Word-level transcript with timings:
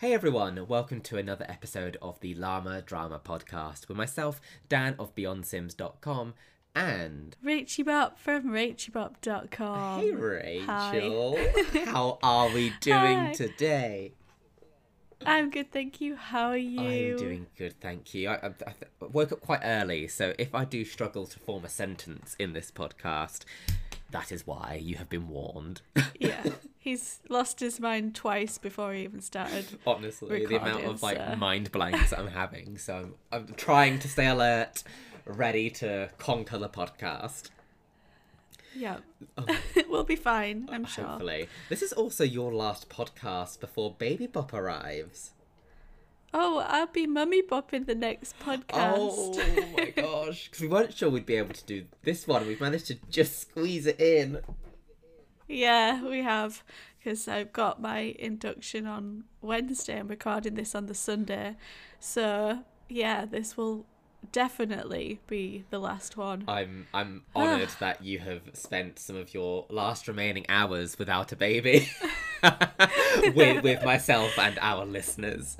Hey 0.00 0.14
everyone, 0.14 0.66
welcome 0.66 1.02
to 1.02 1.18
another 1.18 1.44
episode 1.46 1.98
of 2.00 2.18
the 2.20 2.34
Llama 2.34 2.80
Drama 2.80 3.20
Podcast 3.22 3.86
with 3.86 3.98
myself, 3.98 4.40
Dan 4.66 4.94
of 4.98 5.14
BeyondSims.com, 5.14 6.32
and 6.74 7.36
Rachie 7.44 7.84
Bop 7.84 8.18
from 8.18 8.44
RachieBop.com. 8.44 10.00
Hey 10.00 10.12
Rachel, 10.12 11.36
Hi. 11.36 11.84
how 11.84 12.18
are 12.22 12.48
we 12.48 12.72
doing 12.80 13.18
Hi. 13.18 13.32
today? 13.34 14.14
I'm 15.26 15.50
good, 15.50 15.70
thank 15.70 16.00
you. 16.00 16.16
How 16.16 16.48
are 16.48 16.56
you? 16.56 17.12
I'm 17.12 17.18
doing 17.18 17.46
good, 17.58 17.78
thank 17.78 18.14
you. 18.14 18.30
I, 18.30 18.36
I, 18.36 18.50
I 18.68 18.74
woke 19.12 19.32
up 19.32 19.42
quite 19.42 19.60
early, 19.62 20.08
so 20.08 20.32
if 20.38 20.54
I 20.54 20.64
do 20.64 20.86
struggle 20.86 21.26
to 21.26 21.38
form 21.38 21.66
a 21.66 21.68
sentence 21.68 22.36
in 22.38 22.54
this 22.54 22.70
podcast, 22.70 23.40
that 24.12 24.32
is 24.32 24.46
why 24.46 24.80
you 24.82 24.96
have 24.96 25.10
been 25.10 25.28
warned. 25.28 25.82
Yeah, 26.18 26.42
he's 26.80 27.20
lost 27.28 27.60
his 27.60 27.78
mind 27.78 28.14
twice 28.16 28.58
before 28.58 28.92
he 28.94 29.02
even 29.04 29.20
started. 29.20 29.66
Honestly, 29.86 30.46
the 30.46 30.56
amount 30.56 30.84
of 30.86 31.02
like 31.02 31.18
so- 31.18 31.36
mind 31.36 31.70
blanks 31.70 32.12
I'm 32.12 32.28
having, 32.28 32.78
so 32.78 32.96
I'm, 32.96 33.14
I'm 33.30 33.54
trying 33.54 33.98
to 34.00 34.08
stay 34.08 34.26
alert, 34.26 34.82
ready 35.26 35.70
to 35.70 36.10
conquer 36.18 36.58
the 36.58 36.68
podcast. 36.68 37.50
Yeah, 38.74 38.98
Oh. 39.36 39.44
we'll 39.88 40.04
be 40.04 40.16
fine, 40.16 40.68
I'm 40.72 40.84
sure. 40.84 41.04
Hopefully. 41.04 41.48
This 41.68 41.82
is 41.82 41.92
also 41.92 42.24
your 42.24 42.52
last 42.54 42.88
podcast 42.88 43.60
before 43.60 43.92
Baby 43.98 44.26
Bop 44.26 44.52
arrives. 44.54 45.32
Oh, 46.32 46.64
I'll 46.68 46.86
be 46.86 47.08
Mummy 47.08 47.42
Bop 47.42 47.74
in 47.74 47.86
the 47.86 47.94
next 47.96 48.38
podcast. 48.38 48.62
Oh, 48.96 49.34
oh 49.36 49.66
my 49.76 49.90
gosh. 49.90 50.44
Because 50.50 50.60
we 50.60 50.68
weren't 50.68 50.94
sure 50.94 51.10
we'd 51.10 51.26
be 51.26 51.34
able 51.34 51.54
to 51.54 51.64
do 51.64 51.86
this 52.04 52.28
one. 52.28 52.46
We've 52.46 52.60
managed 52.60 52.86
to 52.86 52.98
just 53.10 53.40
squeeze 53.40 53.86
it 53.86 54.00
in. 54.00 54.38
Yeah, 55.50 56.02
we 56.04 56.22
have. 56.22 56.62
Because 56.98 57.26
I've 57.28 57.52
got 57.52 57.80
my 57.80 58.14
induction 58.18 58.86
on 58.86 59.24
Wednesday. 59.40 59.98
I'm 59.98 60.08
recording 60.08 60.54
this 60.54 60.74
on 60.74 60.86
the 60.86 60.94
Sunday. 60.94 61.56
So, 61.98 62.60
yeah, 62.88 63.24
this 63.24 63.56
will 63.56 63.86
definitely 64.32 65.20
be 65.26 65.64
the 65.70 65.78
last 65.78 66.16
one. 66.16 66.44
I'm 66.46 66.86
I'm 66.92 67.22
honoured 67.36 67.70
that 67.80 68.04
you 68.04 68.18
have 68.20 68.42
spent 68.52 68.98
some 68.98 69.16
of 69.16 69.32
your 69.34 69.66
last 69.70 70.08
remaining 70.08 70.44
hours 70.48 70.98
without 70.98 71.32
a 71.32 71.36
baby. 71.36 71.88
with 73.34 73.62
with 73.62 73.84
myself 73.84 74.38
and 74.38 74.58
our 74.60 74.84
listeners. 74.84 75.56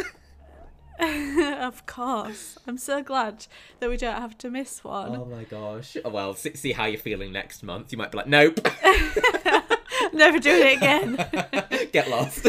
of 1.00 1.86
course. 1.86 2.58
I'm 2.66 2.76
so 2.78 3.02
glad 3.02 3.46
that 3.80 3.88
we 3.88 3.96
don't 3.96 4.20
have 4.20 4.36
to 4.38 4.50
miss 4.50 4.84
one. 4.84 5.16
Oh 5.16 5.24
my 5.24 5.44
gosh. 5.44 5.96
Oh, 6.04 6.10
Well, 6.10 6.34
see, 6.34 6.54
see 6.54 6.72
how 6.72 6.84
you're 6.84 7.00
feeling 7.00 7.32
next 7.32 7.62
month. 7.62 7.92
You 7.92 7.98
might 7.98 8.12
be 8.12 8.18
like, 8.18 8.26
nope, 8.26 8.60
Never 10.12 10.38
doing 10.38 10.66
it 10.66 10.76
again. 10.76 11.88
get 11.92 12.08
lost. 12.08 12.48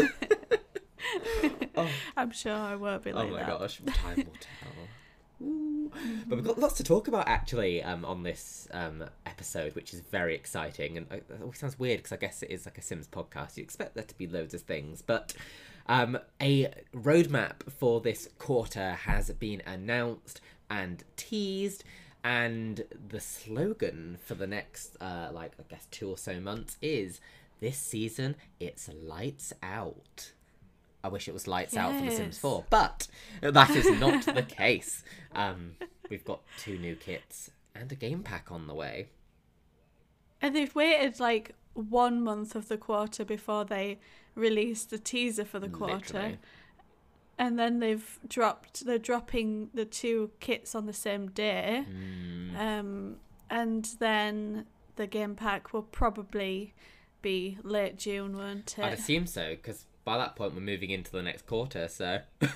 oh. 1.76 1.88
I'm 2.16 2.30
sure 2.30 2.54
I 2.54 2.76
won't 2.76 3.02
be 3.02 3.12
like 3.12 3.28
that. 3.28 3.32
oh 3.32 3.36
my 3.36 3.40
that. 3.40 3.58
gosh, 3.58 3.80
time 3.86 4.16
will 4.16 4.24
tell. 4.40 4.72
But 6.26 6.36
we've 6.36 6.44
got 6.44 6.58
lots 6.58 6.74
to 6.74 6.84
talk 6.84 7.08
about 7.08 7.28
actually 7.28 7.82
um, 7.82 8.04
on 8.04 8.22
this 8.22 8.68
um, 8.72 9.04
episode, 9.26 9.74
which 9.74 9.92
is 9.92 10.00
very 10.00 10.34
exciting. 10.34 10.96
And 10.96 11.06
uh, 11.10 11.16
it 11.16 11.26
always 11.40 11.58
sounds 11.58 11.78
weird 11.78 11.98
because 11.98 12.12
I 12.12 12.16
guess 12.16 12.42
it 12.42 12.50
is 12.50 12.64
like 12.64 12.78
a 12.78 12.82
Sims 12.82 13.08
podcast. 13.08 13.56
You 13.56 13.62
expect 13.62 13.94
there 13.94 14.04
to 14.04 14.16
be 14.16 14.26
loads 14.26 14.54
of 14.54 14.62
things, 14.62 15.02
but 15.02 15.34
um, 15.86 16.18
a 16.40 16.72
roadmap 16.94 17.70
for 17.70 18.00
this 18.00 18.28
quarter 18.38 18.92
has 18.92 19.30
been 19.30 19.62
announced 19.66 20.40
and 20.70 21.02
teased. 21.16 21.84
And 22.24 22.84
the 23.08 23.18
slogan 23.18 24.18
for 24.24 24.34
the 24.34 24.46
next, 24.46 24.96
uh, 25.00 25.30
like 25.32 25.52
I 25.58 25.64
guess, 25.68 25.86
two 25.90 26.08
or 26.08 26.16
so 26.16 26.38
months 26.38 26.76
is 26.80 27.20
this 27.62 27.78
season 27.78 28.36
it's 28.60 28.90
lights 29.02 29.52
out. 29.62 30.32
I 31.02 31.08
wish 31.08 31.26
it 31.26 31.32
was 31.34 31.48
lights 31.48 31.76
out 31.76 31.94
for 31.98 32.04
The 32.04 32.10
Sims 32.12 32.38
4, 32.38 32.66
but 32.70 33.08
that 33.40 33.70
is 33.70 33.90
not 33.98 34.24
the 34.24 34.42
case. 34.62 35.02
Um, 35.34 35.72
we've 36.10 36.24
got 36.24 36.42
two 36.58 36.78
new 36.78 36.94
kits 36.94 37.50
and 37.74 37.90
a 37.90 37.94
game 37.96 38.22
pack 38.22 38.52
on 38.52 38.66
the 38.66 38.74
way. 38.74 39.08
And 40.40 40.54
they've 40.54 40.74
waited 40.74 41.18
like 41.18 41.54
one 41.74 42.22
month 42.22 42.54
of 42.54 42.68
the 42.68 42.76
quarter 42.76 43.24
before 43.24 43.64
they 43.64 43.98
released 44.34 44.90
the 44.90 44.98
teaser 44.98 45.44
for 45.44 45.58
the 45.58 45.68
quarter. 45.68 45.94
Literally. 45.96 46.38
And 47.38 47.58
then 47.58 47.80
they've 47.80 48.18
dropped, 48.28 48.84
they're 48.86 48.98
dropping 48.98 49.70
the 49.74 49.84
two 49.84 50.30
kits 50.38 50.74
on 50.74 50.86
the 50.86 50.92
same 50.92 51.28
day. 51.30 51.84
Mm, 51.90 52.58
Um, 52.60 53.16
and 53.50 53.84
then 53.98 54.66
the 54.96 55.06
game 55.08 55.34
pack 55.34 55.72
will 55.72 55.82
probably 55.82 56.74
be 57.22 57.58
late 57.62 57.96
June, 57.98 58.36
won't 58.36 58.76
it? 58.78 58.84
I'd 58.84 58.92
assume 58.94 59.26
so, 59.26 59.50
because 59.50 59.86
by 60.04 60.18
that 60.18 60.36
point 60.36 60.54
we're 60.54 60.60
moving 60.60 60.90
into 60.90 61.10
the 61.12 61.22
next 61.22 61.46
quarter, 61.46 61.88
so. 61.88 62.20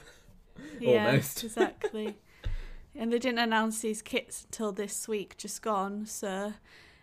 Yeah, 0.81 1.07
Almost. 1.07 1.45
exactly. 1.45 2.17
and 2.95 3.13
they 3.13 3.19
didn't 3.19 3.41
announce 3.41 3.81
these 3.81 4.01
kits 4.01 4.45
until 4.45 4.73
this 4.73 5.07
week, 5.07 5.37
just 5.37 5.61
gone. 5.61 6.07
So, 6.07 6.55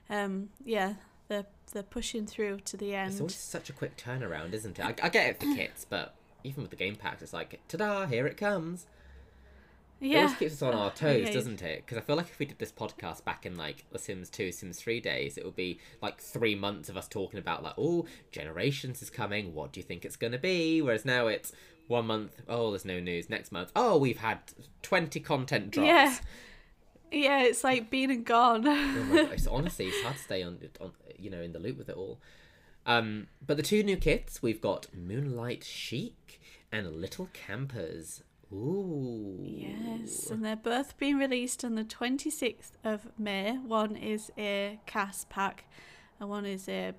um, 0.10 0.50
yeah, 0.66 0.96
they're 1.28 1.46
they're 1.72 1.84
pushing 1.84 2.26
through 2.26 2.62
to 2.66 2.78
the 2.78 2.94
It's 2.94 3.12
end. 3.14 3.22
always 3.22 3.36
such 3.36 3.70
a 3.70 3.74
quick 3.74 3.96
turnaround, 3.96 4.54
isn't 4.54 4.80
it? 4.80 4.84
I, 4.84 4.96
I 5.04 5.10
get 5.10 5.30
it 5.30 5.40
for 5.40 5.56
kits, 5.56 5.86
but 5.88 6.16
even 6.44 6.64
with 6.64 6.72
the 6.72 6.76
game 6.76 6.96
packs, 6.96 7.22
it's 7.22 7.32
like, 7.34 7.60
ta 7.68 7.78
da, 7.78 8.06
here 8.08 8.26
it 8.26 8.38
comes. 8.38 8.88
It 10.04 10.10
Yeah, 10.10 10.20
always 10.24 10.36
keeps 10.36 10.54
us 10.54 10.62
on 10.62 10.74
our 10.74 10.92
toes, 10.96 11.30
doesn't 11.30 11.62
it? 11.62 11.84
Because 11.86 11.98
I 11.98 12.02
feel 12.02 12.16
like 12.16 12.28
if 12.30 12.38
we 12.38 12.46
did 12.46 12.60
this 12.60 12.72
podcast 12.72 13.24
back 13.24 13.46
in 13.46 13.56
like 13.56 13.86
The 13.92 14.00
Sims 14.00 14.30
2, 14.30 14.52
Sims 14.52 14.80
3 14.80 15.00
days, 15.00 15.38
it 15.38 15.46
would 15.46 15.56
be 15.56 15.80
like 16.02 16.20
three 16.20 16.56
months 16.56 16.90
of 16.90 16.98
us 16.98 17.08
talking 17.08 17.40
about 17.40 17.64
like, 17.64 17.74
oh, 17.78 18.06
Generations 18.32 19.02
is 19.02 19.10
coming. 19.10 19.54
What 19.54 19.72
do 19.72 19.80
you 19.80 19.84
think 19.84 20.04
it's 20.06 20.16
going 20.18 20.34
to 20.34 20.38
be? 20.40 20.82
Whereas 20.82 21.06
now 21.06 21.28
it's 21.28 21.54
one 21.88 22.08
month, 22.08 22.42
oh, 22.48 22.72
there's 22.72 22.86
no 22.86 23.00
news. 23.00 23.30
Next 23.30 23.52
month, 23.52 23.72
oh, 23.76 23.98
we've 23.98 24.18
had 24.20 24.40
20 24.82 25.20
content 25.22 25.72
drops. 25.72 25.88
yeah, 25.88 26.18
yeah. 27.12 27.44
It's 27.44 27.64
like 27.64 27.90
been 27.90 28.12
and 28.12 28.26
gone. 28.26 28.68
Oh 28.68 28.76
my 28.76 29.24
God, 29.24 29.32
it's 29.34 29.48
honestly 29.58 29.88
it's 29.88 30.02
hard 30.02 30.16
to 30.18 30.22
stay 30.22 30.44
on, 30.44 30.60
on 30.82 30.92
you 31.18 31.30
know 31.30 31.42
in 31.42 31.54
the 31.54 31.60
loop 31.60 31.78
with 31.78 31.90
it 31.90 31.96
all. 31.96 32.20
Um, 32.86 33.28
but 33.46 33.56
the 33.58 33.64
two 33.64 33.84
new 33.84 33.96
kits 33.98 34.42
we've 34.42 34.60
got 34.62 34.88
Moonlight 34.94 35.64
Chic 35.64 36.42
and 36.72 36.96
Little 37.00 37.30
Campers. 37.34 38.24
Ooh. 38.54 39.38
yes, 39.42 40.30
and 40.30 40.44
they're 40.46 40.56
both 40.56 40.98
being 40.98 41.18
released 41.18 41.64
on 41.66 41.76
the 41.76 41.84
twenty 41.84 42.30
sixth 42.30 42.78
of 42.84 43.08
May. 43.18 43.58
One 43.58 43.96
is 43.96 44.32
a 44.38 44.80
cast 44.86 45.30
pack, 45.30 45.66
and 46.20 46.30
one 46.30 46.46
is 46.46 46.70
a, 46.70 46.94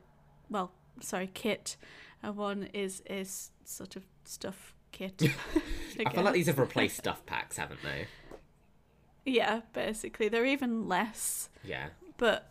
well, 0.50 0.72
sorry, 1.00 1.30
kit, 1.32 1.76
and 2.22 2.36
one 2.36 2.68
is 2.74 3.02
a 3.08 3.20
s- 3.20 3.50
sort 3.64 3.96
of 3.96 4.04
stuff 4.24 4.74
kit. 4.92 5.22
I 6.06 6.10
feel 6.10 6.24
like 6.24 6.34
these 6.34 6.46
have 6.48 6.58
replaced 6.58 6.96
stuff 6.96 7.24
packs, 7.26 7.56
haven't 7.56 7.80
they? 7.82 8.06
Yeah, 9.24 9.60
basically. 9.72 10.28
They're 10.28 10.44
even 10.46 10.88
less. 10.88 11.48
Yeah. 11.62 11.88
But 12.18 12.50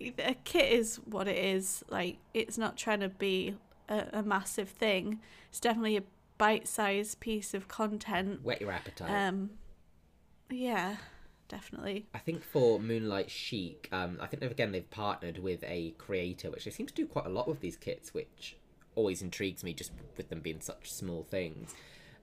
a 0.00 0.36
kit 0.44 0.72
is 0.72 0.96
what 1.04 1.26
it 1.26 1.36
is. 1.36 1.84
Like, 1.88 2.18
it's 2.34 2.56
not 2.58 2.76
trying 2.76 3.00
to 3.00 3.08
be 3.08 3.56
a, 3.88 4.04
a 4.14 4.22
massive 4.22 4.68
thing. 4.68 5.20
It's 5.48 5.60
definitely 5.60 5.96
a 5.96 6.02
bite 6.40 6.66
sized 6.66 7.20
piece 7.20 7.52
of 7.52 7.68
content. 7.68 8.42
Whet 8.42 8.60
your 8.60 8.72
appetite. 8.72 9.10
Um, 9.10 9.50
yeah, 10.50 10.96
definitely. 11.48 12.06
I 12.14 12.18
think 12.18 12.42
for 12.42 12.80
Moonlight 12.80 13.30
Chic, 13.30 13.88
um, 13.92 14.16
I 14.20 14.26
think 14.26 14.40
they've 14.40 14.50
again 14.50 14.72
they've 14.72 14.90
partnered 14.90 15.38
with 15.38 15.62
a 15.64 15.90
creator, 15.98 16.50
which 16.50 16.64
they 16.64 16.70
seem 16.70 16.86
to 16.86 16.94
do 16.94 17.06
quite 17.06 17.26
a 17.26 17.28
lot 17.28 17.46
with 17.46 17.60
these 17.60 17.76
kits, 17.76 18.14
which 18.14 18.56
always 18.94 19.20
intrigues 19.20 19.62
me 19.62 19.74
just 19.74 19.92
with 20.16 20.30
them 20.30 20.40
being 20.40 20.60
such 20.60 20.90
small 20.90 21.22
things. 21.22 21.74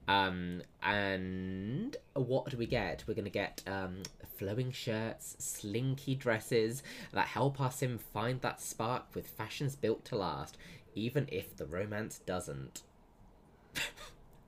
Um, 0.08 0.62
and 0.82 1.96
what 2.14 2.50
do 2.50 2.56
we 2.56 2.66
get? 2.66 3.04
We're 3.06 3.14
gonna 3.14 3.30
get 3.30 3.62
um, 3.68 4.02
flowing 4.36 4.72
shirts, 4.72 5.36
slinky 5.38 6.16
dresses 6.16 6.82
that 7.12 7.28
help 7.28 7.60
our 7.60 7.70
sim 7.70 7.98
find 7.98 8.40
that 8.40 8.60
spark 8.60 9.14
with 9.14 9.28
fashions 9.28 9.76
built 9.76 10.04
to 10.06 10.16
last, 10.16 10.58
even 10.96 11.28
if 11.30 11.56
the 11.56 11.66
romance 11.66 12.18
doesn't. 12.26 12.82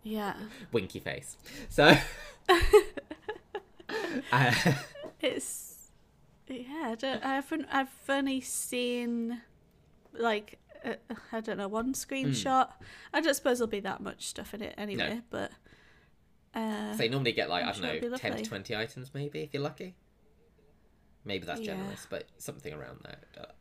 Yeah. 0.03 0.35
Winky 0.73 0.99
face. 1.01 1.37
So. 1.69 1.95
uh, 4.33 4.53
It's. 5.21 5.67
Yeah, 6.49 6.89
I, 6.91 6.95
don't, 6.97 7.25
I 7.25 7.35
haven't. 7.37 7.67
I've 7.71 7.89
only 8.09 8.41
seen, 8.41 9.41
like, 10.19 10.59
uh, 10.85 10.95
I 11.31 11.41
don't 11.41 11.59
know, 11.59 11.69
one 11.69 11.93
screenshot. 11.93 12.69
I 13.15 13.21
don't 13.21 13.35
suppose 13.35 13.59
there'll 13.59 13.71
be 13.71 13.81
that 13.81 14.01
much 14.01 14.27
stuff 14.27 14.53
in 14.55 14.63
it 14.63 14.75
anyway, 14.77 15.21
but. 15.31 15.53
Uh, 16.53 16.97
So 16.97 17.05
you 17.05 17.11
normally 17.11 17.31
get 17.33 17.49
like 17.49 17.63
I'm 17.63 17.69
I 17.69 17.73
don't 17.73 18.01
sure 18.01 18.11
know, 18.11 18.17
ten 18.17 18.37
to 18.37 18.43
twenty 18.45 18.75
items 18.75 19.13
maybe 19.15 19.41
if 19.43 19.55
you're 19.55 19.63
lucky. 19.63 19.95
Maybe 21.25 21.47
that's 21.47 21.61
Yeah. 21.61 21.77
generous, 21.77 22.07
but 22.11 22.25
something 22.39 22.73
around 22.75 23.01
there. 23.05 23.19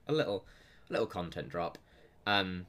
A 0.08 0.14
little, 0.14 0.48
a 0.90 0.94
little 0.94 1.06
content 1.06 1.50
drop. 1.50 1.78
Um, 2.26 2.66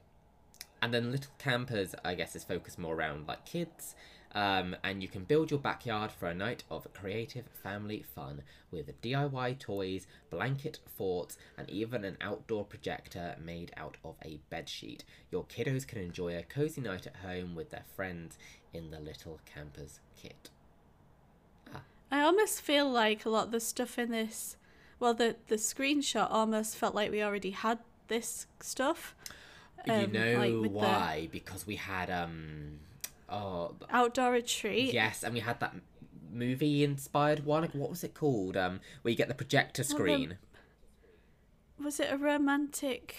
and 0.82 0.92
then 0.94 1.12
little 1.12 1.32
campers, 1.38 1.94
I 2.04 2.14
guess, 2.14 2.34
is 2.34 2.44
focused 2.44 2.78
more 2.78 2.94
around 2.94 3.28
like 3.28 3.44
kids. 3.44 3.94
Um, 4.32 4.76
and 4.84 5.02
you 5.02 5.08
can 5.08 5.24
build 5.24 5.50
your 5.50 5.58
backyard 5.58 6.12
for 6.12 6.26
a 6.26 6.34
night 6.34 6.62
of 6.70 6.92
creative 6.94 7.46
family 7.62 8.04
fun 8.14 8.42
with 8.70 9.00
DIY 9.02 9.58
toys, 9.58 10.06
blanket 10.30 10.78
forts, 10.96 11.36
and 11.58 11.68
even 11.68 12.04
an 12.04 12.16
outdoor 12.20 12.64
projector 12.64 13.36
made 13.44 13.72
out 13.76 13.96
of 14.04 14.14
a 14.24 14.38
bedsheet. 14.52 15.00
Your 15.32 15.44
kiddos 15.44 15.86
can 15.86 15.98
enjoy 15.98 16.36
a 16.36 16.42
cozy 16.42 16.80
night 16.80 17.08
at 17.08 17.16
home 17.16 17.56
with 17.56 17.70
their 17.70 17.84
friends 17.96 18.38
in 18.72 18.92
the 18.92 19.00
Little 19.00 19.40
Campers 19.52 19.98
kit. 20.20 20.50
I 22.12 22.22
almost 22.22 22.60
feel 22.60 22.90
like 22.90 23.24
a 23.24 23.30
lot 23.30 23.46
of 23.46 23.52
the 23.52 23.60
stuff 23.60 23.98
in 23.98 24.10
this, 24.10 24.56
well, 24.98 25.14
the 25.14 25.36
the 25.46 25.56
screenshot 25.56 26.28
almost 26.30 26.76
felt 26.76 26.94
like 26.94 27.10
we 27.10 27.22
already 27.22 27.50
had 27.50 27.78
this 28.08 28.46
stuff. 28.60 29.14
You 29.86 29.92
Um, 29.92 30.12
know 30.12 30.38
like 30.38 30.52
with 30.54 30.62
the- 30.64 30.68
why? 30.70 31.28
Because 31.32 31.66
we 31.66 31.76
had 31.76 32.10
um 32.10 32.80
oh 33.28 33.74
Outdoor 33.90 34.32
retreat. 34.32 34.92
yes, 34.92 35.22
and 35.24 35.34
we 35.34 35.40
had 35.40 35.60
that 35.60 35.74
movie 36.32 36.84
inspired 36.84 37.44
one. 37.44 37.62
Like, 37.62 37.74
What 37.74 37.90
was 37.90 38.04
it 38.04 38.14
called? 38.14 38.56
Um, 38.56 38.80
where 39.02 39.10
you 39.10 39.16
get 39.16 39.28
the 39.28 39.34
projector 39.34 39.82
Well, 39.82 39.88
the- 39.88 39.94
screen. 39.94 40.38
Was 41.82 41.98
it 42.00 42.12
a 42.12 42.16
romantic 42.18 43.16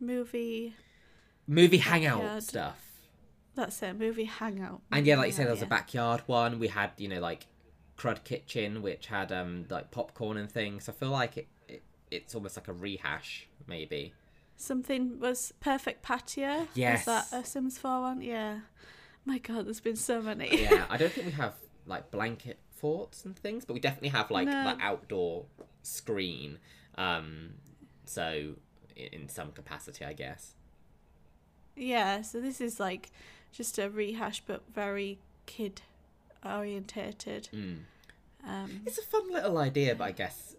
movie? 0.00 0.74
movie 1.46 1.76
hangout 1.78 2.20
backyard. 2.22 2.42
stuff. 2.42 2.90
That's 3.54 3.82
it, 3.82 3.98
movie 3.98 4.24
hangout. 4.24 4.80
And 4.90 5.06
yeah, 5.06 5.16
like 5.16 5.26
you 5.26 5.32
said, 5.32 5.44
there 5.46 5.52
was 5.52 5.60
yeah. 5.60 5.66
a 5.66 5.68
backyard 5.70 6.22
one. 6.26 6.58
We 6.58 6.68
had, 6.68 6.92
you 6.96 7.06
know, 7.08 7.20
like 7.20 7.46
Crud 7.98 8.24
Kitchen, 8.24 8.82
which 8.82 9.06
had 9.08 9.30
um 9.30 9.66
like 9.68 9.90
popcorn 9.90 10.36
and 10.38 10.50
things. 10.50 10.88
I 10.88 10.92
feel 10.92 11.10
like 11.10 11.36
it, 11.36 11.48
it 11.68 11.82
it's 12.10 12.34
almost 12.34 12.56
like 12.56 12.68
a 12.68 12.72
rehash, 12.72 13.46
maybe. 13.66 14.12
Something 14.56 15.18
was 15.20 15.52
Perfect 15.60 16.02
Patio. 16.02 16.68
Yes. 16.74 17.06
Was 17.06 17.30
that 17.30 17.38
a 17.38 17.44
Sims 17.44 17.78
4 17.78 18.00
one? 18.00 18.22
Yeah. 18.22 18.60
My 19.24 19.38
god, 19.38 19.66
there's 19.66 19.80
been 19.80 19.96
so 19.96 20.20
many. 20.22 20.62
Yeah, 20.62 20.84
I 20.90 20.96
don't 20.96 21.12
think 21.12 21.26
we 21.26 21.32
have 21.32 21.54
like 21.86 22.10
blanket 22.10 22.58
forts 22.70 23.24
and 23.24 23.36
things, 23.36 23.64
but 23.64 23.74
we 23.74 23.80
definitely 23.80 24.10
have 24.10 24.30
like 24.30 24.46
No. 24.46 24.64
the 24.76 24.82
outdoor 24.82 25.46
screen. 25.82 26.58
Um, 26.96 27.54
so 28.04 28.54
in 28.96 29.28
some 29.28 29.50
capacity, 29.52 30.04
I 30.04 30.12
guess. 30.12 30.54
yeah, 31.76 32.22
so 32.22 32.40
this 32.40 32.60
is 32.60 32.78
like 32.78 33.10
just 33.52 33.78
a 33.78 33.88
rehash 33.90 34.42
but 34.46 34.62
very 34.72 35.18
kid 35.46 35.82
orientated. 36.44 37.48
Mm. 37.52 37.78
Um, 38.46 38.80
It's 38.86 38.98
a 38.98 39.02
fun 39.02 39.32
little 39.32 39.58
idea, 39.58 39.94
but 39.94 40.04
I 40.04 40.12
guess 40.12 40.53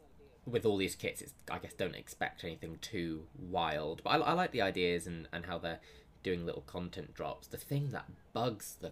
with 0.45 0.65
all 0.65 0.77
these 0.77 0.95
kits, 0.95 1.21
it's 1.21 1.33
I 1.49 1.57
guess 1.59 1.73
don't 1.73 1.95
expect 1.95 2.43
anything 2.43 2.77
too 2.81 3.23
wild. 3.39 4.01
But 4.03 4.09
I, 4.11 4.15
I 4.17 4.33
like 4.33 4.51
the 4.51 4.61
ideas 4.61 5.07
and, 5.07 5.27
and 5.33 5.45
how 5.45 5.57
they're 5.57 5.79
doing 6.23 6.45
little 6.45 6.61
content 6.63 7.13
drops. 7.13 7.47
The 7.47 7.57
thing 7.57 7.89
that 7.91 8.05
bugs 8.33 8.77
the 8.79 8.91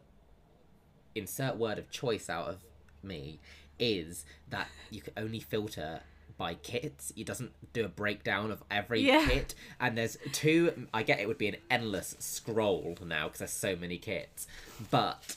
insert 1.16 1.58
word 1.58 1.78
of 1.78 1.90
choice 1.92 2.30
out 2.30 2.48
of 2.48 2.58
me 3.04 3.40
is 3.80 4.26
that 4.50 4.68
you 4.90 5.02
can 5.02 5.14
only 5.18 5.40
filter 5.40 6.02
by 6.38 6.56
kits. 6.56 7.14
It 7.16 7.26
doesn't 7.28 7.52
do 7.74 7.86
a 7.86 7.90
breakdown 7.90 8.50
of 8.52 8.64
every 8.72 9.02
Yeah. 9.02 9.26
kit. 9.28 9.56
And 9.80 9.98
there's 9.98 10.18
two. 10.32 10.88
I 10.94 11.04
get 11.04 11.20
it 11.20 11.28
would 11.28 11.38
be 11.38 11.48
an 11.48 11.58
endless 11.70 12.16
scroll 12.20 12.98
now 13.06 13.26
because 13.28 13.40
there's 13.40 13.52
so 13.52 13.76
many 13.76 13.98
kits, 13.98 14.48
but 14.90 15.36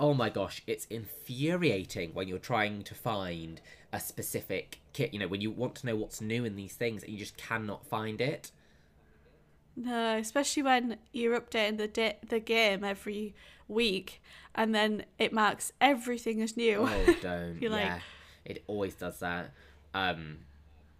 oh 0.00 0.14
my 0.14 0.30
gosh, 0.30 0.62
it's 0.66 0.84
infuriating 0.86 2.10
when 2.14 2.28
you're 2.28 2.38
trying 2.38 2.82
to 2.84 2.94
find 2.94 3.60
a 3.92 3.98
specific 4.00 4.80
kit. 4.92 5.12
You 5.12 5.18
know, 5.20 5.28
when 5.28 5.40
you 5.40 5.50
want 5.50 5.74
to 5.76 5.86
know 5.86 5.96
what's 5.96 6.20
new 6.20 6.44
in 6.44 6.56
these 6.56 6.74
things 6.74 7.02
and 7.02 7.12
you 7.12 7.18
just 7.18 7.36
cannot 7.36 7.86
find 7.86 8.20
it. 8.20 8.50
no, 9.76 10.16
especially 10.16 10.62
when 10.62 10.96
you're 11.12 11.38
updating 11.40 11.78
the 11.78 12.14
the 12.28 12.40
game 12.40 12.84
every 12.84 13.34
week 13.68 14.20
and 14.54 14.74
then 14.74 15.04
it 15.18 15.32
marks 15.32 15.72
everything 15.80 16.42
as 16.42 16.56
new. 16.56 16.78
Oh, 16.88 17.14
don't. 17.22 17.60
You're 17.60 17.70
like- 17.70 17.84
yeah, 17.84 17.98
it 18.44 18.64
always 18.66 18.94
does 18.94 19.18
that. 19.20 19.52
Um, 19.94 20.38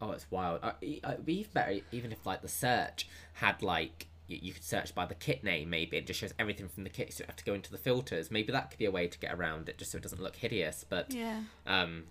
oh, 0.01 0.13
it's 0.13 0.31
wild. 0.31 0.61
Uh, 0.63 0.73
it'd 0.81 1.25
be 1.27 1.41
even 1.41 1.51
better 1.53 1.81
even 1.93 2.13
if 2.13 2.25
like 2.27 2.43
the 2.43 2.49
search 2.49 3.09
had 3.35 3.63
like 3.63 4.07
you, 4.29 4.39
you 4.41 4.53
could 4.53 4.63
search 4.63 4.95
by 4.95 5.07
the 5.07 5.15
kit 5.15 5.43
name. 5.43 5.71
Maybe 5.71 5.97
it 5.97 6.07
just 6.07 6.21
shows 6.21 6.35
everything 6.39 6.69
from 6.69 6.85
the 6.85 6.91
kit. 6.91 7.13
So 7.13 7.23
you 7.23 7.27
have 7.27 7.37
to 7.37 7.45
go 7.45 7.55
into 7.55 7.73
the 7.73 7.79
filters. 7.79 8.31
Maybe 8.31 8.53
that 8.53 8.71
could 8.71 8.79
be 8.79 8.85
a 8.85 8.91
way 8.91 9.09
to 9.09 9.19
get 9.19 9.35
around 9.35 9.69
it, 9.69 9.79
just 9.79 9.91
so 9.91 9.99
it 9.99 10.03
doesn't 10.03 10.23
look 10.23 10.37
hideous. 10.37 10.85
But 10.89 11.13
yeah. 11.13 11.41
um, 11.67 12.05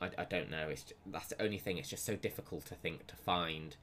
I, 0.00 0.10
I 0.18 0.24
don't 0.24 0.50
know. 0.50 0.68
It's 0.68 0.82
ju- 0.82 0.94
that's 1.06 1.28
the 1.28 1.42
only 1.42 1.58
thing. 1.58 1.78
It's 1.78 1.88
just 1.88 2.04
so 2.04 2.16
difficult 2.16 2.66
to 2.66 2.74
think 2.74 3.06
to 3.06 3.16
find 3.16 3.76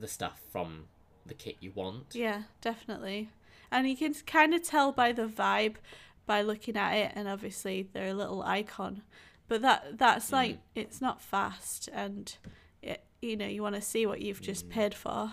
the 0.00 0.08
stuff 0.08 0.40
from 0.50 0.84
the 1.24 1.34
kit 1.34 1.56
you 1.60 1.72
want. 1.74 2.14
Yeah, 2.14 2.42
definitely. 2.60 3.30
And 3.70 3.88
you 3.88 3.96
can 3.96 4.14
kind 4.26 4.54
of 4.54 4.62
tell 4.62 4.92
by 4.92 5.12
the 5.12 5.26
vibe 5.26 5.76
by 6.24 6.42
looking 6.42 6.76
at 6.76 6.92
it 6.94 7.12
and 7.14 7.28
obviously 7.28 7.88
they're 7.92 8.08
a 8.08 8.14
little 8.14 8.42
icon. 8.42 9.02
But 9.48 9.62
that 9.62 9.98
that's 9.98 10.32
like 10.32 10.58
it's 10.74 11.00
not 11.00 11.22
fast 11.22 11.88
and 11.92 12.36
it, 12.82 13.02
you 13.22 13.36
know, 13.36 13.46
you 13.46 13.62
want 13.62 13.76
to 13.76 13.80
see 13.80 14.04
what 14.06 14.20
you've 14.20 14.40
just 14.40 14.68
paid 14.68 14.92
for. 14.92 15.32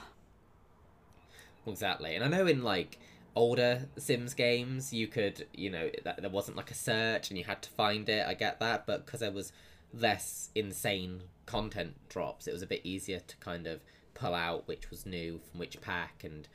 Exactly, 1.66 2.16
and 2.16 2.24
I 2.24 2.28
know 2.28 2.48
in 2.48 2.64
like 2.64 3.00
older 3.36 3.88
Sims 3.98 4.34
games, 4.34 4.94
you 4.94 5.08
could, 5.08 5.48
you 5.54 5.70
know, 5.70 5.90
that 6.04 6.22
there 6.22 6.30
wasn't 6.30 6.58
like 6.58 6.72
a 6.72 6.76
search 6.76 7.30
and 7.30 7.38
you 7.38 7.44
had 7.46 7.62
to 7.64 7.70
find 7.70 8.08
it. 8.10 8.28
I 8.28 8.34
get 8.34 8.60
that, 8.60 8.86
but 8.86 9.06
because 9.06 9.22
there 9.22 9.32
was 9.32 9.52
less 9.94 10.50
insane 10.56 11.24
content 11.46 11.96
drops, 12.10 12.48
it 12.48 12.54
was 12.54 12.62
a 12.62 12.68
bit 12.68 12.82
easier 12.84 13.20
to 13.20 13.38
kind 13.38 13.68
of 13.68 13.82
pull 14.14 14.34
out 14.34 14.68
which 14.68 14.90
was 14.92 15.06
new 15.06 15.40
from 15.50 15.60
which 15.60 15.80
pack, 15.82 16.24
and 16.24 16.48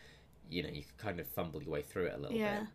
you 0.51 0.63
know, 0.63 0.71
you 0.71 0.83
could 0.83 0.99
kind 0.99 1.21
of 1.21 1.27
fumble 1.27 1.63
your 1.63 1.73
way 1.73 1.83
through 1.83 2.07
it 2.07 2.15
a 2.15 2.19
little 2.19 2.33
bit. 2.33 2.41
Yeah. 2.41 2.61
bit. 2.61 2.69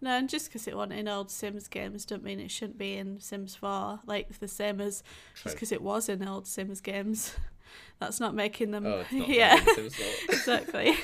No, 0.00 0.10
and 0.18 0.28
just 0.28 0.48
because 0.48 0.68
it 0.68 0.76
wasn't 0.76 0.94
in 0.94 1.08
old 1.08 1.30
Sims 1.30 1.66
games, 1.66 2.04
don't 2.04 2.22
mean 2.22 2.38
it 2.38 2.50
shouldn't 2.50 2.76
be 2.76 2.94
in 2.94 3.20
Sims 3.20 3.54
4. 3.54 4.00
Like 4.04 4.38
the 4.38 4.48
same 4.48 4.78
as 4.80 5.02
True. 5.34 5.44
just 5.44 5.56
because 5.56 5.72
it 5.72 5.80
was 5.80 6.10
in 6.10 6.26
old 6.28 6.46
Sims 6.46 6.82
games. 6.82 7.34
That's 8.00 8.20
not 8.20 8.34
making 8.34 8.70
them. 8.70 8.84
Oh, 8.84 9.00
it's 9.00 9.12
not 9.12 9.28
yeah, 9.30 9.54
yeah. 9.54 9.74
Sims 9.74 9.94
4. 9.94 10.06
exactly. 10.28 10.96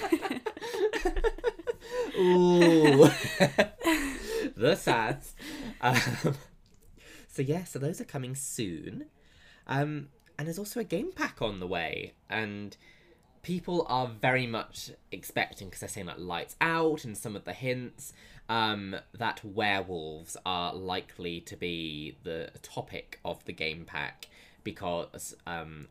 Ooh, 2.18 3.08
the 4.56 4.76
sads. 4.76 5.34
Um, 5.80 6.34
so 7.28 7.42
yeah, 7.42 7.64
so 7.64 7.78
those 7.78 8.00
are 8.00 8.04
coming 8.04 8.34
soon, 8.34 9.06
um, 9.66 10.08
and 10.38 10.46
there's 10.46 10.58
also 10.58 10.80
a 10.80 10.84
game 10.84 11.12
pack 11.12 11.40
on 11.40 11.60
the 11.60 11.66
way, 11.66 12.14
and 12.28 12.76
people 13.42 13.86
are 13.88 14.06
very 14.06 14.46
much 14.46 14.90
expecting 15.12 15.68
because 15.68 15.80
they're 15.80 15.88
saying 15.88 16.06
like 16.06 16.18
lights 16.18 16.56
out 16.60 17.04
and 17.04 17.16
some 17.16 17.34
of 17.34 17.44
the 17.44 17.52
hints 17.52 18.12
um, 18.48 18.96
that 19.16 19.42
werewolves 19.44 20.36
are 20.44 20.74
likely 20.74 21.40
to 21.40 21.56
be 21.56 22.16
the 22.24 22.50
topic 22.62 23.18
of 23.24 23.44
the 23.44 23.52
game 23.52 23.84
pack 23.86 24.28
because 24.62 25.34
um, 25.46 25.88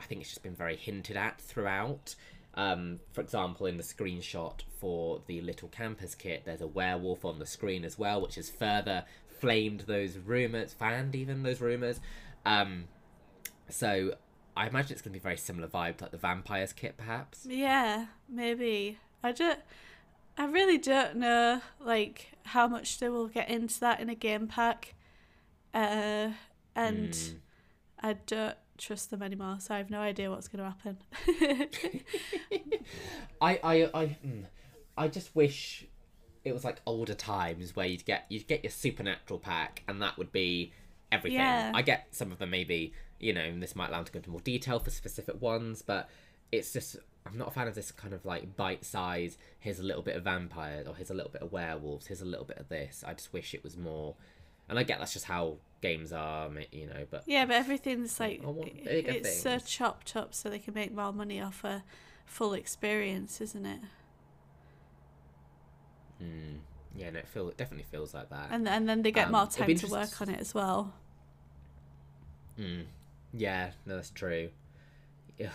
I 0.00 0.04
think 0.04 0.20
it's 0.20 0.30
just 0.30 0.42
been 0.42 0.54
very 0.54 0.76
hinted 0.76 1.16
at 1.16 1.40
throughout. 1.40 2.14
Um, 2.56 3.00
for 3.12 3.20
example, 3.20 3.66
in 3.66 3.76
the 3.76 3.82
screenshot 3.82 4.60
for 4.80 5.20
the 5.26 5.40
Little 5.42 5.68
Campers 5.68 6.14
kit, 6.14 6.44
there's 6.46 6.62
a 6.62 6.66
werewolf 6.66 7.24
on 7.24 7.38
the 7.38 7.46
screen 7.46 7.84
as 7.84 7.98
well, 7.98 8.20
which 8.22 8.36
has 8.36 8.48
further 8.48 9.04
flamed 9.40 9.80
those 9.80 10.16
rumors, 10.16 10.72
fanned 10.72 11.14
even 11.14 11.42
those 11.42 11.60
rumors. 11.60 12.00
Um, 12.46 12.84
so 13.68 14.14
I 14.56 14.68
imagine 14.68 14.92
it's 14.92 15.02
going 15.02 15.12
to 15.12 15.18
be 15.18 15.22
very 15.22 15.36
similar 15.36 15.68
vibe 15.68 16.00
like 16.00 16.12
the 16.12 16.16
vampires 16.16 16.72
kit, 16.72 16.96
perhaps. 16.96 17.46
Yeah, 17.48 18.06
maybe. 18.28 18.98
I 19.22 19.32
don't. 19.32 19.60
I 20.38 20.44
really 20.46 20.78
don't 20.78 21.16
know, 21.16 21.60
like 21.80 22.32
how 22.44 22.68
much 22.68 22.98
they 22.98 23.08
will 23.08 23.28
get 23.28 23.48
into 23.48 23.80
that 23.80 24.00
in 24.00 24.08
a 24.10 24.14
game 24.14 24.46
pack, 24.48 24.94
uh, 25.74 26.30
and 26.74 27.14
Hmm. 27.14 27.36
I 28.08 28.12
don't 28.26 28.56
trust 28.78 29.10
them 29.10 29.22
anymore. 29.22 29.56
So 29.60 29.74
I 29.74 29.78
have 29.78 29.90
no 29.90 30.00
idea 30.00 30.30
what's 30.30 30.48
going 30.48 30.64
to 30.64 30.70
happen. 30.70 30.98
I 33.40 33.60
I 33.62 33.90
I 33.94 34.06
hmm, 34.06 34.40
I 34.96 35.08
just 35.08 35.34
wish 35.34 35.86
it 36.44 36.52
was 36.52 36.64
like 36.64 36.80
older 36.86 37.14
times 37.14 37.74
where 37.74 37.86
you'd 37.86 38.04
get 38.04 38.26
you'd 38.28 38.46
get 38.46 38.62
your 38.62 38.70
supernatural 38.70 39.38
pack 39.38 39.82
and 39.88 40.00
that 40.02 40.16
would 40.18 40.32
be 40.32 40.72
everything. 41.10 41.40
Yeah. 41.40 41.72
I 41.74 41.82
get 41.82 42.08
some 42.10 42.32
of 42.32 42.38
them 42.38 42.50
maybe 42.50 42.92
you 43.18 43.32
know 43.32 43.40
and 43.40 43.62
this 43.62 43.74
might 43.74 43.88
allow 43.88 44.02
to 44.02 44.12
go 44.12 44.18
into 44.18 44.30
more 44.30 44.40
detail 44.40 44.78
for 44.78 44.90
specific 44.90 45.40
ones, 45.40 45.82
but 45.82 46.08
it's 46.52 46.72
just 46.72 46.96
I'm 47.26 47.36
not 47.36 47.48
a 47.48 47.50
fan 47.50 47.66
of 47.66 47.74
this 47.74 47.90
kind 47.90 48.14
of 48.14 48.24
like 48.24 48.56
bite 48.56 48.84
size. 48.84 49.36
Here's 49.58 49.80
a 49.80 49.82
little 49.82 50.02
bit 50.02 50.16
of 50.16 50.24
vampires, 50.24 50.86
or 50.86 50.94
here's 50.94 51.10
a 51.10 51.14
little 51.14 51.32
bit 51.32 51.42
of 51.42 51.52
werewolves. 51.52 52.06
Here's 52.06 52.20
a 52.20 52.26
little 52.26 52.44
bit 52.44 52.58
of 52.58 52.68
this. 52.68 53.02
I 53.06 53.14
just 53.14 53.32
wish 53.32 53.54
it 53.54 53.64
was 53.64 53.76
more. 53.76 54.14
And 54.68 54.78
I 54.78 54.82
get 54.82 54.98
that's 54.98 55.12
just 55.12 55.26
how 55.26 55.56
games 55.80 56.12
are, 56.12 56.50
you 56.72 56.86
know. 56.86 57.06
But 57.10 57.24
yeah, 57.26 57.44
but 57.44 57.56
everything's 57.56 58.18
like 58.18 58.40
it's 58.44 59.42
so 59.42 59.58
chopped 59.58 60.16
up 60.16 60.34
so 60.34 60.48
they 60.50 60.58
can 60.58 60.74
make 60.74 60.94
more 60.94 61.12
money 61.12 61.40
off 61.40 61.64
a 61.64 61.84
full 62.24 62.52
experience, 62.54 63.40
isn't 63.40 63.66
it? 63.66 63.80
mm, 66.22 66.58
yeah, 66.96 67.10
no, 67.10 67.18
it 67.18 67.28
feel 67.28 67.48
it 67.48 67.56
definitely 67.56 67.86
feels 67.90 68.14
like 68.14 68.30
that. 68.30 68.48
And 68.50 68.68
and 68.68 68.88
then 68.88 69.02
they 69.02 69.12
get 69.12 69.26
Um, 69.26 69.32
more 69.32 69.46
time 69.46 69.74
to 69.76 69.86
work 69.86 70.20
on 70.20 70.28
it 70.30 70.40
as 70.40 70.54
well. 70.54 70.94
Mm. 72.58 72.84
Yeah, 73.32 73.70
no, 73.84 73.96
that's 73.96 74.10
true. 74.10 74.50
Ugh, 75.40 75.48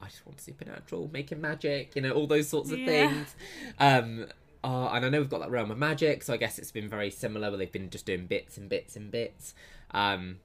I 0.00 0.06
just 0.06 0.26
want 0.26 0.40
supernatural, 0.40 1.10
making 1.12 1.40
magic, 1.40 1.96
you 1.96 2.02
know, 2.02 2.12
all 2.12 2.26
those 2.26 2.48
sorts 2.48 2.70
of 2.70 2.78
Yeah. 2.80 2.86
things. 2.86 3.34
Um, 3.78 4.26
uh, 4.66 4.88
and 4.88 5.06
I 5.06 5.08
know 5.08 5.20
we've 5.20 5.30
got 5.30 5.42
that 5.42 5.50
realm 5.50 5.70
of 5.70 5.78
magic, 5.78 6.24
so 6.24 6.34
I 6.34 6.38
guess 6.38 6.58
it's 6.58 6.72
been 6.72 6.88
very 6.88 7.08
similar. 7.08 7.50
Where 7.50 7.58
they've 7.58 7.70
been 7.70 7.88
just 7.88 8.04
doing 8.04 8.26
bits 8.26 8.58
and 8.58 8.68
bits 8.68 8.96
and 8.96 9.12
bits. 9.12 9.54
Um, 9.92 10.38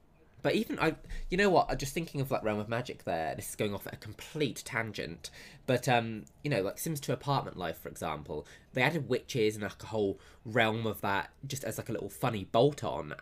but 0.44 0.54
even 0.54 0.78
I, 0.78 0.94
you 1.32 1.38
know 1.38 1.50
what? 1.50 1.72
I'm 1.72 1.78
just 1.78 1.96
thinking 1.96 2.22
of 2.22 2.30
like 2.30 2.44
realm 2.44 2.60
of 2.60 2.70
magic. 2.70 3.04
There, 3.04 3.34
this 3.34 3.50
is 3.50 3.56
going 3.56 3.74
off 3.74 3.88
at 3.88 3.94
a 3.94 3.98
complete 3.98 4.62
tangent. 4.64 5.32
But 5.66 5.90
um, 5.90 6.26
you 6.44 6.52
know, 6.52 6.62
like 6.62 6.78
Sims 6.78 7.00
2 7.00 7.12
apartment 7.12 7.58
life, 7.58 7.80
for 7.80 7.90
example, 7.90 8.46
they 8.74 8.84
added 8.84 9.10
witches 9.10 9.56
and 9.56 9.64
like 9.64 9.82
a 9.82 9.88
whole 9.88 10.20
realm 10.46 10.86
of 10.86 11.02
that, 11.02 11.32
just 11.48 11.64
as 11.64 11.80
like 11.80 11.90
a 11.90 11.92
little 11.92 12.10
funny 12.10 12.44
bolt 12.44 12.84
on, 12.84 13.16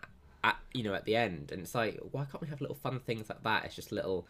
at 0.44 0.58
you 0.74 0.82
know 0.82 0.92
at 0.92 1.06
the 1.06 1.16
end. 1.16 1.50
And 1.50 1.62
it's 1.62 1.74
like, 1.74 1.98
why 2.10 2.26
can't 2.30 2.42
we 2.42 2.48
have 2.48 2.60
little 2.60 2.76
fun 2.76 3.00
things 3.00 3.30
like 3.30 3.42
that? 3.42 3.64
It's 3.64 3.74
just 3.74 3.90
little. 3.90 4.26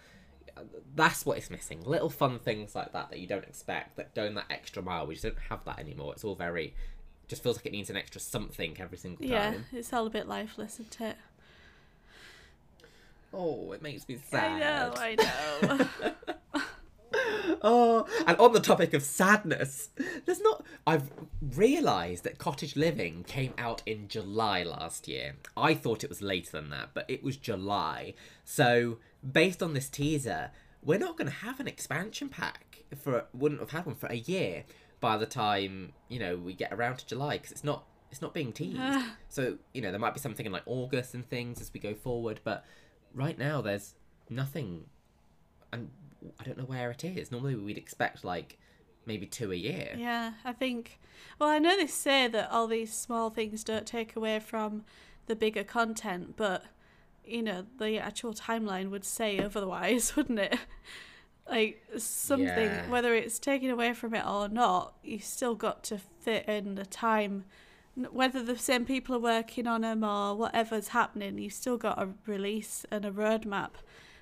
That's 0.95 1.25
what 1.25 1.39
it's 1.39 1.51
missing. 1.51 1.83
Little 1.85 2.11
fun 2.11 2.39
things 2.39 2.75
like 2.75 2.93
that 2.93 3.11
that 3.11 3.19
you 3.19 3.27
don't 3.27 3.45
expect, 3.45 3.97
that 3.97 4.15
going 4.15 4.35
that 4.35 4.47
extra 4.51 4.83
mile. 4.83 5.07
We 5.07 5.15
just 5.15 5.25
don't 5.25 5.39
have 5.49 5.65
that 5.65 5.79
anymore. 5.79 6.13
It's 6.13 6.25
all 6.25 6.35
very, 6.35 6.75
just 7.29 7.43
feels 7.43 7.57
like 7.57 7.67
it 7.67 7.73
needs 7.73 7.91
an 7.91 7.97
extra 7.97 8.21
something 8.21 8.77
every 8.79 8.99
single 8.99 9.27
time. 9.27 9.31
Yeah, 9.73 9.79
it's 9.79 9.93
all 9.93 10.07
a 10.07 10.11
bit 10.11 10.29
lifeless, 10.29 10.75
isn't 10.75 11.01
it? 11.01 11.17
Oh, 13.33 13.73
it 13.73 13.83
makes 13.83 14.09
me 14.09 14.19
sad. 14.29 14.61
I 14.63 15.15
know, 15.15 15.29
I 15.63 15.87
know. 16.07 16.15
Oh, 17.63 18.07
and 18.27 18.39
on 18.39 18.53
the 18.53 18.61
topic 18.61 18.95
of 18.95 19.03
sadness, 19.03 19.91
there's 20.25 20.41
not. 20.41 20.65
I've 20.87 21.11
realised 21.55 22.25
that 22.25 22.39
Cottage 22.39 22.77
Living 22.77 23.25
came 23.25 23.53
out 23.59 23.83
in 23.85 24.09
July 24.09 24.63
last 24.63 25.09
year. 25.09 25.35
I 25.57 25.75
thought 25.75 26.03
it 26.03 26.09
was 26.09 26.23
later 26.23 26.53
than 26.53 26.71
that, 26.71 26.91
but 26.95 27.05
it 27.09 27.23
was 27.23 27.37
July. 27.37 28.15
So, 28.45 28.99
based 29.29 29.63
on 29.63 29.75
this 29.75 29.89
teaser, 29.89 30.51
we're 30.83 30.99
not 30.99 31.17
going 31.17 31.29
to 31.29 31.37
have 31.37 31.61
an 31.61 31.69
expansion 31.69 32.29
pack 32.29 32.85
for. 32.97 33.27
Wouldn't 33.33 33.61
have 33.61 33.71
had 33.71 33.87
one 33.87 33.95
for 33.95 34.07
a 34.07 34.17
year 34.17 34.65
by 35.01 35.17
the 35.17 35.27
time 35.27 35.93
you 36.09 36.19
know 36.19 36.37
we 36.37 36.53
get 36.55 36.73
around 36.73 36.99
to 36.99 37.07
July 37.07 37.37
because 37.37 37.53
it's 37.53 37.65
not. 37.65 37.85
It's 38.11 38.21
not 38.21 38.35
being 38.35 38.53
teased. 38.53 38.81
Ah. 38.81 39.15
so 39.29 39.59
you 39.73 39.81
know 39.81 39.93
there 39.93 40.01
might 40.01 40.15
be 40.15 40.21
something 40.21 40.45
in 40.45 40.51
like 40.51 40.65
August 40.67 41.15
and 41.15 41.25
things 41.29 41.61
as 41.61 41.73
we 41.73 41.79
go 41.79 41.95
forward, 41.95 42.41
but 42.43 42.65
right 43.15 43.39
now 43.39 43.61
there's 43.61 43.95
nothing 44.29 44.87
and 45.73 45.91
I 46.39 46.45
don't 46.45 46.59
know 46.59 46.65
where 46.65 46.91
it 46.91 47.05
is. 47.05 47.31
Normally 47.31 47.55
we'd 47.55 47.79
expect 47.79 48.25
like 48.25 48.59
maybe 49.07 49.27
two 49.27 49.53
a 49.53 49.57
year. 49.57 49.95
Yeah, 49.97 50.33
I 50.45 50.53
think. 50.53 51.01
Well, 51.39 51.49
I 51.49 51.59
know 51.59 51.77
they 51.77 51.87
say 51.87 52.29
that 52.29 52.51
all 52.51 52.67
these 52.67 52.93
small 52.93 53.31
things 53.31 53.65
don't 53.65 53.87
take 53.87 54.17
away 54.17 54.41
from 54.41 54.85
the 55.27 55.37
bigger 55.37 55.65
content, 55.65 56.35
but 56.37 56.65
you 57.25 57.43
know, 57.43 57.67
the 57.79 57.99
actual 57.99 58.35
timeline 58.35 58.91
would 58.91 59.05
say 59.05 59.39
otherwise, 59.39 60.15
wouldn't 60.17 60.39
it? 60.39 60.59
Like 61.49 61.83
something, 61.99 62.47
Yeah. 62.47 62.89
whether 62.89 63.15
it's 63.15 63.39
taken 63.39 63.71
away 63.71 63.93
from 63.95 64.15
it 64.15 64.25
or 64.27 64.49
not, 64.49 64.95
you 65.03 65.19
still 65.19 65.55
got 65.55 65.83
to 65.85 65.99
fit 65.99 66.47
in 66.49 66.77
the 66.77 66.87
time. 66.87 67.45
Whether 67.97 68.43
the 68.43 68.57
same 68.57 68.85
people 68.85 69.17
are 69.17 69.21
working 69.21 69.67
on 69.67 69.81
them 69.81 70.05
or 70.05 70.37
whatever's 70.37 70.89
happening, 70.89 71.39
you 71.39 71.51
still 71.51 71.77
got 71.77 72.01
a 72.01 72.11
release 72.27 72.87
and 72.91 73.05
a 73.05 73.11
roadmap. 73.11 73.71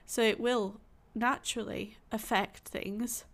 So 0.06 0.22
it 0.22 0.40
will 0.40 0.80
naturally 1.14 1.98
affect 2.10 2.68
things, 2.68 3.24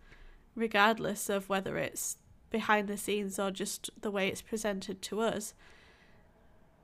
regardless 0.55 1.29
of 1.29 1.47
whether 1.47 1.77
it's 1.77 2.17
behind 2.49 2.87
the 2.89 2.97
scenes 2.97 3.39
or 3.39 3.49
just 3.49 3.89
the 4.01 4.11
way 4.11 4.27
it's 4.27 4.41
presented 4.41 5.01
to 5.03 5.21
us. 5.21 5.53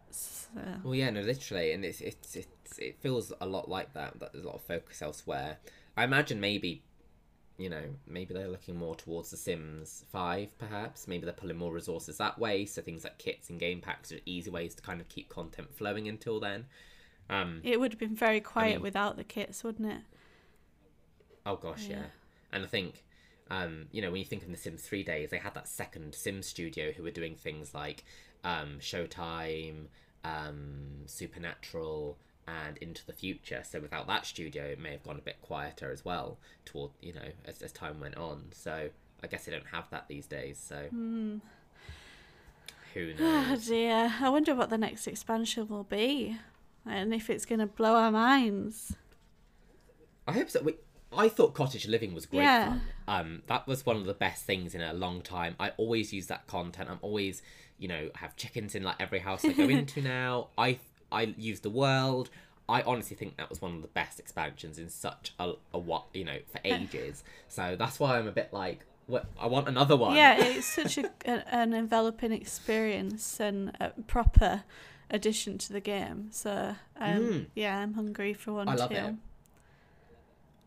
So, 0.09 0.49
Well, 0.83 0.95
yeah, 0.95 1.09
no, 1.09 1.21
literally, 1.21 1.71
and 1.71 1.85
it's 1.85 2.01
it's 2.01 2.35
it's 2.35 2.47
it 2.79 2.99
feels 2.99 3.31
a 3.41 3.45
lot 3.45 3.69
like 3.69 3.93
that. 3.93 4.19
That 4.19 4.33
there's 4.33 4.45
a 4.45 4.47
lot 4.47 4.55
of 4.55 4.61
focus 4.63 5.01
elsewhere. 5.01 5.57
I 5.97 6.03
imagine 6.03 6.39
maybe, 6.39 6.83
you 7.57 7.69
know, 7.69 7.83
maybe 8.07 8.33
they're 8.33 8.47
looking 8.47 8.77
more 8.77 8.95
towards 8.95 9.31
The 9.31 9.37
Sims 9.37 10.05
Five, 10.11 10.57
perhaps. 10.57 11.07
Maybe 11.07 11.25
they're 11.25 11.33
pulling 11.33 11.57
more 11.57 11.73
resources 11.73 12.17
that 12.17 12.39
way. 12.39 12.65
So 12.65 12.81
things 12.81 13.03
like 13.03 13.17
kits 13.17 13.49
and 13.49 13.59
game 13.59 13.81
packs 13.81 14.11
are 14.11 14.19
easy 14.25 14.49
ways 14.49 14.75
to 14.75 14.81
kind 14.81 15.01
of 15.01 15.09
keep 15.09 15.29
content 15.29 15.73
flowing 15.75 16.07
until 16.07 16.39
then. 16.39 16.65
Um, 17.29 17.61
it 17.63 17.79
would 17.79 17.93
have 17.93 17.99
been 17.99 18.15
very 18.15 18.41
quiet 18.41 18.75
mean- 18.75 18.81
without 18.81 19.15
the 19.17 19.23
kits, 19.23 19.63
wouldn't 19.63 19.91
it? 19.91 20.01
Oh 21.45 21.55
gosh, 21.55 21.87
yeah. 21.87 21.97
Yeah. 21.97 22.03
And 22.53 22.63
I 22.63 22.67
think, 22.67 23.03
um, 23.49 23.87
you 23.91 24.01
know, 24.01 24.11
when 24.11 24.19
you 24.19 24.25
think 24.25 24.43
of 24.43 24.51
the 24.51 24.57
Sims 24.57 24.81
Three 24.81 25.03
days, 25.03 25.29
they 25.29 25.37
had 25.37 25.53
that 25.55 25.67
second 25.67 26.13
Sim 26.13 26.41
studio 26.41 26.91
who 26.91 27.03
were 27.03 27.11
doing 27.11 27.35
things 27.35 27.73
like 27.73 28.03
um, 28.43 28.77
Showtime, 28.79 29.85
um, 30.23 31.03
Supernatural, 31.05 32.17
and 32.47 32.77
Into 32.77 33.05
the 33.05 33.13
Future. 33.13 33.63
So 33.69 33.79
without 33.79 34.07
that 34.07 34.25
studio, 34.25 34.65
it 34.65 34.79
may 34.79 34.91
have 34.91 35.03
gone 35.03 35.17
a 35.17 35.21
bit 35.21 35.37
quieter 35.41 35.91
as 35.91 36.03
well 36.05 36.37
toward 36.65 36.91
you 37.01 37.13
know 37.13 37.29
as 37.45 37.61
as 37.61 37.71
time 37.71 37.99
went 37.99 38.17
on. 38.17 38.45
So 38.51 38.89
I 39.23 39.27
guess 39.27 39.45
they 39.45 39.51
don't 39.51 39.67
have 39.71 39.89
that 39.91 40.07
these 40.07 40.25
days. 40.25 40.57
So 40.57 40.85
who 42.93 43.13
knows? 43.13 43.17
Oh 43.19 43.55
dear. 43.67 44.13
I 44.19 44.29
wonder 44.29 44.55
what 44.55 44.69
the 44.69 44.77
next 44.77 45.07
expansion 45.07 45.67
will 45.67 45.83
be. 45.83 46.37
And 46.85 47.13
if 47.13 47.29
it's 47.29 47.45
going 47.45 47.59
to 47.59 47.67
blow 47.67 47.93
our 47.95 48.11
minds. 48.11 48.95
I 50.27 50.33
hope 50.33 50.49
so. 50.49 50.61
We, 50.63 50.75
I 51.15 51.29
thought 51.29 51.53
cottage 51.53 51.87
living 51.87 52.13
was 52.13 52.25
great 52.25 52.43
Yeah. 52.43 52.69
fun. 52.69 52.81
Um, 53.07 53.41
that 53.47 53.67
was 53.67 53.85
one 53.85 53.97
of 53.97 54.05
the 54.05 54.13
best 54.13 54.45
things 54.45 54.73
in 54.73 54.81
a 54.81 54.93
long 54.93 55.21
time. 55.21 55.55
I 55.59 55.69
always 55.77 56.11
use 56.11 56.27
that 56.27 56.47
content. 56.47 56.89
I'm 56.89 56.97
always, 57.01 57.43
you 57.77 57.87
know, 57.87 58.09
have 58.15 58.35
chickens 58.35 58.73
in 58.73 58.83
like 58.83 58.95
every 58.99 59.19
house 59.19 59.45
I 59.45 59.49
go 59.53 59.63
into 59.69 60.01
now. 60.01 60.47
I 60.57 60.79
I 61.11 61.33
use 61.37 61.59
the 61.61 61.69
world. 61.69 62.29
I 62.69 62.81
honestly 62.83 63.17
think 63.17 63.37
that 63.37 63.49
was 63.49 63.61
one 63.61 63.75
of 63.75 63.81
the 63.81 63.87
best 63.89 64.19
expansions 64.19 64.77
in 64.77 64.89
such 64.89 65.33
a, 65.39 65.53
a 65.73 65.79
what 65.79 66.05
you 66.13 66.23
know 66.23 66.37
for 66.51 66.59
ages. 66.65 67.23
So 67.47 67.75
that's 67.77 67.99
why 67.99 68.17
I'm 68.17 68.27
a 68.27 68.31
bit 68.31 68.49
like, 68.53 68.85
what, 69.07 69.25
I 69.39 69.47
want 69.47 69.67
another 69.67 69.97
one. 69.97 70.15
Yeah, 70.15 70.41
it's 70.41 70.65
such 70.75 70.97
a, 70.97 71.11
an 71.25 71.73
enveloping 71.73 72.31
experience 72.31 73.39
and 73.39 73.75
a 73.81 73.89
proper 74.07 74.63
addition 75.09 75.57
to 75.57 75.73
the 75.73 75.81
game. 75.81 76.29
So, 76.31 76.75
um, 76.95 77.21
Mm. 77.21 77.45
yeah, 77.55 77.77
I'm 77.79 77.93
hungry 77.95 78.33
for 78.33 78.53
one 78.53 78.69
I 78.69 78.75
love 78.75 78.89
too. 78.91 78.95
it. 78.95 79.15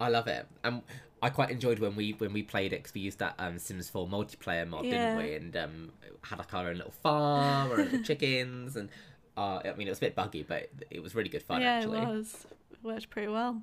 I 0.00 0.08
love 0.08 0.26
it. 0.26 0.46
And 0.62 0.82
I 1.22 1.30
quite 1.30 1.50
enjoyed 1.50 1.78
when 1.78 1.96
we 1.96 2.12
when 2.12 2.32
we 2.32 2.42
played 2.42 2.72
it 2.72 2.82
because 2.82 2.92
we 2.94 3.00
used 3.00 3.18
that 3.20 3.34
um, 3.38 3.58
Sims 3.58 3.88
4 3.88 4.06
multiplayer 4.06 4.68
mod, 4.68 4.84
Yeah. 4.84 4.90
didn't 4.90 5.16
we? 5.16 5.34
And 5.34 5.56
um, 5.56 5.92
had 6.22 6.38
like 6.38 6.52
our 6.52 6.68
own 6.68 6.76
little 6.76 6.92
farm, 6.92 7.70
our 7.70 7.78
little 7.78 8.02
chickens, 8.02 8.76
and 8.76 8.90
uh, 9.36 9.60
I 9.64 9.72
mean 9.76 9.86
it 9.86 9.90
was 9.90 9.98
a 9.98 10.02
bit 10.02 10.14
buggy, 10.14 10.42
but 10.42 10.70
it 10.90 11.02
was 11.02 11.14
really 11.14 11.28
good 11.28 11.42
fun 11.42 11.60
yeah, 11.60 11.74
actually. 11.78 11.98
it 11.98 12.08
was. 12.08 12.46
It 12.72 12.78
worked 12.82 13.10
pretty 13.10 13.28
well. 13.28 13.62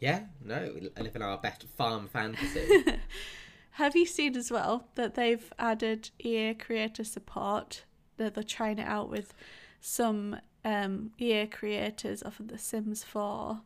Yeah, 0.00 0.22
no, 0.44 0.72
we 0.74 0.90
live 1.02 1.14
in 1.14 1.22
our 1.22 1.38
best 1.38 1.64
farm 1.76 2.08
fantasy. 2.08 2.84
Have 3.76 3.94
you 3.94 4.04
seen 4.04 4.36
as 4.36 4.50
well 4.50 4.88
that 4.96 5.14
they've 5.14 5.52
added 5.58 6.10
EA 6.18 6.54
creator 6.54 7.04
support? 7.04 7.84
That 8.16 8.34
they're 8.34 8.42
trying 8.42 8.78
it 8.78 8.86
out 8.86 9.08
with 9.08 9.32
some 9.80 10.38
um, 10.64 11.12
EA 11.18 11.46
creators 11.46 12.22
off 12.22 12.40
of 12.40 12.48
The 12.48 12.58
Sims 12.58 13.04
4, 13.04 13.60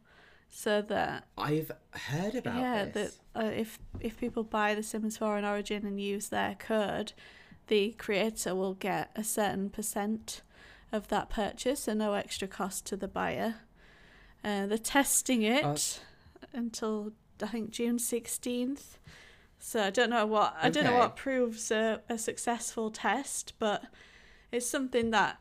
so 0.49 0.83
that 0.83 1.27
I've 1.37 1.73
heard 1.91 2.35
about 2.35 2.59
yeah, 2.59 2.85
that 2.85 3.13
uh, 3.35 3.51
if 3.55 3.79
if 4.01 4.19
people 4.19 4.45
buy 4.45 4.75
The 4.75 4.83
Sims 4.83 5.17
4 5.19 5.39
on 5.39 5.45
Origin 5.45 5.87
and 5.87 6.01
use 6.01 6.29
their 6.29 6.55
code, 6.55 7.13
the 7.69 7.93
creator 7.93 8.55
will 8.55 8.75
get 8.75 9.11
a 9.17 9.25
certain 9.25 9.71
percent 9.71 10.43
of 10.93 11.09
that 11.09 11.31
purchase 11.31 11.89
and 11.89 11.99
no 11.99 12.15
extra 12.15 12.49
cost 12.49 12.87
to 12.87 12.97
the 12.97 13.09
buyer. 13.09 13.57
Uh, 14.45 14.67
they're 14.67 14.79
testing 14.79 15.43
it 15.43 16.01
until 16.53 17.13
I 17.43 17.47
think 17.47 17.71
June 17.71 17.99
sixteenth. 17.99 18.99
So 19.59 19.83
I 19.83 19.91
don't 19.91 20.11
know 20.11 20.27
what 20.27 20.55
I 20.61 20.71
don't 20.71 20.85
know 20.85 20.99
what 20.99 21.17
proves 21.17 21.71
a, 21.71 22.01
a 22.09 22.19
successful 22.19 22.91
test, 22.91 23.55
but 23.59 23.85
it's 24.53 24.67
something 24.67 25.11
that 25.11 25.39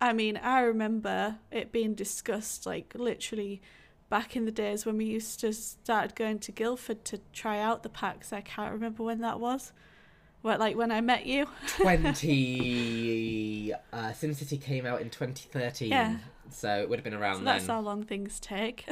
I 0.00 0.12
mean 0.12 0.36
I 0.36 0.60
remember 0.60 1.36
it 1.50 1.70
being 1.70 1.94
discussed 1.94 2.66
like 2.66 2.94
literally 2.96 3.60
back 4.08 4.34
in 4.34 4.46
the 4.46 4.50
days 4.50 4.86
when 4.86 4.96
we 4.96 5.04
used 5.04 5.38
to 5.40 5.52
start 5.52 6.14
going 6.14 6.38
to 6.40 6.50
Guildford 6.50 7.04
to 7.04 7.20
try 7.32 7.60
out 7.60 7.82
the 7.82 7.88
packs. 7.88 8.32
I 8.32 8.40
can't 8.40 8.72
remember 8.72 9.02
when 9.04 9.20
that 9.20 9.38
was. 9.38 9.72
What 10.48 10.58
like 10.60 10.76
when 10.78 10.90
I 10.90 11.02
met 11.02 11.26
you? 11.26 11.46
Twenty 11.76 13.72
uh, 13.92 14.12
SimCity 14.12 14.58
came 14.62 14.86
out 14.86 15.02
in 15.02 15.10
2013, 15.10 15.90
Yeah. 15.90 16.16
so 16.50 16.80
it 16.80 16.88
would 16.88 16.98
have 16.98 17.04
been 17.04 17.12
around 17.12 17.34
So 17.34 17.38
then. 17.40 17.44
that's 17.44 17.66
how 17.66 17.80
long 17.80 18.02
things 18.02 18.40
take. 18.40 18.88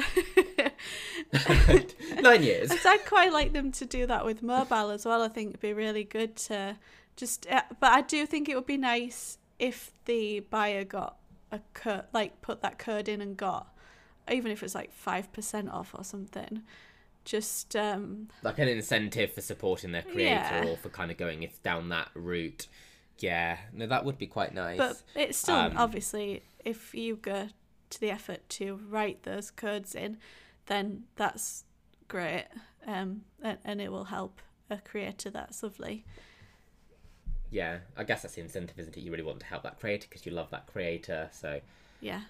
Nine 2.20 2.42
years. 2.42 2.70
I'd 2.84 3.06
quite 3.06 3.32
like 3.32 3.54
them 3.54 3.72
to 3.72 3.86
do 3.86 4.04
that 4.06 4.26
with 4.26 4.42
mobile 4.42 4.90
as 4.90 5.06
well. 5.06 5.22
I 5.22 5.28
think 5.28 5.48
it'd 5.50 5.60
be 5.60 5.72
really 5.72 6.04
good 6.04 6.36
to 6.36 6.76
just. 7.16 7.46
Uh, 7.50 7.62
but 7.80 7.90
I 7.92 8.02
do 8.02 8.26
think 8.26 8.50
it 8.50 8.54
would 8.54 8.66
be 8.66 8.76
nice 8.76 9.38
if 9.58 9.92
the 10.04 10.40
buyer 10.40 10.84
got 10.84 11.16
a 11.50 11.60
code, 11.72 12.04
like 12.12 12.42
put 12.42 12.60
that 12.60 12.78
code 12.78 13.08
in 13.08 13.22
and 13.22 13.34
got, 13.34 13.74
even 14.30 14.50
if 14.50 14.62
it's 14.62 14.74
like 14.74 14.92
five 14.92 15.32
percent 15.32 15.70
off 15.70 15.94
or 15.94 16.04
something. 16.04 16.62
Just 17.26 17.76
um, 17.76 18.28
like 18.42 18.58
an 18.58 18.68
incentive 18.68 19.32
for 19.32 19.40
supporting 19.42 19.92
their 19.92 20.02
creator 20.02 20.62
Yeah. 20.62 20.64
or 20.66 20.76
for 20.78 20.88
kind 20.88 21.10
of 21.10 21.18
going 21.18 21.42
if 21.42 21.62
down 21.62 21.90
that 21.90 22.08
route. 22.14 22.66
Yeah, 23.18 23.58
no, 23.72 23.86
that 23.86 24.04
would 24.04 24.16
be 24.16 24.26
quite 24.26 24.54
nice. 24.54 24.78
but 24.78 25.02
it's 25.14 25.36
still 25.38 25.56
Um, 25.56 25.76
obviously 25.76 26.42
if 26.64 26.94
you 26.94 27.16
go 27.16 27.48
to 27.90 28.00
the 28.00 28.10
effort 28.10 28.48
to 28.50 28.76
write 28.88 29.24
those 29.24 29.50
codes 29.50 29.94
in, 29.94 30.18
then 30.66 31.04
that's 31.16 31.64
great. 32.08 32.46
Um, 32.86 33.22
and, 33.42 33.58
and 33.64 33.80
it 33.80 33.90
will 33.90 34.04
help 34.04 34.40
a 34.70 34.78
creator. 34.78 35.28
That's 35.30 35.62
lovely. 35.62 36.04
yeah, 37.50 37.78
I 37.96 38.04
guess 38.04 38.22
that's 38.22 38.34
the 38.34 38.40
incentive, 38.42 38.78
isn't 38.78 38.96
it? 38.96 39.00
You 39.00 39.10
really 39.10 39.22
want 39.24 39.40
to 39.40 39.46
help 39.46 39.62
that 39.64 39.78
creator 39.80 40.06
because 40.08 40.26
you 40.26 40.32
love 40.32 40.50
that 40.50 40.66
creator. 40.66 41.28
So 41.32 41.60
Yeah. 42.00 42.22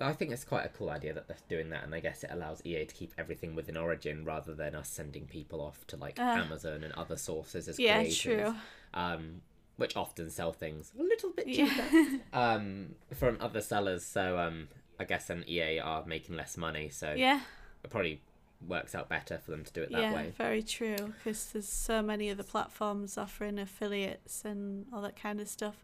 I 0.00 0.12
think 0.12 0.30
it's 0.30 0.44
quite 0.44 0.64
a 0.64 0.68
cool 0.70 0.90
idea 0.90 1.12
that 1.14 1.28
they're 1.28 1.36
doing 1.48 1.70
that, 1.70 1.84
and 1.84 1.94
I 1.94 2.00
guess 2.00 2.24
it 2.24 2.30
allows 2.32 2.62
EA 2.64 2.84
to 2.86 2.94
keep 2.94 3.12
everything 3.18 3.54
within 3.54 3.76
Origin 3.76 4.24
rather 4.24 4.54
than 4.54 4.74
us 4.74 4.88
sending 4.88 5.26
people 5.26 5.60
off 5.60 5.86
to 5.88 5.96
like 5.96 6.18
Uh, 6.18 6.22
Amazon 6.22 6.84
and 6.84 6.92
other 6.94 7.16
sources 7.16 7.68
as 7.68 7.78
Yeah, 7.78 7.96
creators. 7.96 8.18
true. 8.18 8.54
Um, 8.94 9.42
which 9.76 9.96
often 9.96 10.28
sell 10.30 10.52
things 10.52 10.92
a 10.98 11.02
little 11.02 11.30
bit 11.30 11.48
Yeah. 11.48 11.66
cheaper 11.66 12.20
um, 12.32 12.94
from 13.14 13.38
other 13.40 13.60
sellers. 13.62 14.04
So 14.04 14.38
um, 14.38 14.68
I 14.98 15.04
guess 15.04 15.26
then 15.26 15.44
EA 15.48 15.78
are 15.78 16.04
making 16.04 16.36
less 16.36 16.56
money, 16.56 16.88
so 16.90 17.12
Yeah. 17.14 17.40
it 17.82 17.88
probably 17.90 18.20
works 18.68 18.94
out 18.94 19.08
better 19.08 19.38
for 19.38 19.50
them 19.52 19.64
to 19.64 19.72
do 19.72 19.80
it 19.82 19.90
that 19.90 20.00
yeah, 20.02 20.12
way. 20.14 20.24
Yeah, 20.26 20.30
very 20.36 20.62
true. 20.62 20.96
Because 21.16 21.46
there's 21.52 21.66
so 21.68 22.02
many 22.02 22.30
other 22.30 22.42
platforms 22.42 23.16
offering 23.16 23.58
affiliates 23.58 24.44
and 24.44 24.84
all 24.92 25.00
that 25.00 25.16
kind 25.16 25.40
of 25.40 25.48
stuff. 25.48 25.76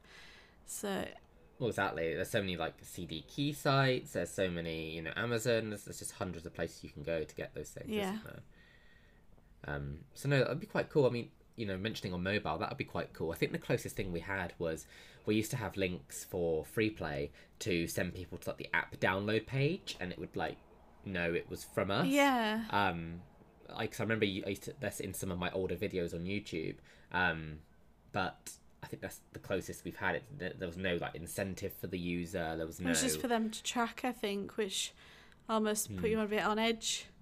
So 0.66 1.06
Well, 1.58 1.68
exactly. 1.70 2.14
There's 2.14 2.30
so 2.30 2.40
many 2.40 2.56
like 2.56 2.74
CD 2.82 3.22
key 3.28 3.52
sites. 3.52 4.12
There's 4.12 4.30
so 4.30 4.48
many, 4.50 4.90
you 4.96 5.02
know, 5.02 5.12
Amazon. 5.16 5.70
There's, 5.70 5.84
there's 5.84 5.98
just 5.98 6.12
hundreds 6.12 6.44
of 6.46 6.54
places 6.54 6.84
you 6.84 6.90
can 6.90 7.02
go 7.02 7.24
to 7.24 7.34
get 7.34 7.54
those 7.54 7.70
things. 7.70 7.88
Yeah. 7.90 8.16
Um. 9.66 10.00
So 10.14 10.28
no, 10.28 10.40
that'd 10.40 10.60
be 10.60 10.66
quite 10.66 10.90
cool. 10.90 11.06
I 11.06 11.10
mean, 11.10 11.30
you 11.56 11.66
know, 11.66 11.76
mentioning 11.76 12.12
on 12.12 12.22
mobile, 12.22 12.58
that 12.58 12.68
would 12.68 12.78
be 12.78 12.84
quite 12.84 13.12
cool. 13.12 13.32
I 13.32 13.36
think 13.36 13.52
the 13.52 13.58
closest 13.58 13.96
thing 13.96 14.12
we 14.12 14.20
had 14.20 14.52
was 14.58 14.86
we 15.24 15.34
used 15.34 15.50
to 15.52 15.56
have 15.56 15.76
links 15.76 16.24
for 16.24 16.64
free 16.64 16.90
play 16.90 17.30
to 17.60 17.86
send 17.88 18.14
people 18.14 18.38
to 18.38 18.50
like 18.50 18.58
the 18.58 18.68
app 18.74 18.96
download 19.00 19.46
page, 19.46 19.96
and 19.98 20.12
it 20.12 20.18
would 20.18 20.36
like 20.36 20.58
know 21.04 21.32
it 21.32 21.48
was 21.50 21.64
from 21.64 21.90
us. 21.90 22.06
yeah, 22.06 22.64
Um, 22.70 23.22
like 23.76 23.92
'cause 23.92 24.00
I 24.00 24.02
remember 24.04 24.24
you, 24.26 24.42
I 24.46 24.50
used 24.50 24.64
to, 24.64 24.74
that's 24.80 25.00
in 25.00 25.14
some 25.14 25.30
of 25.32 25.38
my 25.38 25.50
older 25.50 25.74
videos 25.76 26.14
on 26.14 26.24
YouTube. 26.24 26.76
Um, 27.12 27.60
but 28.12 28.52
I 28.86 28.88
think 28.88 29.02
that's 29.02 29.20
the 29.32 29.40
closest 29.40 29.84
we've 29.84 29.96
had 29.96 30.14
it. 30.14 30.22
There, 30.38 30.66
was 30.68 30.76
no 30.76 30.96
like 31.00 31.14
incentive 31.16 31.72
for 31.72 31.88
the 31.88 31.98
user. 31.98 32.54
There 32.56 32.66
was 32.66 32.80
no. 32.80 32.86
it 32.86 32.90
was 32.90 33.02
just 33.02 33.20
for 33.20 33.26
them 33.28 33.50
to 33.50 33.62
track. 33.62 34.02
I 34.04 34.12
think, 34.12 34.56
which 34.56 34.94
almost 35.48 35.88
put 35.96 36.00
Hmm. 36.00 36.06
you 36.06 36.20
a 36.20 36.26
bit 36.26 36.44
on 36.44 36.58
edge. 36.58 37.06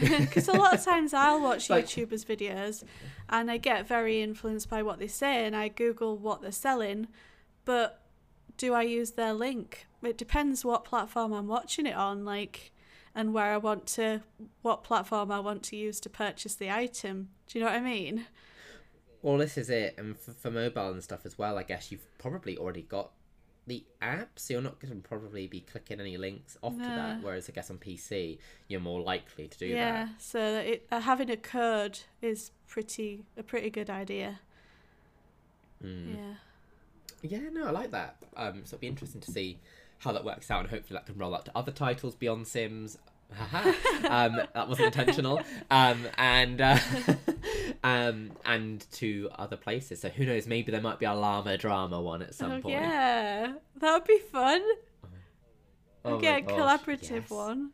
Because 0.00 0.46
a 0.46 0.52
lot 0.52 0.72
of 0.74 0.84
times 0.84 1.12
I'll 1.12 1.40
watch 1.40 1.68
Like- 1.68 1.86
YouTubers' 1.86 2.24
videos 2.24 2.84
and 3.28 3.50
I 3.50 3.56
get 3.56 3.88
very 3.88 4.22
influenced 4.22 4.68
by 4.70 4.82
what 4.82 5.00
they 5.00 5.08
say 5.08 5.44
and 5.46 5.56
I 5.56 5.66
Google 5.68 6.16
what 6.16 6.42
they're 6.42 6.52
selling, 6.52 7.08
but 7.64 8.00
do 8.56 8.72
I 8.72 8.82
use 8.82 9.12
their 9.12 9.32
link? 9.32 9.86
It 10.02 10.16
depends 10.16 10.64
what 10.64 10.84
platform 10.84 11.32
I'm 11.32 11.48
watching 11.48 11.86
it 11.86 11.96
on, 11.96 12.24
like, 12.24 12.70
and 13.16 13.34
where 13.34 13.52
I 13.52 13.56
want 13.56 13.86
to, 13.98 14.22
what 14.62 14.84
platform 14.84 15.32
I 15.32 15.40
want 15.40 15.64
to 15.64 15.76
use 15.76 15.98
to 16.00 16.08
purchase 16.10 16.54
the 16.54 16.70
item. 16.70 17.30
Do 17.48 17.58
you 17.58 17.64
know 17.64 17.70
what 17.72 17.80
I 17.80 17.82
mean? 17.82 18.26
Well, 19.24 19.38
this 19.38 19.56
is 19.56 19.70
it, 19.70 19.94
and 19.96 20.18
for, 20.18 20.32
for 20.32 20.50
mobile 20.50 20.90
and 20.90 21.02
stuff 21.02 21.24
as 21.24 21.38
well. 21.38 21.56
I 21.56 21.62
guess 21.62 21.90
you've 21.90 22.06
probably 22.18 22.58
already 22.58 22.82
got 22.82 23.10
the 23.66 23.82
app, 24.02 24.38
so 24.38 24.52
you're 24.52 24.62
not 24.62 24.78
going 24.80 24.94
to 24.94 25.08
probably 25.08 25.46
be 25.46 25.60
clicking 25.60 25.98
any 25.98 26.18
links 26.18 26.58
off 26.62 26.74
to 26.74 26.80
that. 26.80 27.22
Whereas 27.22 27.48
I 27.48 27.52
guess 27.52 27.70
on 27.70 27.78
PC, 27.78 28.36
you're 28.68 28.80
more 28.80 29.00
likely 29.00 29.48
to 29.48 29.58
do 29.58 29.70
that. 29.70 29.74
yeah, 29.74 30.08
so 30.18 30.38
it, 30.58 30.86
uh, 30.92 31.00
having 31.00 31.30
a 31.30 31.38
code 31.38 32.00
is 32.20 32.50
pretty 32.68 33.22
a 33.38 33.42
pretty 33.42 33.70
good 33.70 33.88
idea. 33.88 34.40
Mm. 35.82 36.16
Yeah. 36.18 37.38
Yeah, 37.38 37.48
no, 37.50 37.64
I 37.64 37.70
like 37.70 37.92
that. 37.92 38.16
Um, 38.36 38.60
so 38.66 38.74
it'll 38.74 38.80
be 38.80 38.88
interesting 38.88 39.22
to 39.22 39.30
see 39.30 39.58
how 40.00 40.12
that 40.12 40.22
works 40.22 40.50
out, 40.50 40.60
and 40.60 40.68
hopefully 40.68 40.98
that 40.98 41.06
can 41.06 41.16
roll 41.16 41.34
out 41.34 41.46
to 41.46 41.52
other 41.54 41.72
titles 41.72 42.14
beyond 42.14 42.46
Sims. 42.46 42.98
Um, 44.04 44.40
that 44.54 44.68
wasn't 44.68 44.86
intentional. 44.86 45.40
Um, 45.70 46.06
and 46.18 46.60
uh, 46.60 46.78
um, 47.84 48.32
and 48.44 48.84
to 48.92 49.30
other 49.36 49.56
places. 49.56 50.00
So 50.00 50.08
who 50.08 50.26
knows? 50.26 50.46
Maybe 50.46 50.70
there 50.72 50.80
might 50.80 50.98
be 50.98 51.06
a 51.06 51.14
llama 51.14 51.56
drama 51.56 52.00
one 52.00 52.22
at 52.22 52.34
some 52.34 52.52
oh, 52.52 52.60
point. 52.60 52.74
yeah, 52.74 53.54
that 53.76 53.92
would 53.94 54.04
be 54.04 54.18
fun. 54.18 54.62
Oh 56.04 56.16
my 56.16 56.20
get 56.20 56.42
a 56.42 56.46
collaborative 56.46 57.10
yes. 57.10 57.30
one. 57.30 57.70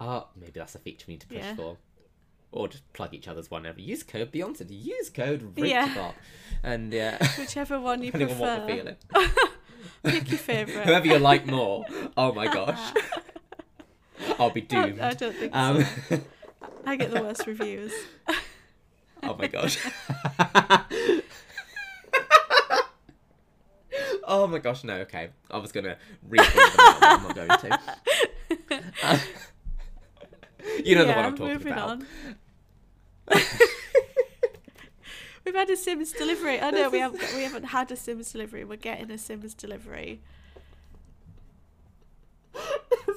Oh, 0.00 0.28
maybe 0.36 0.52
that's 0.54 0.74
a 0.74 0.78
feature 0.78 1.04
we 1.08 1.14
need 1.14 1.20
to 1.20 1.26
push 1.26 1.38
Yeah. 1.38 1.56
for. 1.56 1.76
Or 2.52 2.68
just 2.68 2.90
plug 2.92 3.14
each 3.14 3.28
other's 3.28 3.50
one 3.50 3.64
over. 3.64 3.80
Use 3.80 4.02
code 4.02 4.32
Beyonce. 4.32 4.66
To 4.66 4.74
use 4.74 5.08
code 5.08 5.52
Yeah. 5.56 6.12
And 6.62 6.92
yeah, 6.92 7.18
Whichever 7.38 7.78
one 7.78 8.02
you 8.02 8.10
depending 8.12 8.34
on 8.34 8.40
what 8.40 8.60
we're 8.60 8.66
prefer. 8.66 8.96
feeling. 9.12 9.30
Pick 10.02 10.30
your 10.30 10.38
favourite. 10.38 10.86
Whoever 10.86 11.06
you 11.06 11.18
like 11.18 11.46
more. 11.46 11.84
Oh 12.16 12.32
my 12.32 12.46
gosh. 12.52 12.92
I'll 14.40 14.50
be 14.50 14.62
I, 14.70 14.86
doomed. 14.86 15.00
I 15.00 15.12
don't 15.14 15.36
think 15.36 15.54
Um, 15.54 15.84
so. 16.08 16.20
I 16.86 16.96
get 16.96 17.10
the 17.12 17.20
worst 17.22 17.46
reviews. 17.46 17.92
oh 19.22 19.36
my 19.38 19.46
gosh. 19.46 19.78
oh 24.24 24.46
my 24.46 24.58
gosh, 24.58 24.84
no, 24.84 24.94
okay. 25.00 25.28
I 25.50 25.58
was 25.58 25.72
going 25.72 25.84
to 25.84 25.96
read 26.28 26.40
them 26.40 26.48
out, 26.78 27.02
I'm 27.02 27.22
not 27.22 27.34
going 27.34 27.48
to. 27.48 27.78
Uh, 29.02 29.18
you 30.84 30.94
know 30.94 31.04
the 31.04 31.12
one 31.12 31.24
I'm 31.24 31.36
talking 31.36 31.52
moving 31.54 31.72
about. 31.72 31.88
on. 31.90 32.06
We've 35.44 35.54
had 35.54 35.70
a 35.70 35.76
Sims 35.76 36.12
delivery. 36.12 36.60
Oh 36.60 36.70
no, 36.70 36.90
we 36.90 36.98
haven't. 36.98 37.22
We 37.34 37.42
haven't 37.42 37.64
had 37.64 37.90
a 37.90 37.96
Sims 37.96 38.30
delivery. 38.32 38.64
We're 38.64 38.76
getting 38.76 39.10
a 39.10 39.18
Sims 39.18 39.54
delivery. 39.54 40.20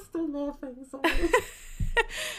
Still 0.08 0.23
laughing, 0.34 0.76
sorry. 0.90 1.30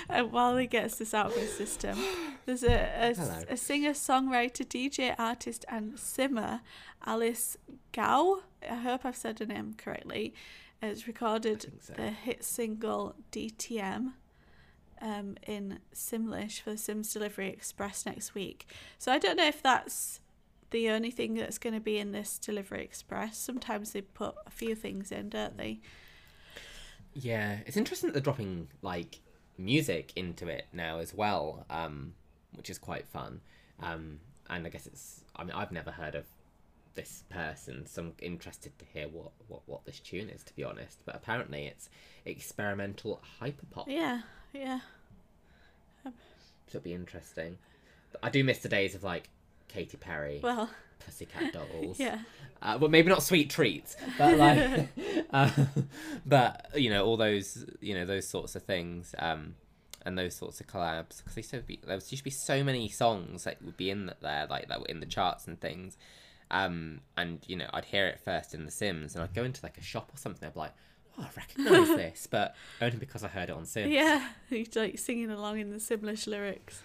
And 0.09 0.31
while 0.31 0.57
he 0.57 0.67
gets 0.67 0.97
this 0.97 1.13
out 1.13 1.27
of 1.27 1.35
his 1.35 1.53
system, 1.53 1.97
there's 2.45 2.63
a, 2.63 3.15
a, 3.49 3.53
a 3.53 3.57
singer, 3.57 3.91
songwriter, 3.91 4.65
DJ, 4.65 5.15
artist, 5.17 5.65
and 5.67 5.97
simmer, 5.99 6.61
Alice 7.05 7.57
Gao. 7.91 8.41
I 8.69 8.75
hope 8.75 9.05
I've 9.05 9.15
said 9.15 9.39
her 9.39 9.45
name 9.45 9.73
correctly. 9.77 10.33
Has 10.81 11.07
recorded 11.07 11.71
so. 11.81 11.93
the 11.93 12.11
hit 12.11 12.43
single 12.43 13.15
DTM 13.31 14.13
um, 15.01 15.35
in 15.47 15.79
Simlish 15.93 16.61
for 16.61 16.71
the 16.71 16.77
Sims 16.77 17.11
Delivery 17.11 17.49
Express 17.49 18.05
next 18.05 18.35
week. 18.35 18.67
So 18.99 19.11
I 19.11 19.17
don't 19.17 19.37
know 19.37 19.47
if 19.47 19.63
that's 19.63 20.19
the 20.71 20.89
only 20.89 21.11
thing 21.11 21.35
that's 21.35 21.57
going 21.57 21.73
to 21.73 21.79
be 21.79 21.97
in 21.97 22.11
this 22.11 22.37
Delivery 22.37 22.83
Express. 22.83 23.37
Sometimes 23.37 23.93
they 23.93 24.01
put 24.01 24.35
a 24.45 24.51
few 24.51 24.75
things 24.75 25.11
in, 25.11 25.29
don't 25.29 25.57
they? 25.57 25.79
Yeah, 27.15 27.59
it's 27.65 27.77
interesting 27.77 28.07
that 28.09 28.13
they're 28.13 28.21
dropping 28.21 28.67
like 28.81 29.19
music 29.57 30.11
into 30.15 30.47
it 30.47 30.65
now 30.73 30.99
as 30.99 31.13
well, 31.13 31.65
um, 31.69 32.13
which 32.55 32.69
is 32.69 32.77
quite 32.77 33.07
fun. 33.07 33.39
Um, 33.81 34.19
and 34.49 34.65
I 34.67 34.69
guess 34.69 34.85
it's. 34.85 35.21
I 35.35 35.43
mean, 35.43 35.53
I've 35.55 35.71
never 35.71 35.91
heard 35.91 36.13
of 36.15 36.25
this 36.93 37.23
person, 37.29 37.85
so 37.87 38.01
I'm 38.03 38.13
interested 38.21 38.77
to 38.79 38.85
hear 38.93 39.07
what, 39.09 39.31
what, 39.47 39.61
what 39.65 39.85
this 39.85 39.99
tune 39.99 40.29
is, 40.29 40.43
to 40.43 40.55
be 40.55 40.63
honest. 40.63 40.99
But 41.05 41.15
apparently, 41.15 41.65
it's 41.65 41.89
experimental 42.25 43.21
hyperpop, 43.41 43.85
Yeah, 43.87 44.21
yeah. 44.53 44.79
so 46.03 46.11
it'll 46.69 46.79
be 46.81 46.93
interesting. 46.93 47.57
I 48.23 48.29
do 48.29 48.43
miss 48.45 48.59
the 48.59 48.69
days 48.69 48.95
of 48.95 49.03
like 49.03 49.29
Katy 49.67 49.97
Perry, 49.97 50.39
Well, 50.41 50.69
Pussycat 50.99 51.53
Dolls. 51.53 51.99
yeah. 51.99 52.19
uh, 52.61 52.77
well 52.79 52.89
maybe 52.89 53.09
not 53.09 53.23
sweet 53.23 53.49
treats 53.49 53.95
but 54.17 54.37
like 54.37 54.87
uh, 55.31 55.49
but 56.25 56.67
you 56.75 56.89
know 56.89 57.05
all 57.05 57.17
those 57.17 57.65
you 57.81 57.93
know 57.93 58.05
those 58.05 58.27
sorts 58.27 58.55
of 58.55 58.63
things 58.63 59.13
um 59.19 59.55
and 60.05 60.17
those 60.17 60.35
sorts 60.35 60.59
of 60.61 60.67
collabs 60.67 61.17
because 61.17 61.33
there 61.33 61.39
used 61.39 61.49
to 61.51 61.59
be 61.61 61.79
there 61.85 61.95
used 61.95 62.15
to 62.15 62.23
be 62.23 62.29
so 62.29 62.63
many 62.63 62.87
songs 62.89 63.43
that 63.43 63.61
would 63.63 63.77
be 63.77 63.89
in 63.89 64.11
there 64.21 64.47
like 64.49 64.67
that 64.67 64.79
were 64.79 64.87
in 64.87 64.99
the 64.99 65.05
charts 65.05 65.47
and 65.47 65.59
things 65.59 65.97
um 66.51 67.01
and 67.17 67.39
you 67.47 67.55
know 67.55 67.67
I'd 67.73 67.85
hear 67.85 68.05
it 68.05 68.19
first 68.19 68.53
in 68.53 68.65
The 68.65 68.71
Sims 68.71 69.15
and 69.15 69.23
I'd 69.23 69.33
go 69.33 69.43
into 69.43 69.61
like 69.63 69.77
a 69.77 69.83
shop 69.83 70.11
or 70.13 70.17
something 70.17 70.45
I'd 70.47 70.53
be 70.53 70.59
like 70.59 70.73
oh 71.17 71.23
I 71.23 71.29
recognise 71.35 71.87
this 71.97 72.27
but 72.29 72.55
only 72.81 72.97
because 72.97 73.23
I 73.23 73.29
heard 73.29 73.49
it 73.49 73.55
on 73.55 73.65
Sims 73.65 73.91
Yeah, 73.91 74.29
he's 74.49 74.75
like 74.75 74.99
singing 74.99 75.31
along 75.31 75.59
in 75.59 75.71
the 75.71 75.77
Simlish 75.77 76.27
lyrics. 76.27 76.81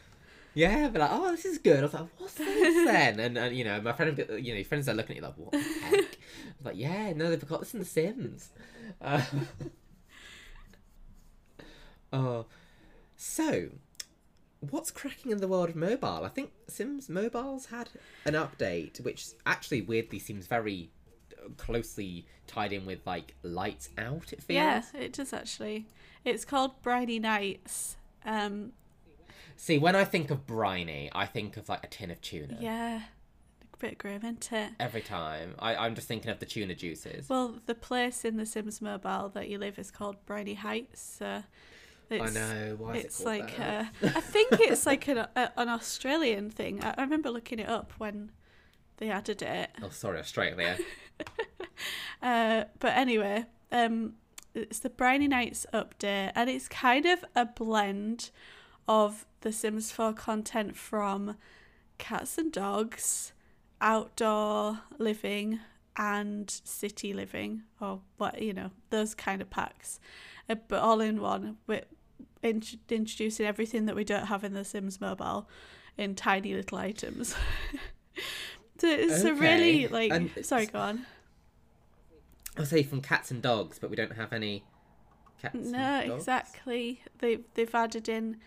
Yeah 0.60 0.88
but 0.88 1.00
like 1.00 1.10
oh 1.12 1.30
this 1.30 1.44
is 1.44 1.58
good. 1.58 1.80
I 1.80 1.82
was 1.82 1.94
like 1.94 2.06
what's 2.18 2.34
this 2.34 2.84
then? 2.86 3.20
And, 3.20 3.38
and 3.38 3.56
you 3.56 3.64
know 3.64 3.80
my 3.80 3.92
friend 3.92 4.16
you 4.18 4.52
know 4.52 4.56
your 4.56 4.64
friends 4.64 4.88
are 4.88 4.94
looking 4.94 5.16
at 5.16 5.22
you 5.22 5.28
like 5.28 5.38
what 5.38 5.52
the 5.52 5.58
heck? 5.58 5.94
I 5.94 6.52
was 6.58 6.64
like 6.64 6.76
yeah 6.76 7.12
no 7.14 7.30
they've 7.30 7.48
got 7.48 7.60
this 7.60 7.74
in 7.74 7.80
The 7.80 7.86
Sims. 7.86 8.50
Uh, 9.00 9.22
oh 12.12 12.46
so 13.16 13.70
what's 14.60 14.90
cracking 14.90 15.32
in 15.32 15.38
the 15.38 15.48
world 15.48 15.70
of 15.70 15.76
mobile? 15.76 16.24
I 16.24 16.28
think 16.28 16.50
Sims 16.68 17.08
Mobile's 17.08 17.66
had 17.66 17.88
an 18.26 18.34
update 18.34 19.02
which 19.02 19.28
actually 19.46 19.80
weirdly 19.80 20.18
seems 20.18 20.46
very 20.46 20.90
closely 21.56 22.26
tied 22.46 22.72
in 22.72 22.84
with 22.84 23.06
like 23.06 23.34
lights 23.42 23.88
out 23.96 24.32
it 24.32 24.42
feels. 24.42 24.56
Yeah, 24.56 24.82
it 24.94 25.12
does 25.12 25.32
actually. 25.32 25.86
It's 26.24 26.44
called 26.44 26.82
Briny 26.82 27.18
Nights. 27.18 27.96
Um, 28.24 28.72
see 29.60 29.78
when 29.78 29.94
I 29.94 30.04
think 30.04 30.30
of 30.30 30.46
briny 30.46 31.10
I 31.14 31.26
think 31.26 31.56
of 31.56 31.68
like 31.68 31.84
a 31.84 31.86
tin 31.86 32.10
of 32.10 32.20
tuna 32.20 32.56
yeah, 32.60 33.02
a 33.72 33.76
bit 33.76 33.98
grim, 33.98 34.22
isn't 34.22 34.52
it? 34.52 34.72
every 34.80 35.02
time. 35.02 35.54
I, 35.58 35.76
I'm 35.76 35.94
just 35.94 36.08
thinking 36.08 36.30
of 36.30 36.38
the 36.38 36.46
tuna 36.46 36.74
juices. 36.74 37.28
Well, 37.28 37.56
the 37.66 37.74
place 37.74 38.24
in 38.24 38.36
the 38.36 38.46
Sims 38.46 38.80
Mobile 38.80 39.28
that 39.34 39.48
you 39.48 39.58
live 39.58 39.78
is 39.78 39.90
called 39.90 40.16
Briny 40.26 40.54
Heights. 40.54 41.16
So 41.18 41.42
I 42.10 42.30
know. 42.30 42.76
Why 42.78 42.94
is 42.96 43.04
it's 43.04 43.20
it 43.20 43.24
called 43.24 43.38
like 43.38 43.56
that? 43.58 43.84
uh, 44.02 44.06
I 44.16 44.20
think 44.20 44.48
it's 44.52 44.86
like 44.86 45.06
an, 45.08 45.18
a, 45.18 45.52
an 45.56 45.68
Australian 45.68 46.50
thing. 46.50 46.82
I, 46.82 46.94
I 46.96 47.02
remember 47.02 47.30
looking 47.30 47.58
it 47.58 47.68
up 47.68 47.92
when 47.98 48.32
they 48.96 49.10
added 49.10 49.42
it. 49.42 49.70
Oh, 49.82 49.90
sorry, 49.90 50.18
Australia. 50.18 50.76
Uh, 52.22 52.64
but 52.80 52.94
anyway, 52.96 53.46
um, 53.72 54.12
it's 54.54 54.80
the 54.80 54.90
Briny 54.90 55.26
Nights 55.26 55.64
update, 55.72 56.32
and 56.34 56.50
it's 56.50 56.68
kind 56.68 57.06
of 57.06 57.24
a 57.34 57.46
blend 57.46 58.30
of 58.90 59.24
the 59.42 59.52
Sims 59.52 59.92
4 59.92 60.12
content 60.12 60.76
from 60.76 61.36
cats 61.98 62.36
and 62.36 62.50
dogs, 62.50 63.32
outdoor 63.80 64.80
living, 64.98 65.60
and 65.96 66.50
city 66.64 67.12
living, 67.12 67.62
or 67.80 68.00
what 68.16 68.42
you 68.42 68.52
know, 68.52 68.72
those 68.90 69.14
kind 69.14 69.40
of 69.40 69.48
packs, 69.48 70.00
uh, 70.48 70.56
but 70.66 70.82
all 70.82 71.00
in 71.00 71.20
one. 71.20 71.58
With 71.68 71.84
int- 72.42 72.80
introducing 72.88 73.46
everything 73.46 73.86
that 73.86 73.94
we 73.94 74.02
don't 74.02 74.26
have 74.26 74.42
in 74.42 74.54
the 74.54 74.64
Sims 74.64 75.00
mobile 75.00 75.48
in 75.96 76.16
tiny 76.16 76.52
little 76.52 76.78
items. 76.78 77.36
so 78.78 78.88
it's 78.88 79.22
a 79.22 79.34
really 79.34 79.86
like. 79.86 80.12
Sorry, 80.42 80.66
go 80.66 80.80
on. 80.80 81.06
I'll 82.58 82.66
say 82.66 82.82
from 82.82 83.02
cats 83.02 83.30
and 83.30 83.40
dogs, 83.40 83.78
but 83.78 83.88
we 83.88 83.94
don't 83.94 84.16
have 84.16 84.32
any 84.32 84.64
cats. 85.40 85.54
No, 85.54 85.78
and 85.78 86.08
dogs. 86.08 86.22
exactly. 86.22 87.02
They've 87.18 87.44
they've 87.54 87.72
added 87.72 88.08
in 88.08 88.38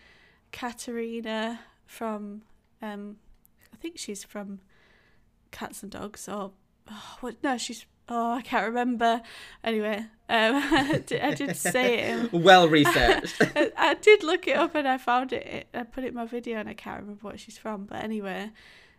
Katerina 0.54 1.58
from 1.84 2.42
um 2.80 3.16
I 3.72 3.76
think 3.76 3.98
she's 3.98 4.22
from 4.22 4.60
Cats 5.50 5.82
and 5.82 5.90
Dogs 5.90 6.28
or 6.28 6.52
oh, 6.88 7.16
what 7.20 7.42
no, 7.42 7.58
she's 7.58 7.84
oh 8.08 8.34
I 8.34 8.42
can't 8.42 8.66
remember. 8.68 9.20
Anyway, 9.64 9.96
um 9.96 10.06
I 10.28 11.02
did, 11.04 11.20
I 11.20 11.34
did 11.34 11.56
say 11.56 11.98
it. 11.98 12.32
Well 12.32 12.68
researched. 12.68 13.34
I, 13.56 13.72
I 13.76 13.94
did 13.94 14.22
look 14.22 14.46
it 14.46 14.56
up 14.56 14.76
and 14.76 14.86
I 14.86 14.96
found 14.96 15.32
it. 15.32 15.66
I 15.74 15.82
put 15.82 16.04
it 16.04 16.08
in 16.08 16.14
my 16.14 16.24
video 16.24 16.60
and 16.60 16.68
I 16.68 16.74
can't 16.74 17.00
remember 17.00 17.26
what 17.26 17.40
she's 17.40 17.58
from. 17.58 17.86
But 17.86 18.04
anyway, 18.04 18.52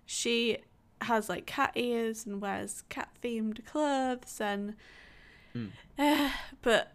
she 0.05 0.57
has 0.99 1.29
like 1.29 1.45
cat 1.45 1.71
ears 1.75 2.25
and 2.25 2.41
wears 2.41 2.83
cat 2.89 3.09
themed 3.23 3.65
clothes 3.65 4.41
and. 4.41 4.75
Mm. 5.55 5.69
Uh, 5.97 6.31
but 6.61 6.91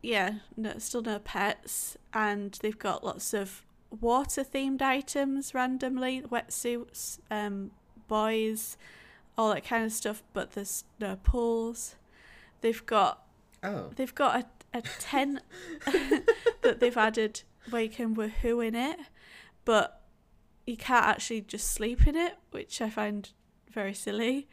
yeah, 0.00 0.34
no, 0.56 0.78
still 0.78 1.02
no 1.02 1.18
pets, 1.18 1.96
and 2.14 2.56
they've 2.62 2.78
got 2.78 3.02
lots 3.02 3.34
of 3.34 3.65
water 4.00 4.44
themed 4.44 4.82
items 4.82 5.54
randomly, 5.54 6.22
wetsuits, 6.22 7.18
um, 7.30 7.70
buoys, 8.08 8.76
all 9.36 9.52
that 9.52 9.64
kind 9.64 9.84
of 9.84 9.92
stuff. 9.92 10.22
But 10.32 10.52
there's 10.52 10.84
no 11.00 11.16
pools. 11.16 11.96
They've 12.60 12.84
got 12.86 13.22
oh. 13.62 13.90
They've 13.94 14.14
got 14.14 14.40
a, 14.72 14.78
a 14.78 14.82
tent 14.98 15.40
that 16.62 16.80
they've 16.80 16.96
added 16.96 17.42
where 17.70 17.82
you 17.82 17.88
can 17.88 18.14
woohoo 18.14 18.66
in 18.66 18.74
it, 18.74 18.98
but 19.64 20.02
you 20.66 20.76
can't 20.76 21.06
actually 21.06 21.42
just 21.42 21.70
sleep 21.70 22.06
in 22.06 22.16
it, 22.16 22.34
which 22.50 22.80
I 22.80 22.90
find 22.90 23.30
very 23.70 23.94
silly. 23.94 24.48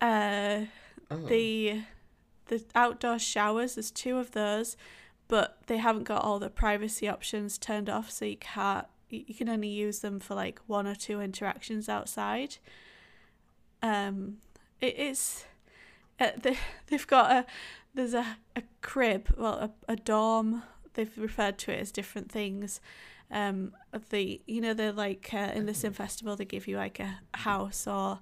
Uh, 0.00 0.62
oh. 1.10 1.16
the 1.26 1.82
the 2.46 2.64
outdoor 2.74 3.18
showers, 3.18 3.74
there's 3.74 3.90
two 3.90 4.16
of 4.16 4.32
those, 4.32 4.76
but 5.28 5.58
they 5.66 5.76
haven't 5.76 6.04
got 6.04 6.22
all 6.24 6.38
the 6.38 6.50
privacy 6.50 7.08
options 7.08 7.58
turned 7.58 7.88
off, 7.88 8.10
so 8.10 8.24
you 8.24 8.36
can't. 8.36 8.86
You 9.10 9.34
can 9.34 9.48
only 9.48 9.68
use 9.68 10.00
them 10.00 10.20
for 10.20 10.34
like 10.34 10.60
one 10.66 10.86
or 10.86 10.94
two 10.94 11.20
interactions 11.20 11.88
outside. 11.88 12.56
Um, 13.82 14.38
it 14.80 14.98
is. 14.98 15.44
Uh, 16.20 16.30
they 16.42 16.56
they've 16.88 17.06
got 17.06 17.30
a 17.30 17.46
there's 17.94 18.14
a, 18.14 18.36
a 18.56 18.62
crib, 18.82 19.28
well, 19.36 19.54
a, 19.88 19.92
a 19.92 19.96
dorm. 19.96 20.62
They've 20.94 21.16
referred 21.16 21.58
to 21.58 21.72
it 21.72 21.80
as 21.80 21.92
different 21.92 22.30
things. 22.30 22.80
Um, 23.30 23.72
the 24.10 24.40
you 24.46 24.60
know 24.60 24.74
they're 24.74 24.92
like 24.92 25.30
uh, 25.32 25.52
in 25.54 25.66
the 25.66 25.74
Sim 25.74 25.92
Festival 25.92 26.34
they 26.36 26.44
give 26.44 26.66
you 26.66 26.76
like 26.76 26.98
a 27.00 27.20
house 27.34 27.86
or 27.86 28.20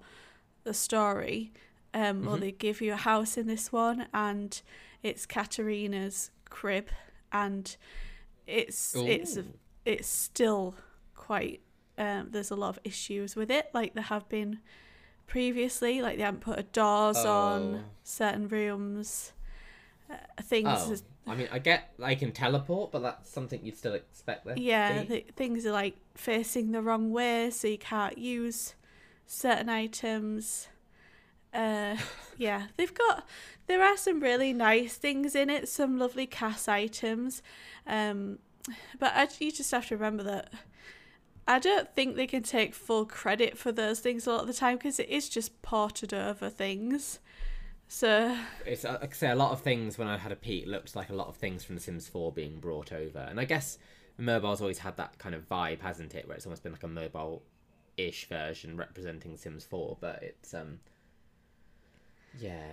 a 0.64 0.74
story. 0.74 1.52
Um, 1.94 2.28
or 2.28 2.36
Mhm. 2.36 2.40
they 2.40 2.52
give 2.52 2.82
you 2.82 2.92
a 2.92 2.96
house 2.96 3.38
in 3.38 3.46
this 3.46 3.72
one, 3.72 4.06
and 4.12 4.60
it's 5.02 5.24
Katerina's 5.24 6.30
crib, 6.50 6.88
and 7.32 7.76
it's 8.46 8.94
it's 8.96 9.36
Ooh. 9.36 9.44
it's 9.84 10.08
still 10.08 10.74
quite 11.14 11.60
um, 11.98 12.28
there's 12.30 12.50
a 12.50 12.56
lot 12.56 12.68
of 12.70 12.78
issues 12.84 13.34
with 13.34 13.50
it 13.50 13.68
like 13.74 13.94
there 13.94 14.02
have 14.04 14.28
been 14.28 14.58
previously 15.26 16.00
like 16.02 16.16
they 16.18 16.22
haven't 16.22 16.40
put 16.40 16.72
doors 16.72 17.16
Oh. 17.18 17.28
on 17.30 17.84
certain 18.04 18.48
rooms 18.48 19.32
uh, 20.10 20.14
things 20.42 20.68
Oh. 20.70 20.92
is- 20.92 21.02
I 21.28 21.34
mean, 21.34 21.48
I 21.50 21.58
get 21.58 21.92
I 22.00 22.14
can 22.14 22.30
teleport, 22.30 22.92
but 22.92 23.00
that's 23.02 23.28
something 23.28 23.58
you'd 23.64 23.76
still 23.76 23.94
expect 23.94 24.44
there. 24.46 24.56
yeah 24.56 25.02
the, 25.02 25.24
things 25.34 25.66
are 25.66 25.72
like 25.72 25.96
facing 26.14 26.70
the 26.70 26.80
wrong 26.80 27.10
way 27.12 27.50
so 27.50 27.66
you 27.66 27.78
can't 27.78 28.16
use 28.16 28.76
certain 29.26 29.68
items 29.68 30.68
uh 31.56 31.96
yeah 32.38 32.66
they've 32.76 32.94
got 32.94 33.26
there 33.66 33.82
are 33.82 33.96
some 33.96 34.20
really 34.20 34.52
nice 34.52 34.94
things 34.96 35.34
in 35.34 35.50
it 35.50 35.68
some 35.68 35.98
lovely 35.98 36.26
cast 36.26 36.68
items 36.68 37.42
um 37.86 38.38
but 38.98 39.12
I, 39.14 39.28
you 39.38 39.52
just 39.52 39.70
have 39.70 39.86
to 39.88 39.96
remember 39.96 40.22
that 40.24 40.52
I 41.48 41.58
don't 41.60 41.94
think 41.94 42.16
they 42.16 42.26
can 42.26 42.42
take 42.42 42.74
full 42.74 43.06
credit 43.06 43.56
for 43.56 43.70
those 43.70 44.00
things 44.00 44.26
a 44.26 44.32
lot 44.32 44.40
of 44.40 44.46
the 44.48 44.52
time 44.52 44.78
because 44.78 44.98
it 44.98 45.08
is 45.08 45.28
just 45.28 45.62
ported 45.62 46.12
over 46.12 46.50
things. 46.50 47.20
So 47.88 48.36
It's 48.64 48.84
uh, 48.84 48.98
like 49.00 49.12
I 49.12 49.16
say 49.16 49.30
a 49.30 49.36
lot 49.36 49.52
of 49.52 49.60
things 49.60 49.96
when 49.96 50.08
I 50.08 50.18
had 50.18 50.32
a 50.32 50.36
peek 50.36 50.66
looked 50.66 50.96
like 50.96 51.10
a 51.10 51.14
lot 51.14 51.28
of 51.28 51.36
things 51.36 51.62
from 51.62 51.76
The 51.76 51.80
Sims 51.80 52.08
4 52.08 52.32
being 52.32 52.58
brought 52.58 52.92
over, 52.92 53.20
and 53.20 53.38
I 53.38 53.44
guess 53.44 53.78
mobile's 54.18 54.60
always 54.60 54.78
had 54.78 54.96
that 54.96 55.18
kind 55.18 55.36
of 55.36 55.48
vibe, 55.48 55.82
hasn't 55.82 56.14
it? 56.16 56.26
Where 56.26 56.36
it's 56.36 56.46
almost 56.46 56.64
been 56.64 56.72
like 56.72 56.82
a 56.82 56.88
mobile-ish 56.88 58.28
version 58.28 58.76
representing 58.76 59.36
Sims 59.36 59.64
4, 59.64 59.98
but 60.00 60.20
it's 60.24 60.52
um, 60.52 60.80
yeah, 62.40 62.66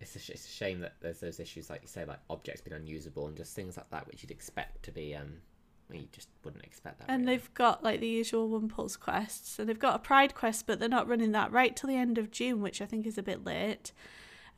it's 0.00 0.16
a, 0.16 0.18
sh- 0.18 0.30
it's 0.30 0.46
a 0.46 0.50
shame 0.50 0.80
that 0.80 0.94
there's 1.00 1.20
those 1.20 1.40
issues 1.40 1.70
like 1.70 1.82
you 1.82 1.88
say, 1.88 2.04
like 2.04 2.20
objects 2.28 2.60
being 2.60 2.76
unusable 2.76 3.26
and 3.26 3.36
just 3.36 3.54
things 3.54 3.76
like 3.76 3.90
that, 3.90 4.06
which 4.06 4.22
you'd 4.22 4.30
expect 4.30 4.82
to 4.84 4.92
be 4.92 5.14
um, 5.14 5.34
well, 5.88 5.98
you 5.98 6.08
just 6.12 6.28
wouldn't 6.44 6.64
expect 6.64 6.98
that. 6.98 7.06
and 7.08 7.24
really. 7.24 7.36
they've 7.36 7.54
got 7.54 7.82
like 7.82 8.00
the 8.00 8.08
usual 8.08 8.48
One 8.48 8.68
Pulse 8.68 8.96
quests, 8.96 9.58
and 9.58 9.68
they've 9.68 9.78
got 9.78 9.94
a 9.96 10.00
Pride 10.00 10.34
quest, 10.34 10.66
but 10.66 10.80
they're 10.80 10.88
not 10.88 11.08
running 11.08 11.32
that 11.32 11.52
right 11.52 11.74
till 11.76 11.88
the 11.88 11.96
end 11.96 12.18
of 12.18 12.30
June, 12.30 12.60
which 12.60 12.82
I 12.82 12.86
think 12.86 13.06
is 13.06 13.18
a 13.18 13.22
bit 13.22 13.44
late. 13.44 13.92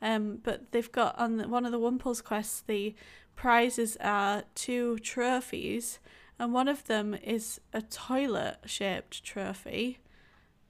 Um, 0.01 0.39
but 0.41 0.71
they've 0.71 0.91
got 0.91 1.17
on 1.19 1.37
the, 1.37 1.47
one 1.47 1.65
of 1.65 1.71
the 1.71 1.79
One 1.79 1.99
Pulse 1.99 2.21
quests, 2.21 2.61
the 2.65 2.95
prizes 3.35 3.97
are 4.01 4.43
two 4.55 4.97
trophies, 4.99 5.99
and 6.39 6.53
one 6.53 6.67
of 6.67 6.85
them 6.85 7.13
is 7.13 7.59
a 7.73 7.81
toilet-shaped 7.81 9.23
trophy, 9.23 9.99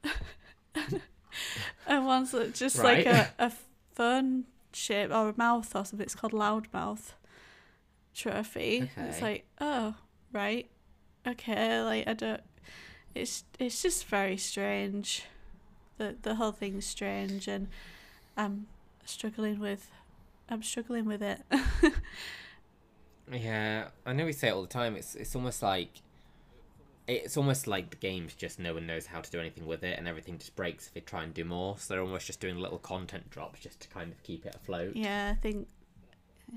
and 1.87 2.05
one's 2.05 2.35
just 2.53 2.83
like 2.83 3.05
a, 3.05 3.29
a 3.39 3.51
phone 3.99 4.45
shape 4.71 5.11
or 5.11 5.29
a 5.29 5.33
mouth 5.35 5.75
or 5.75 5.83
something. 5.83 5.99
It's 5.99 6.15
called 6.15 6.31
Loudmouth 6.31 7.11
trophy. 8.15 8.89
It's 8.95 9.21
like, 9.21 9.45
oh, 9.59 9.95
right, 10.31 10.69
okay. 11.27 11.81
Like 11.81 12.07
I 12.07 12.13
don't. 12.13 12.41
It's 13.13 13.43
it's 13.59 13.81
just 13.81 14.05
very 14.05 14.37
strange. 14.37 15.25
The 15.97 16.15
the 16.21 16.35
whole 16.35 16.53
thing's 16.53 16.85
strange, 16.85 17.49
and 17.49 17.67
I'm 18.37 18.67
struggling 19.05 19.59
with. 19.59 19.91
I'm 20.49 20.63
struggling 20.63 21.05
with 21.05 21.21
it. 21.21 21.41
Yeah, 23.31 23.89
I 24.07 24.13
know 24.13 24.25
we 24.25 24.33
say 24.33 24.47
it 24.47 24.53
all 24.53 24.63
the 24.63 24.67
time. 24.67 24.95
It's 24.95 25.13
it's 25.13 25.35
almost 25.35 25.61
like 25.61 25.89
it's 27.09 27.37
almost 27.37 27.67
like 27.67 27.89
the 27.89 27.95
game's 27.97 28.33
just 28.33 28.59
no 28.59 28.73
one 28.73 28.87
knows 28.87 29.05
how 29.07 29.21
to 29.21 29.31
do 29.31 29.39
anything 29.39 29.65
with 29.65 29.83
it, 29.83 29.97
and 29.97 30.07
everything 30.07 30.37
just 30.37 30.55
breaks 30.55 30.87
if 30.87 30.93
they 30.93 31.01
try 31.01 31.23
and 31.23 31.33
do 31.33 31.43
more. 31.43 31.77
So 31.77 31.93
they're 31.93 32.03
almost 32.03 32.27
just 32.27 32.39
doing 32.39 32.57
little 32.57 32.79
content 32.79 33.29
drops 33.29 33.59
just 33.59 33.79
to 33.81 33.87
kind 33.87 34.11
of 34.11 34.21
keep 34.23 34.45
it 34.45 34.55
afloat. 34.55 34.95
yeah, 34.95 35.33
I 35.35 35.39
think 35.39 35.67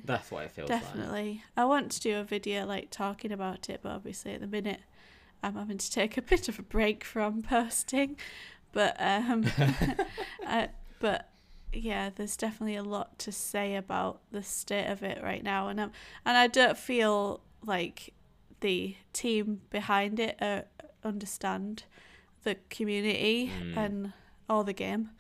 That's 0.05 0.31
what 0.31 0.45
it 0.45 0.51
feels 0.51 0.71
like. 0.71 0.81
definitely. 0.83 1.43
I 1.57 1.65
want 1.65 1.93
to 1.93 2.01
do 2.01 2.19
a 2.19 2.25
video 2.25 2.67
like 2.67 2.91
talking 2.91 3.33
about 3.33 3.69
it, 3.69 3.81
but 3.83 3.91
obviously 3.93 4.33
at 4.33 4.41
the 4.41 4.47
minute 4.47 4.81
I'm 5.43 5.55
having 5.55 5.79
to 5.79 5.91
take 5.91 6.17
a 6.19 6.23
bit 6.23 6.49
of 6.49 6.59
a 6.59 6.63
break 6.63 7.05
from 7.05 7.43
posting. 7.43 8.17
But 8.73 8.97
um, 8.99 9.45
uh, 10.47 10.69
but 11.01 11.29
yeah, 11.73 12.11
there's 12.15 12.37
definitely 12.37 12.77
a 12.77 12.83
lot 12.83 13.19
to 13.21 13.33
say 13.33 13.77
about 13.77 14.21
the 14.31 14.43
state 14.43 14.87
of 14.87 15.03
it 15.03 15.23
right 15.23 15.43
now, 15.43 15.69
and 15.69 15.81
um, 15.81 15.93
and 16.25 16.37
I 16.37 16.47
don't 16.47 16.79
feel 16.79 17.41
like 17.65 18.15
the 18.63 18.97
team 19.13 19.61
behind 19.71 20.19
it 20.21 20.41
uh, 20.43 20.63
understand 21.05 21.85
the 22.45 22.57
community 22.71 23.53
Mm. 23.63 23.77
and 23.77 24.13
all 24.49 24.65
the 24.65 24.73
game. 24.73 25.11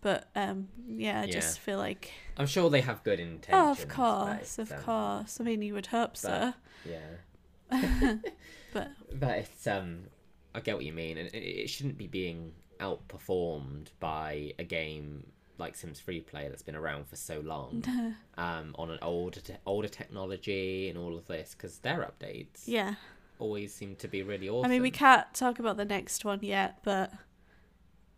But 0.00 0.28
um, 0.36 0.68
yeah, 0.88 1.22
I 1.22 1.26
Yeah. 1.26 1.32
just 1.34 1.58
feel 1.60 1.78
like 1.78 2.12
I'm 2.36 2.46
sure 2.46 2.70
they 2.70 2.80
have 2.82 3.04
good 3.04 3.20
intentions. 3.20 3.52
Oh, 3.52 3.70
of 3.70 3.88
course, 3.88 4.58
of 4.58 4.72
um, 4.72 4.84
course. 4.84 5.40
I 5.40 5.44
mean, 5.44 5.62
you 5.62 5.74
would 5.74 5.86
hope 5.88 6.16
so. 6.16 6.54
Yeah, 6.84 7.16
But 8.72 8.90
but 9.12 9.38
it's 9.38 9.66
um, 9.66 10.04
I 10.54 10.60
get 10.60 10.76
what 10.76 10.84
you 10.84 10.92
mean, 10.92 11.18
and 11.18 11.28
it, 11.28 11.38
it 11.38 11.70
shouldn't 11.70 11.98
be 11.98 12.06
being 12.06 12.52
outperformed 12.80 13.88
by 14.00 14.54
a 14.58 14.64
game 14.64 15.26
like 15.58 15.76
Sims 15.76 16.00
Free 16.00 16.20
Play 16.20 16.48
that's 16.48 16.62
been 16.62 16.76
around 16.76 17.08
for 17.08 17.16
so 17.16 17.40
long. 17.40 17.84
um, 18.36 18.74
on 18.78 18.90
an 18.90 18.98
older 19.02 19.40
te- 19.40 19.56
older 19.66 19.88
technology 19.88 20.88
and 20.88 20.98
all 20.98 21.16
of 21.16 21.26
this 21.26 21.54
because 21.56 21.78
their 21.78 22.10
updates 22.10 22.62
yeah, 22.66 22.94
always 23.38 23.74
seem 23.74 23.96
to 23.96 24.08
be 24.08 24.22
really 24.22 24.48
awesome. 24.48 24.70
I 24.70 24.74
mean, 24.74 24.82
we 24.82 24.90
can't 24.90 25.32
talk 25.34 25.58
about 25.58 25.76
the 25.76 25.84
next 25.84 26.24
one 26.24 26.40
yet, 26.42 26.78
but 26.82 27.12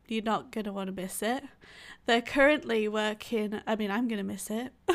you're 0.07 0.23
not 0.23 0.53
going 0.53 0.65
to 0.65 0.73
want 0.73 0.89
to 0.89 0.93
miss 0.93 1.23
it. 1.23 1.45
They're 2.07 2.23
currently 2.23 2.87
working, 2.89 3.61
I 3.67 3.77
mean, 3.77 3.91
I'm 3.91 4.09
going 4.09 4.19
to 4.19 4.25
miss 4.25 4.51
it. 4.51 4.73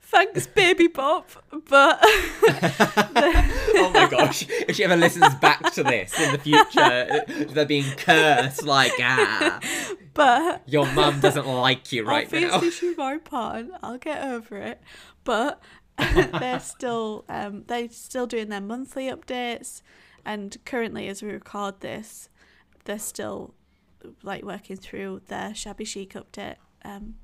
Thanks, 0.00 0.48
Baby 0.48 0.88
Bop. 0.88 1.30
But 1.68 2.00
oh 2.02 3.90
my 3.94 4.08
gosh, 4.10 4.44
if 4.48 4.74
she 4.74 4.82
ever 4.82 4.96
listens 4.96 5.32
back 5.36 5.72
to 5.74 5.84
this 5.84 6.18
in 6.18 6.32
the 6.32 6.38
future, 6.38 7.46
they're 7.54 7.64
being 7.64 7.88
cursed 7.96 8.64
like 8.64 8.92
ah. 9.00 9.60
But 10.20 10.62
Your 10.66 10.86
mum 10.92 11.20
doesn't 11.26 11.46
like 11.46 11.92
you 11.92 12.04
right 12.04 12.26
obviously 12.26 12.48
now. 12.48 12.70
she's 12.70 12.96
my 12.96 13.18
pawn. 13.18 13.70
I'll 13.82 13.98
get 13.98 14.22
over 14.24 14.56
it. 14.58 14.80
But 15.24 15.60
they're 15.98 16.60
still 16.74 17.24
um 17.28 17.64
they're 17.66 17.88
still 17.90 18.26
doing 18.26 18.48
their 18.48 18.60
monthly 18.60 19.06
updates 19.10 19.82
and 20.24 20.56
currently 20.64 21.08
as 21.08 21.22
we 21.22 21.30
record 21.30 21.80
this, 21.80 22.28
they're 22.84 22.98
still 22.98 23.54
like 24.22 24.42
working 24.44 24.76
through 24.76 25.22
their 25.28 25.54
shabby 25.54 25.84
chic 25.84 26.14
update. 26.14 26.56
Um 26.84 27.16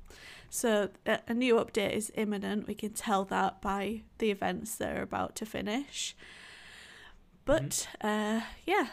so 0.49 0.89
a, 1.05 1.19
a 1.27 1.33
new 1.33 1.55
update 1.55 1.91
is 1.91 2.11
imminent. 2.15 2.67
We 2.67 2.73
can 2.75 2.91
tell 2.93 3.25
that 3.25 3.61
by 3.61 4.01
the 4.17 4.31
events 4.31 4.75
that 4.77 4.95
are 4.95 5.01
about 5.01 5.35
to 5.37 5.45
finish. 5.45 6.15
But 7.45 7.87
uh 8.01 8.41
yeah, 8.65 8.87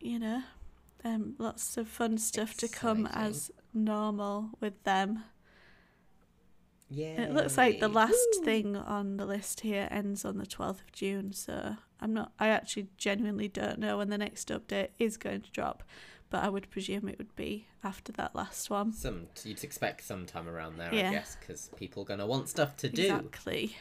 you 0.00 0.18
know, 0.18 0.42
um 1.04 1.34
lots 1.38 1.76
of 1.76 1.88
fun 1.88 2.18
stuff 2.18 2.54
to 2.58 2.68
come 2.68 3.06
as 3.06 3.50
normal 3.72 4.50
with 4.60 4.82
them. 4.84 5.24
Yeah. 6.88 7.22
It 7.22 7.32
looks 7.32 7.56
like 7.56 7.78
the 7.78 7.88
last 7.88 8.16
thing 8.44 8.74
on 8.76 9.16
the 9.16 9.24
list 9.26 9.60
here 9.60 9.86
ends 9.90 10.24
on 10.24 10.38
the 10.38 10.46
12th 10.46 10.80
of 10.80 10.92
June, 10.92 11.32
so 11.32 11.76
I'm 12.00 12.12
not 12.12 12.32
I 12.38 12.48
actually 12.48 12.88
genuinely 12.96 13.48
don't 13.48 13.78
know 13.78 13.98
when 13.98 14.10
the 14.10 14.18
next 14.18 14.48
update 14.48 14.88
is 14.98 15.16
going 15.16 15.42
to 15.42 15.50
drop, 15.52 15.84
but 16.30 16.42
I 16.42 16.48
would 16.48 16.68
presume 16.70 17.08
it 17.08 17.18
would 17.18 17.36
be 17.36 17.68
after 17.84 18.10
that 18.12 18.34
last 18.34 18.70
one. 18.70 18.92
Some 18.92 19.28
you'd 19.44 19.62
expect 19.62 20.02
sometime 20.04 20.48
around 20.48 20.78
there, 20.78 20.92
Yeah. 20.92 21.10
I 21.10 21.12
guess, 21.12 21.36
because 21.38 21.70
people 21.76 22.02
are 22.02 22.06
gonna 22.06 22.26
want 22.26 22.48
stuff 22.48 22.76
to 22.78 22.88
do. 22.88 23.02
Exactly. 23.04 23.76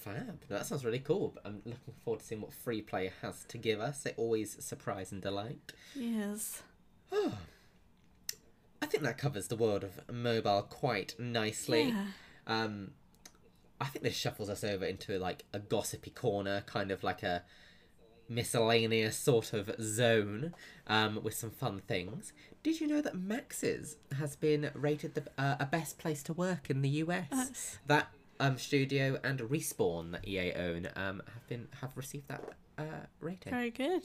Fab. 0.00 0.44
That 0.48 0.66
sounds 0.66 0.84
really 0.84 0.98
cool. 0.98 1.36
I'm 1.44 1.62
looking 1.64 1.94
forward 2.04 2.20
to 2.20 2.26
seeing 2.26 2.40
what 2.40 2.52
free 2.52 2.80
play 2.82 3.12
has 3.22 3.44
to 3.48 3.58
give 3.58 3.80
us. 3.80 4.02
They 4.02 4.12
always 4.16 4.62
surprise 4.64 5.12
and 5.12 5.20
delight. 5.20 5.72
Yes. 5.94 6.62
I 8.82 8.86
think 8.86 9.02
that 9.04 9.18
covers 9.18 9.48
the 9.48 9.56
world 9.56 9.84
of 9.84 10.00
mobile 10.12 10.62
quite 10.62 11.14
nicely. 11.18 11.88
Yeah. 11.88 12.04
Um, 12.46 12.92
I 13.80 13.86
think 13.86 14.04
this 14.04 14.16
shuffles 14.16 14.48
us 14.50 14.64
over 14.64 14.84
into 14.84 15.18
like 15.18 15.44
a 15.52 15.58
gossipy 15.58 16.10
corner, 16.10 16.62
kind 16.66 16.90
of 16.90 17.02
like 17.04 17.22
a 17.22 17.42
miscellaneous 18.28 19.16
sort 19.16 19.52
of 19.52 19.70
zone 19.80 20.54
um, 20.86 21.20
with 21.22 21.34
some 21.34 21.50
fun 21.50 21.80
things. 21.86 22.32
Did 22.62 22.80
you 22.80 22.86
know 22.86 23.00
that 23.02 23.16
Maxis 23.16 23.96
has 24.18 24.36
been 24.36 24.70
rated 24.74 25.14
the 25.14 25.24
uh, 25.36 25.56
a 25.60 25.66
best 25.66 25.98
place 25.98 26.22
to 26.24 26.32
work 26.32 26.70
in 26.70 26.80
the 26.82 26.88
US? 26.88 27.26
That's- 27.30 27.78
That 27.86 28.08
um, 28.40 28.58
studio 28.58 29.20
and 29.22 29.38
Respawn 29.40 30.10
that 30.12 30.26
EA 30.26 30.52
own 30.54 30.88
um, 30.96 31.22
have 31.32 31.46
been 31.48 31.68
have 31.80 31.96
received 31.96 32.26
that 32.28 32.42
uh, 32.78 33.06
rating. 33.20 33.52
Very 33.52 33.70
good. 33.70 34.02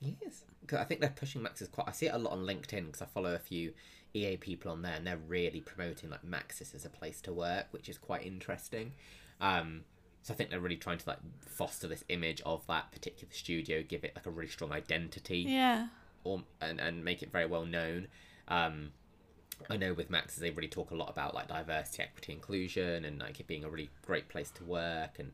Yes, 0.00 0.44
because 0.60 0.78
I 0.78 0.84
think 0.84 1.00
they're 1.00 1.10
pushing 1.10 1.42
Maxis 1.42 1.70
quite. 1.70 1.88
I 1.88 1.92
see 1.92 2.06
it 2.06 2.14
a 2.14 2.18
lot 2.18 2.32
on 2.32 2.44
LinkedIn 2.44 2.86
because 2.86 3.02
I 3.02 3.06
follow 3.06 3.34
a 3.34 3.38
few 3.38 3.72
EA 4.14 4.36
people 4.36 4.70
on 4.70 4.82
there, 4.82 4.94
and 4.94 5.06
they're 5.06 5.16
really 5.16 5.60
promoting 5.60 6.10
like 6.10 6.24
Maxis 6.24 6.74
as 6.74 6.84
a 6.84 6.90
place 6.90 7.20
to 7.22 7.32
work, 7.32 7.66
which 7.72 7.88
is 7.88 7.98
quite 7.98 8.24
interesting. 8.24 8.92
Um, 9.40 9.82
so 10.22 10.32
I 10.34 10.36
think 10.36 10.50
they're 10.50 10.60
really 10.60 10.76
trying 10.76 10.98
to 10.98 11.08
like 11.08 11.18
foster 11.40 11.88
this 11.88 12.04
image 12.08 12.40
of 12.42 12.64
that 12.68 12.92
particular 12.92 13.32
studio, 13.32 13.82
give 13.82 14.04
it 14.04 14.12
like 14.14 14.26
a 14.26 14.30
really 14.30 14.50
strong 14.50 14.72
identity, 14.72 15.38
Yeah. 15.48 15.88
or 16.22 16.42
and 16.60 16.80
and 16.80 17.04
make 17.04 17.22
it 17.22 17.32
very 17.32 17.46
well 17.46 17.64
known. 17.66 18.06
Um, 18.46 18.92
I 19.70 19.76
know 19.76 19.92
with 19.94 20.10
Maxis 20.10 20.36
they 20.36 20.50
really 20.50 20.68
talk 20.68 20.90
a 20.90 20.94
lot 20.94 21.10
about 21.10 21.34
like 21.34 21.48
diversity, 21.48 22.02
equity, 22.02 22.32
inclusion, 22.32 23.04
and 23.04 23.18
like 23.20 23.38
it 23.40 23.46
being 23.46 23.64
a 23.64 23.68
really 23.70 23.90
great 24.06 24.28
place 24.28 24.50
to 24.52 24.64
work, 24.64 25.18
and 25.18 25.32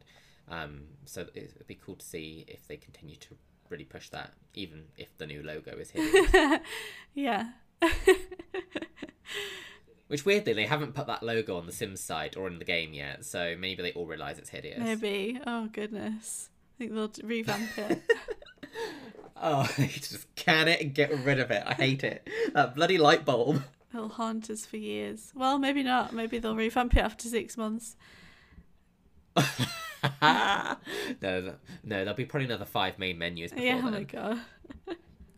um, 0.49 0.83
so 1.05 1.23
it- 1.35 1.53
it'd 1.55 1.67
be 1.67 1.75
cool 1.77 1.97
to 1.97 2.05
see 2.05 2.45
if 2.49 2.67
they 2.69 2.77
continue 2.77 3.17
to 3.17 3.37
really 3.71 3.85
push 3.85 4.09
that, 4.11 4.33
even 4.55 4.85
if 4.99 5.17
the 5.19 5.27
new 5.27 5.43
logo 5.43 5.77
is 5.79 5.91
hideous. 5.91 6.61
Yeah. 7.15 7.51
Which 10.09 10.27
weirdly 10.27 10.53
they 10.53 10.67
haven't 10.67 10.95
put 10.95 11.07
that 11.07 11.23
logo 11.23 11.57
on 11.57 11.67
the 11.67 11.73
Sims 11.73 12.01
site 12.01 12.37
or 12.37 12.47
in 12.47 12.59
the 12.59 12.65
game 12.65 12.93
yet, 12.93 13.25
so 13.25 13.57
maybe 13.59 13.83
they 13.83 13.93
all 13.93 14.07
realise 14.07 14.37
it's 14.39 14.51
hideous. 14.51 14.79
Maybe. 14.79 15.41
Oh 15.47 15.69
goodness. 15.73 16.51
I 16.77 16.79
think 16.79 16.93
they'll 16.95 17.11
revamp 17.29 17.79
it. 17.79 18.03
Oh, 19.47 19.69
you 19.77 19.89
just 19.89 20.33
can 20.37 20.69
it 20.69 20.81
and 20.81 20.95
get 20.95 21.11
rid 21.25 21.39
of 21.39 21.51
it. 21.51 21.63
I 21.67 21.75
hate 21.75 22.03
it. 22.03 22.27
That 22.55 22.75
bloody 22.75 22.97
light 22.97 23.25
bulb. 23.27 23.63
It'll 23.95 24.09
haunt 24.09 24.51
us 24.51 24.67
for 24.67 24.77
years. 24.77 25.33
Well, 25.35 25.59
maybe 25.59 25.83
not. 25.83 26.13
Maybe 26.13 26.39
they'll 26.39 26.57
revamp 26.57 26.97
it 26.97 27.01
after 27.01 27.29
six 27.29 27.57
months. 27.57 27.97
no, 30.23 30.77
no, 31.23 31.41
no, 31.43 31.57
there'll 31.85 32.15
be 32.15 32.25
probably 32.25 32.47
another 32.47 32.65
five 32.65 32.99
main 32.99 33.19
menus 33.19 33.51
before 33.51 33.65
yeah, 33.65 33.81
oh 33.83 33.91
then. 33.91 33.93
my 33.93 34.03
god. 34.05 34.41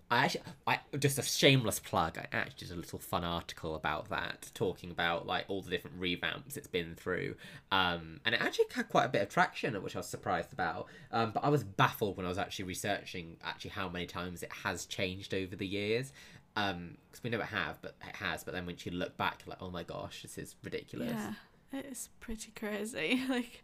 I 0.09 0.25
actually, 0.25 0.43
I 0.69 0.79
just 1.01 1.19
a 1.19 1.23
shameless 1.23 1.81
plug. 1.81 2.17
I 2.17 2.29
actually 2.31 2.69
did 2.69 2.77
a 2.77 2.81
little 2.81 3.01
fun 3.01 3.25
article 3.25 3.75
about 3.75 4.09
that, 4.11 4.51
talking 4.55 4.93
about 4.93 5.27
like 5.27 5.47
all 5.49 5.63
the 5.63 5.71
different 5.71 6.01
revamps 6.01 6.57
it's 6.57 6.69
been 6.69 6.95
through, 6.95 7.35
um, 7.73 8.21
and 8.25 8.33
it 8.33 8.41
actually 8.41 8.67
had 8.73 8.89
quite 8.89 9.07
a 9.07 9.09
bit 9.09 9.23
of 9.23 9.29
traction, 9.29 9.81
which 9.83 9.97
I 9.97 9.99
was 9.99 10.07
surprised 10.07 10.53
about. 10.53 10.87
Um, 11.11 11.33
but 11.33 11.43
I 11.43 11.49
was 11.49 11.65
baffled 11.65 12.17
when 12.17 12.25
I 12.25 12.29
was 12.29 12.39
actually 12.39 12.67
researching 12.67 13.37
actually 13.43 13.71
how 13.71 13.89
many 13.89 14.07
times 14.07 14.45
it 14.45 14.53
has 14.63 14.87
changed 14.87 15.35
over 15.35 15.57
the 15.57 15.67
years, 15.67 16.13
because 16.57 17.23
we 17.23 17.31
never 17.31 17.45
have, 17.45 17.81
but 17.83 17.97
it 18.09 18.17
has. 18.17 18.43
But 18.43 18.55
then 18.55 18.67
when 18.67 18.77
you 18.83 18.93
look 18.93 19.17
back, 19.17 19.43
like, 19.47 19.59
oh 19.61 19.71
my 19.71 19.83
gosh, 19.83 20.23
this 20.23 20.39
is 20.39 20.57
ridiculous. 20.65 21.13
Yeah. 21.13 21.33
It's 21.73 22.09
pretty 22.21 22.53
crazy. 22.53 23.23
Like, 23.29 23.63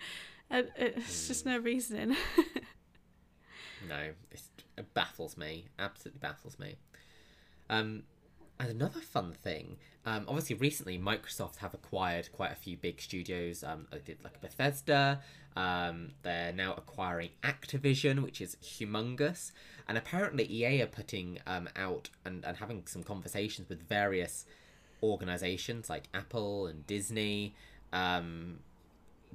it, 0.51 0.71
it's 0.77 1.29
just 1.29 1.47
no 1.47 1.57
reasoning. 1.59 2.15
No, 3.89 4.11
it's, 4.31 4.49
it 4.77 4.93
baffles 4.95 5.37
me. 5.37 5.67
Absolutely 5.79 6.21
baffles 6.21 6.59
me. 6.59 6.77
Um, 7.69 8.05
and 8.61 8.71
another 8.71 9.01
fun 9.01 9.33
thing, 9.33 9.77
um, 10.05 10.25
obviously 10.29 10.57
recently 10.57 10.99
Microsoft 10.99 11.57
have 11.57 11.75
acquired 11.75 12.31
quite 12.33 12.53
a 12.53 12.57
few 12.57 12.77
big 12.77 13.01
studios. 13.01 13.65
Um, 13.65 13.87
they 13.91 13.99
did 13.99 14.23
like 14.23 14.41
Bethesda. 14.41 15.21
Um, 15.57 16.11
they're 16.23 16.53
now 16.53 16.75
acquiring 16.75 17.31
Activision, 17.43 18.23
which 18.23 18.41
is 18.41 18.57
humongous. 18.63 19.53
And 19.89 19.99
apparently 19.99 20.51
EA 20.51 20.83
are 20.83 20.87
putting 20.87 21.39
um, 21.47 21.69
out 21.77 22.11
and, 22.25 22.45
and 22.45 22.57
having 22.57 22.85
some 22.87 23.03
conversations 23.03 23.69
with 23.69 23.87
various 23.89 24.47
organizations 25.03 25.91
like 25.91 26.05
Apple 26.15 26.67
and 26.67 26.87
Disney 26.87 27.55
um, 27.93 28.61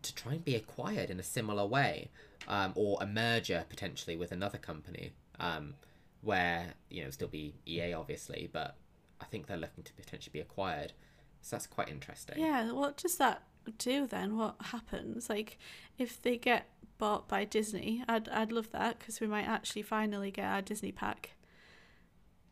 to 0.01 0.15
try 0.15 0.34
and 0.34 0.45
be 0.45 0.56
acquired 0.56 1.10
in 1.10 1.19
a 1.19 1.23
similar 1.23 1.65
way, 1.65 2.10
um, 2.47 2.71
or 2.75 2.97
a 3.01 3.06
merger 3.06 3.65
potentially 3.69 4.15
with 4.15 4.32
another 4.32 4.58
company, 4.58 5.12
um, 5.39 5.73
where 6.21 6.73
you 6.89 7.03
know 7.03 7.10
still 7.10 7.27
be 7.27 7.53
EA 7.67 7.93
obviously, 7.93 8.49
but 8.51 8.75
I 9.21 9.25
think 9.25 9.47
they're 9.47 9.58
looking 9.58 9.84
to 9.84 9.93
potentially 9.93 10.32
be 10.34 10.39
acquired. 10.39 10.93
So 11.41 11.56
that's 11.56 11.67
quite 11.67 11.89
interesting. 11.89 12.39
yeah, 12.39 12.71
what 12.71 12.97
does 12.97 13.17
that 13.17 13.43
do 13.71 14.08
then? 14.08 14.38
What 14.38 14.56
happens? 14.62 15.30
Like, 15.30 15.58
if 15.97 16.21
they 16.21 16.38
get 16.38 16.67
bought 16.97 17.27
by 17.27 17.45
Disney, 17.45 18.03
I'd, 18.08 18.30
I'd 18.30 18.51
love 18.51 18.71
that 18.71 18.99
because 18.99 19.19
we 19.19 19.27
might 19.27 19.47
actually 19.47 19.84
finally 19.84 20.32
get 20.32 20.45
our 20.45 20.62
Disney 20.62 20.91
pack. 20.91 21.32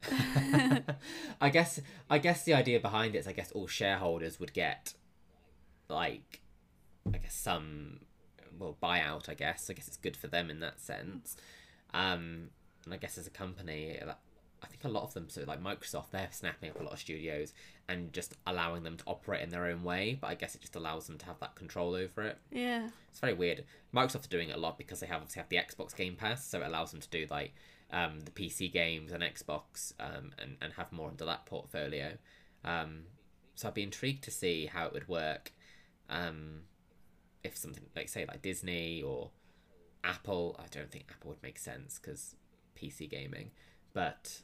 I 1.41 1.49
guess 1.49 1.80
I 2.10 2.19
guess 2.19 2.43
the 2.43 2.54
idea 2.54 2.80
behind 2.80 3.15
it 3.15 3.19
is 3.19 3.28
I 3.28 3.32
guess 3.32 3.51
all 3.54 3.65
shareholders 3.65 4.39
would 4.39 4.54
get 4.54 4.93
like 5.89 6.41
I 7.12 7.17
guess 7.17 7.34
some 7.34 8.01
well 8.60 8.78
buyout 8.82 9.30
I 9.30 9.34
guess 9.34 9.67
I 9.69 9.73
guess 9.73 9.88
it's 9.88 9.97
good 9.97 10.15
for 10.15 10.28
them 10.28 10.51
in 10.51 10.60
that 10.60 10.80
sense 10.80 11.36
um 11.91 12.49
and 12.86 12.93
I 12.93 12.97
guess 12.97 13.17
as 13.17 13.25
a 13.25 13.32
company 13.32 13.99
I 14.65 14.67
think 14.67 14.84
a 14.84 14.89
lot 14.89 15.04
of 15.04 15.13
them 15.13 15.30
so 15.30 15.43
like 15.47 15.62
Microsoft 15.63 16.12
they're 16.12 16.28
snapping 16.32 16.71
up 16.71 16.80
a 16.80 16.84
lot 16.84 16.93
of 16.93 16.99
studios 16.99 17.54
and 17.88 18.12
just 18.12 18.34
allowing 18.47 18.84
them 18.84 18.97
to 18.97 19.04
operate 19.06 19.43
in 19.43 19.49
their 19.49 19.65
own 19.67 19.84
way 19.84 20.17
but 20.19 20.28
I 20.28 20.36
guess 20.36 20.56
it 20.56 20.62
just 20.62 20.75
allows 20.75 21.06
them 21.08 21.17
to 21.19 21.25
have 21.28 21.39
that 21.39 21.56
control 21.56 21.93
over 21.93 22.23
it 22.23 22.38
Yeah. 22.51 22.89
it's 23.10 23.19
very 23.19 23.34
weird. 23.34 23.63
Microsoft 23.93 24.25
are 24.25 24.30
doing 24.30 24.49
it 24.49 24.56
a 24.56 24.60
lot 24.60 24.78
because 24.78 24.99
they 24.99 25.08
have 25.08 25.21
obviously 25.21 25.39
have 25.41 25.49
the 25.49 25.58
Xbox 25.58 25.95
Game 25.95 26.15
Pass, 26.15 26.45
so 26.47 26.62
it 26.62 26.65
allows 26.67 26.91
them 26.91 26.99
to 27.01 27.10
do 27.10 27.28
like 27.30 27.54
um, 27.91 28.21
the 28.21 28.32
PC 28.32 28.71
games 28.73 29.12
and 29.12 29.21
Xbox 29.23 29.93
um, 29.99 30.32
and 30.39 30.58
and 30.62 30.73
have 30.73 30.91
more 30.91 31.08
under 31.10 31.25
that 31.25 31.45
portfolio. 31.45 32.13
Um, 32.63 33.04
so 33.54 33.67
I'd 33.67 33.73
be 33.75 33.84
intrigued 33.84 34.23
to 34.25 34.32
see 34.32 34.65
how 34.65 34.88
it 34.88 34.93
would 34.93 35.08
work 35.08 35.51
um, 36.10 36.62
if 37.43 37.56
something 37.56 37.86
like 37.95 38.10
say 38.10 38.25
like 38.28 38.41
Disney 38.41 39.01
or 39.01 39.30
Apple. 40.04 40.56
I 40.60 40.65
don't 40.71 40.91
think 40.91 41.06
Apple 41.12 41.30
would 41.30 41.43
make 41.43 41.58
sense 41.60 41.99
because 41.99 42.36
PC 42.75 43.10
gaming, 43.10 43.51
but 43.93 44.41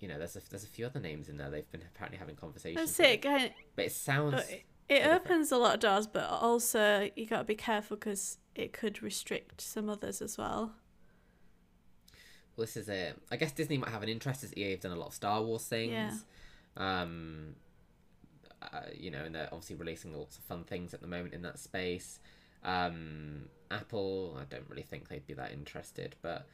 you 0.00 0.08
know 0.08 0.18
there's 0.18 0.36
a 0.36 0.40
there's 0.50 0.64
a 0.64 0.68
few 0.68 0.86
other 0.86 1.00
names 1.00 1.28
in 1.28 1.36
there 1.36 1.50
they've 1.50 1.70
been 1.70 1.82
apparently 1.82 2.18
having 2.18 2.36
conversations. 2.36 2.96
That's 2.96 3.08
it. 3.08 3.22
Kind 3.22 3.52
But 3.76 3.86
it 3.86 3.92
sounds 3.92 4.34
it 4.48 4.64
it 4.88 5.06
opens 5.06 5.52
a 5.52 5.56
lot 5.56 5.74
of 5.74 5.80
doors, 5.80 6.06
but 6.06 6.28
also 6.28 7.08
you 7.14 7.26
got 7.26 7.38
to 7.38 7.44
be 7.44 7.54
careful 7.54 7.96
because 7.96 8.38
it 8.54 8.72
could 8.72 9.02
restrict 9.02 9.60
some 9.60 9.88
others 9.88 10.20
as 10.20 10.36
well. 10.36 10.72
well, 12.56 12.66
this 12.66 12.76
is 12.76 12.88
it. 12.88 13.16
I 13.30 13.36
guess 13.36 13.52
Disney 13.52 13.78
might 13.78 13.90
have 13.90 14.02
an 14.02 14.08
interest 14.08 14.42
as 14.42 14.56
EA 14.56 14.72
have 14.72 14.80
done 14.80 14.92
a 14.92 14.96
lot 14.96 15.08
of 15.08 15.14
Star 15.14 15.42
Wars 15.42 15.64
things. 15.64 15.92
Yeah. 15.92 17.02
Um, 17.02 17.54
uh, 18.60 18.80
you 18.94 19.10
know, 19.10 19.24
and 19.24 19.34
they're 19.34 19.48
obviously 19.52 19.76
releasing 19.76 20.12
lots 20.12 20.38
of 20.38 20.44
fun 20.44 20.64
things 20.64 20.92
at 20.92 21.00
the 21.00 21.06
moment 21.06 21.34
in 21.34 21.42
that 21.42 21.58
space. 21.58 22.18
Um, 22.64 23.48
Apple, 23.70 24.36
I 24.40 24.44
don't 24.44 24.68
really 24.68 24.82
think 24.82 25.08
they'd 25.08 25.26
be 25.26 25.34
that 25.34 25.52
interested, 25.52 26.16
but 26.20 26.46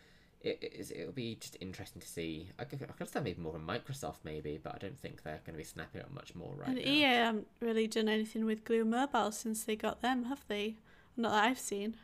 it, 0.42 0.92
it'll 0.94 1.12
be 1.12 1.36
just 1.36 1.56
interesting 1.60 2.00
to 2.00 2.08
see. 2.08 2.50
I 2.58 2.64
could, 2.64 2.82
I 2.82 2.86
could 2.86 3.00
understand 3.00 3.24
maybe 3.24 3.40
more 3.40 3.52
from 3.52 3.66
Microsoft, 3.66 4.18
maybe, 4.24 4.58
but 4.62 4.74
I 4.74 4.78
don't 4.78 4.98
think 4.98 5.22
they're 5.22 5.40
going 5.44 5.54
to 5.54 5.58
be 5.58 5.64
snapping 5.64 6.02
up 6.02 6.12
much 6.12 6.34
more 6.34 6.54
right 6.56 6.68
and 6.68 6.76
now. 6.76 6.82
EA 6.82 7.02
haven't 7.02 7.46
really 7.60 7.86
done 7.86 8.08
anything 8.08 8.44
with 8.44 8.64
Glu 8.64 8.84
Mobile 8.84 9.32
since 9.32 9.64
they 9.64 9.76
got 9.76 10.02
them, 10.02 10.24
have 10.24 10.44
they? 10.48 10.76
Not 11.16 11.32
that 11.32 11.44
I've 11.44 11.58
seen. 11.58 11.96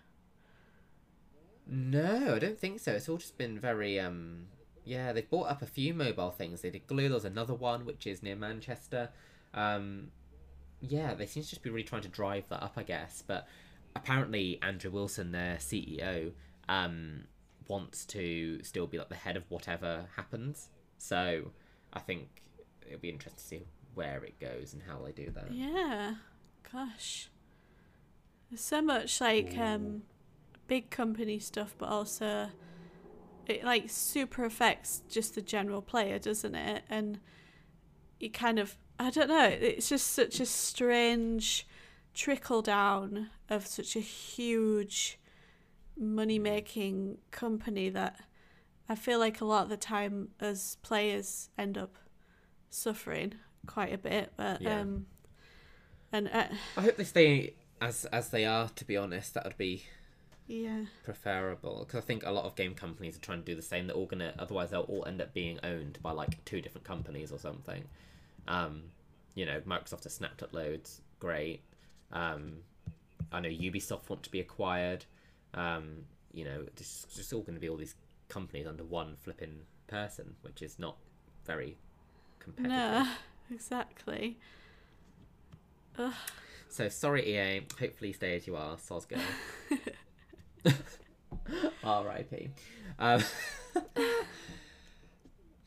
No, 1.66 2.34
I 2.34 2.38
don't 2.38 2.58
think 2.58 2.80
so. 2.80 2.92
It's 2.92 3.08
all 3.08 3.18
just 3.18 3.38
been 3.38 3.58
very 3.58 4.00
um 4.00 4.46
yeah, 4.84 5.12
they've 5.12 5.28
bought 5.28 5.48
up 5.48 5.62
a 5.62 5.66
few 5.66 5.94
mobile 5.94 6.32
things. 6.32 6.60
They 6.60 6.70
did 6.70 6.88
Glu, 6.88 7.08
there's 7.08 7.24
another 7.24 7.54
one 7.54 7.84
which 7.86 8.06
is 8.06 8.22
near 8.22 8.34
Manchester. 8.34 9.10
Um 9.54 10.08
yeah, 10.80 11.14
they 11.14 11.26
seem 11.26 11.44
to 11.44 11.48
just 11.48 11.62
be 11.62 11.70
really 11.70 11.84
trying 11.84 12.02
to 12.02 12.08
drive 12.08 12.48
that 12.48 12.62
up, 12.62 12.72
I 12.76 12.82
guess. 12.82 13.22
But 13.24 13.46
apparently 13.94 14.58
Andrew 14.62 14.90
Wilson, 14.90 15.32
their 15.32 15.56
CEO, 15.56 16.32
um, 16.68 17.24
wants 17.72 18.04
to 18.04 18.62
still 18.62 18.86
be 18.86 18.98
like 18.98 19.08
the 19.08 19.14
head 19.14 19.36
of 19.36 19.44
whatever 19.48 20.06
happens. 20.14 20.68
So 20.98 21.50
I 21.92 22.00
think 22.00 22.42
it'll 22.86 23.00
be 23.00 23.08
interesting 23.08 23.38
to 23.38 23.44
see 23.44 23.66
where 23.94 24.22
it 24.24 24.38
goes 24.38 24.74
and 24.74 24.82
how 24.82 25.00
they 25.02 25.12
do 25.12 25.30
that. 25.30 25.50
Yeah. 25.50 26.16
Gosh. 26.70 27.30
There's 28.50 28.60
so 28.60 28.82
much 28.82 29.20
like 29.20 29.56
um 29.56 30.02
big 30.68 30.90
company 30.90 31.38
stuff 31.38 31.74
but 31.78 31.88
also 31.88 32.48
it 33.46 33.64
like 33.64 33.84
super 33.88 34.44
affects 34.44 35.02
just 35.08 35.34
the 35.34 35.42
general 35.42 35.80
player, 35.82 36.18
doesn't 36.18 36.54
it? 36.54 36.84
And 36.90 37.20
you 38.20 38.30
kind 38.30 38.58
of 38.58 38.76
I 39.00 39.08
don't 39.10 39.28
know, 39.28 39.48
it's 39.48 39.88
just 39.88 40.08
such 40.08 40.40
a 40.40 40.46
strange 40.46 41.66
trickle 42.14 42.60
down 42.60 43.30
of 43.48 43.66
such 43.66 43.96
a 43.96 44.00
huge 44.00 45.18
money 45.96 46.38
making 46.38 47.18
company 47.30 47.88
that 47.90 48.20
I 48.88 48.94
feel 48.94 49.18
like 49.18 49.40
a 49.40 49.44
lot 49.44 49.64
of 49.64 49.68
the 49.68 49.76
time 49.76 50.30
as 50.40 50.76
players 50.82 51.50
end 51.58 51.78
up 51.78 51.96
suffering 52.70 53.34
quite 53.66 53.92
a 53.92 53.98
bit. 53.98 54.32
But 54.36 54.62
Yeah. 54.62 54.80
um 54.80 55.06
and 56.12 56.28
uh, 56.32 56.48
I 56.76 56.80
hope 56.82 56.96
they 56.96 57.04
stay 57.04 57.54
as 57.80 58.04
as 58.06 58.30
they 58.30 58.44
are. 58.44 58.68
To 58.68 58.84
be 58.84 58.96
honest, 58.96 59.34
that 59.34 59.44
would 59.44 59.58
be 59.58 59.84
yeah. 60.46 60.84
preferable 61.04 61.84
because 61.86 62.02
I 62.02 62.06
think 62.06 62.24
a 62.24 62.30
lot 62.30 62.44
of 62.44 62.54
game 62.56 62.74
companies 62.74 63.16
are 63.16 63.20
trying 63.20 63.40
to 63.40 63.44
do 63.44 63.54
the 63.54 63.62
same. 63.62 63.86
They're 63.86 63.96
all 63.96 64.06
gonna 64.06 64.34
otherwise 64.38 64.70
they'll 64.70 64.82
all 64.82 65.04
end 65.06 65.20
up 65.20 65.32
being 65.34 65.58
owned 65.62 65.98
by 66.02 66.12
like 66.12 66.44
two 66.44 66.60
different 66.60 66.84
companies 66.84 67.32
or 67.32 67.38
something. 67.38 67.84
Um, 68.48 68.84
you 69.34 69.46
know, 69.46 69.60
Microsoft 69.60 70.04
has 70.04 70.14
snapped 70.14 70.42
up 70.42 70.52
loads. 70.52 71.00
Great. 71.18 71.62
Um, 72.12 72.58
I 73.32 73.40
know 73.40 73.48
Ubisoft 73.48 74.08
want 74.08 74.22
to 74.24 74.30
be 74.30 74.40
acquired. 74.40 75.06
Um, 75.54 76.04
you 76.32 76.44
know, 76.44 76.64
it's 76.66 77.06
just 77.14 77.32
all 77.32 77.42
going 77.42 77.54
to 77.54 77.60
be 77.60 77.68
all 77.68 77.76
these 77.76 77.94
companies 78.28 78.66
under 78.66 78.84
one 78.84 79.16
flipping 79.16 79.60
person, 79.86 80.34
which 80.42 80.62
is 80.62 80.78
not 80.78 80.96
very 81.44 81.76
competitive. 82.38 82.70
No, 82.70 83.06
exactly. 83.52 84.38
Ugh. 85.98 86.12
So 86.68 86.88
sorry, 86.88 87.36
EA. 87.36 87.66
Hopefully, 87.78 88.12
stay 88.14 88.36
as 88.36 88.46
you 88.46 88.56
are, 88.56 88.76
Soz 88.76 89.06
girl. 89.06 89.20
R.I.P. 91.84 92.50
Um, 92.98 93.20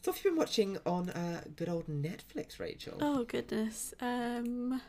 so, 0.01 0.11
have 0.11 0.17
you 0.17 0.31
been 0.31 0.35
watching 0.35 0.77
on 0.85 1.09
uh, 1.11 1.41
good 1.55 1.69
old 1.69 1.87
Netflix, 1.87 2.59
Rachel? 2.59 2.97
Oh 2.99 3.23
goodness. 3.23 3.93
Um. 4.01 4.81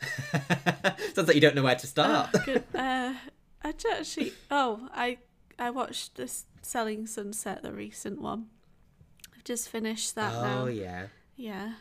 Sounds 1.14 1.28
like 1.28 1.34
you 1.34 1.42
don't 1.42 1.54
know 1.54 1.62
where 1.62 1.74
to 1.74 1.86
start. 1.86 2.30
oh, 2.34 2.42
good. 2.46 2.64
Uh, 2.74 3.12
I 3.62 3.74
actually. 3.92 4.32
Oh, 4.50 4.88
I 4.92 5.18
I 5.58 5.70
watched 5.70 6.16
this 6.16 6.46
Selling 6.62 7.06
Sunset, 7.06 7.62
the 7.62 7.72
recent 7.72 8.20
one. 8.20 8.46
I've 9.36 9.44
just 9.44 9.68
finished 9.68 10.14
that 10.14 10.32
now. 10.32 10.62
oh 10.62 10.64
now. 10.64 10.70
yeah, 10.70 11.06
Yeah. 11.36 11.72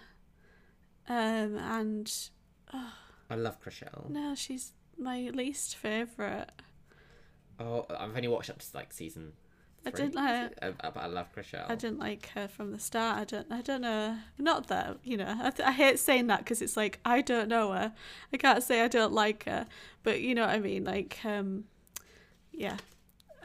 Um, 1.08 1.58
and 1.58 2.30
I 3.30 3.36
love 3.36 3.60
Chrishell. 3.62 4.10
no, 4.10 4.36
she's 4.36 4.74
my 4.98 5.30
least 5.34 5.76
favorite. 5.76 6.52
Oh, 7.60 7.86
I've 7.90 8.16
only 8.16 8.28
watched 8.28 8.50
up 8.50 8.60
to 8.60 8.68
like 8.76 8.94
season. 8.94 9.34
I 9.86 9.92
didn't 9.92 10.16
like- 10.16 10.60
But 10.82 10.98
I 10.98 11.06
love 11.08 11.34
Chrishell. 11.36 11.70
I 11.70 11.76
didn't 11.76 12.00
like 12.00 12.28
her 12.30 12.48
from 12.48 12.72
the 12.72 12.80
start. 12.80 13.18
I 13.20 13.24
don't. 13.24 13.48
I 13.52 13.62
don't 13.62 13.82
know. 13.82 14.18
Not 14.38 14.68
that 14.68 14.98
you 15.04 15.18
know. 15.18 15.36
I, 15.42 15.50
th- 15.52 15.68
I 15.68 15.72
hate 15.72 16.00
saying 16.00 16.28
that 16.28 16.40
because 16.40 16.62
it's 16.62 16.76
like 16.78 17.00
I 17.06 17.22
don't 17.22 17.48
know 17.48 17.72
her. 17.72 17.94
I 18.34 18.38
can't 18.38 18.62
say 18.64 18.82
I 18.82 18.88
don't 18.88 19.14
like 19.14 19.46
her, 19.46 19.66
but 20.04 20.22
you 20.22 20.36
know 20.36 20.42
what 20.42 20.52
I 20.52 20.60
mean. 20.60 20.84
Like, 20.84 21.18
um, 21.24 21.66
yeah. 22.52 22.78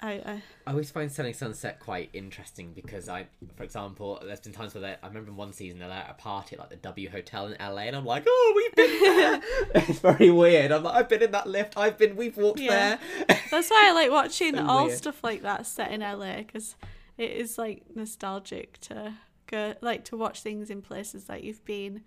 I, 0.02 0.12
I 0.12 0.42
I 0.66 0.70
always 0.70 0.90
find 0.90 1.10
Selling 1.10 1.34
Sunset 1.34 1.80
quite 1.80 2.10
interesting 2.12 2.72
because 2.74 3.08
I, 3.08 3.26
for 3.56 3.62
example, 3.62 4.20
there's 4.24 4.40
been 4.40 4.52
times 4.52 4.74
where 4.74 4.98
I 5.02 5.06
remember 5.06 5.30
in 5.30 5.36
one 5.36 5.52
season 5.52 5.78
they're 5.78 5.90
at 5.90 6.10
a 6.10 6.14
party 6.14 6.56
at 6.56 6.60
like 6.60 6.70
the 6.70 6.76
W 6.76 7.08
Hotel 7.10 7.46
in 7.46 7.56
LA, 7.60 7.82
and 7.82 7.96
I'm 7.96 8.04
like, 8.04 8.24
oh, 8.26 8.52
we've 8.56 8.74
been 8.74 9.00
there. 9.02 9.40
it's 9.88 10.00
very 10.00 10.30
weird. 10.30 10.72
I'm 10.72 10.82
like, 10.82 10.94
I've 10.94 11.08
been 11.08 11.22
in 11.22 11.30
that 11.32 11.46
lift. 11.46 11.74
I've 11.76 11.96
been, 11.98 12.16
we've 12.16 12.36
walked 12.36 12.60
Yeah. 12.60 12.98
there. 13.28 13.38
That's 13.50 13.70
why 13.70 13.88
I 13.88 13.92
like 13.92 14.10
watching 14.10 14.54
So 14.56 14.66
all 14.66 14.86
weird. 14.86 14.98
stuff 14.98 15.22
like 15.24 15.42
that 15.42 15.66
set 15.66 15.90
in 15.92 16.00
LA 16.00 16.38
because 16.38 16.76
it 17.16 17.30
is 17.30 17.56
like 17.58 17.82
nostalgic 17.94 18.78
to 18.80 19.14
go 19.46 19.74
like 19.80 20.04
to 20.06 20.16
watch 20.16 20.40
things 20.42 20.70
in 20.70 20.82
places 20.82 21.24
that 21.24 21.44
you've 21.44 21.64
been. 21.64 22.02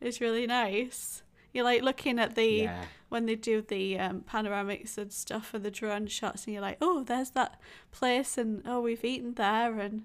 It's 0.00 0.20
really 0.20 0.46
nice. 0.46 1.22
You're 1.52 1.64
like 1.64 1.82
looking 1.82 2.18
at 2.18 2.34
the 2.34 2.46
yeah, 2.46 2.84
when 3.08 3.26
they 3.26 3.34
do 3.34 3.60
the 3.60 3.98
um, 3.98 4.24
panoramics 4.30 4.96
and 4.96 5.12
stuff 5.12 5.52
and 5.54 5.64
the 5.64 5.70
drone 5.70 6.06
shots, 6.06 6.46
and 6.46 6.54
you're 6.54 6.62
like, 6.62 6.78
oh, 6.80 7.04
there's 7.04 7.30
that 7.30 7.60
place, 7.90 8.38
and 8.38 8.62
oh, 8.66 8.80
we've 8.80 9.04
eaten 9.04 9.34
there, 9.34 9.78
and 9.78 10.04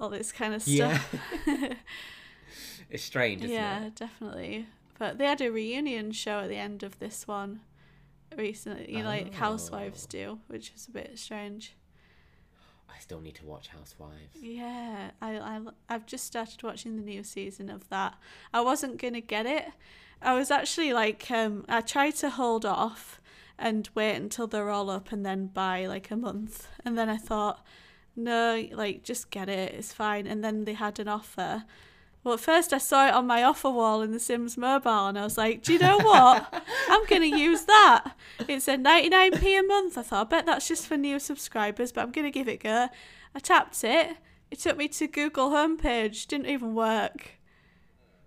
all 0.00 0.08
this 0.08 0.32
kind 0.32 0.54
of 0.54 0.66
yeah. 0.66 0.98
stuff. 0.98 1.20
it's 2.90 3.02
strange, 3.02 3.42
isn't 3.42 3.54
yeah, 3.54 3.86
it? 3.86 3.96
definitely. 3.96 4.66
But 4.98 5.18
they 5.18 5.26
had 5.26 5.40
a 5.40 5.50
reunion 5.50 6.12
show 6.12 6.40
at 6.40 6.48
the 6.48 6.56
end 6.56 6.82
of 6.82 6.98
this 6.98 7.26
one 7.26 7.60
recently, 8.36 8.90
you 8.90 9.02
know, 9.02 9.08
like 9.08 9.34
Housewives 9.34 10.06
Oh. 10.08 10.10
do, 10.10 10.38
which 10.48 10.72
was 10.72 10.86
a 10.86 10.90
bit 10.90 11.18
strange. 11.18 11.74
I 12.88 12.98
still 12.98 13.20
need 13.20 13.34
to 13.36 13.44
watch 13.44 13.68
Housewives. 13.68 14.40
Yeah, 14.40 15.10
I, 15.20 15.36
I, 15.36 15.60
I've 15.88 16.06
just 16.06 16.24
started 16.24 16.62
watching 16.62 16.96
the 16.96 17.02
new 17.02 17.22
season 17.22 17.68
of 17.68 17.88
that. 17.90 18.14
I 18.54 18.62
wasn't 18.62 18.98
going 18.98 19.14
to 19.14 19.20
get 19.20 19.44
it. 19.44 19.66
I 20.22 20.34
was 20.34 20.50
actually 20.50 20.92
like, 20.92 21.30
um, 21.30 21.64
I 21.68 21.80
tried 21.80 22.16
to 22.16 22.30
hold 22.30 22.64
off 22.64 23.20
and 23.58 23.88
wait 23.94 24.16
until 24.16 24.46
they're 24.46 24.70
all 24.70 24.90
up 24.90 25.12
and 25.12 25.24
then 25.24 25.46
buy 25.46 25.86
like 25.86 26.10
a 26.10 26.16
month. 26.16 26.68
And 26.84 26.98
then 26.98 27.08
I 27.08 27.16
thought, 27.16 27.64
no, 28.14 28.66
like, 28.72 29.02
just 29.02 29.30
get 29.30 29.48
it, 29.48 29.74
it's 29.74 29.92
fine. 29.92 30.26
And 30.26 30.42
then 30.44 30.64
they 30.64 30.72
had 30.74 30.98
an 30.98 31.08
offer. 31.08 31.64
Well, 32.24 32.34
at 32.34 32.40
first 32.40 32.72
I 32.72 32.78
saw 32.78 33.06
it 33.06 33.14
on 33.14 33.26
my 33.26 33.44
offer 33.44 33.70
wall 33.70 34.02
in 34.02 34.10
The 34.10 34.18
Sims 34.18 34.56
Mobile 34.56 35.06
and 35.06 35.18
I 35.18 35.22
was 35.22 35.38
like, 35.38 35.62
do 35.62 35.72
you 35.74 35.78
know 35.78 35.98
what? 35.98 36.52
I'm 36.88 37.06
going 37.06 37.22
to 37.30 37.38
use 37.38 37.64
that. 37.66 38.14
It 38.48 38.62
said 38.62 38.82
99p 38.82 39.60
a 39.60 39.62
month. 39.62 39.96
I 39.96 40.02
thought, 40.02 40.26
I 40.26 40.30
bet 40.30 40.46
that's 40.46 40.66
just 40.66 40.86
for 40.88 40.96
new 40.96 41.18
subscribers, 41.20 41.92
but 41.92 42.00
I'm 42.02 42.10
going 42.10 42.24
to 42.26 42.30
give 42.36 42.48
it 42.48 42.54
a 42.54 42.56
go. 42.56 42.88
I 43.34 43.38
tapped 43.38 43.84
it. 43.84 44.16
It 44.50 44.58
took 44.58 44.76
me 44.76 44.88
to 44.88 45.06
Google 45.06 45.50
homepage. 45.50 46.26
Didn't 46.26 46.46
even 46.46 46.74
work. 46.74 47.38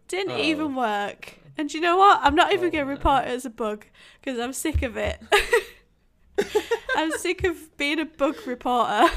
Didn't 0.07 0.33
Oh. 0.33 0.41
even 0.41 0.75
work. 0.75 1.39
And 1.57 1.73
you 1.73 1.81
know 1.81 1.97
what? 1.97 2.19
I'm 2.23 2.35
not 2.35 2.53
even 2.53 2.67
Oh, 2.67 2.71
going 2.71 2.85
to 2.85 2.89
report 2.91 3.25
it 3.25 3.29
as 3.31 3.45
a 3.45 3.49
bug 3.49 3.85
because 4.21 4.39
I'm 4.39 4.53
sick 4.53 4.81
of 4.81 4.95
it. 4.97 5.19
I'm 6.95 7.11
sick 7.11 7.43
of 7.43 7.75
being 7.77 7.99
a 7.99 8.05
bug 8.05 8.35
reporter. 8.45 9.07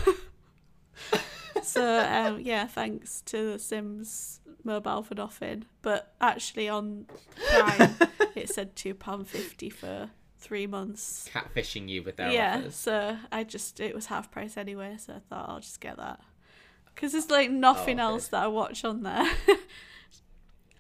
so 1.63 1.99
um, 2.01 2.41
yeah, 2.41 2.67
thanks 2.67 3.21
to 3.23 3.53
The 3.53 3.59
Sims 3.59 4.41
Mobile 4.65 5.03
for 5.03 5.15
nothing. 5.15 5.65
But 5.83 6.15
actually 6.21 6.69
on 6.69 7.07
Prime, 7.51 7.97
it 8.35 8.49
said 8.49 8.75
two 8.77 8.95
pound 8.95 9.29
fifty 9.29 9.71
for 9.71 10.11
three 10.39 10.67
months. 10.67 11.29
Catfishing 11.33 11.89
you 11.89 12.03
with 12.03 12.17
their 12.17 12.31
yeah, 12.31 12.59
offers. 12.59 12.75
so 12.77 13.17
I 13.31 13.45
just 13.45 13.79
it 13.81 13.95
was 13.95 14.07
half 14.07 14.31
price 14.31 14.57
anyway, 14.57 14.97
so 14.99 15.15
I 15.15 15.19
thought 15.21 15.49
I'll 15.49 15.61
just 15.61 15.81
get 15.81 15.97
that 15.99 16.21
because 16.95 17.13
there's 17.13 17.31
like 17.31 17.51
nothing 17.51 18.01
Oh, 18.01 18.05
else 18.15 18.29
that 18.29 18.43
I 18.43 18.47
watch 18.49 18.85
on 18.85 19.03
there. 19.03 19.31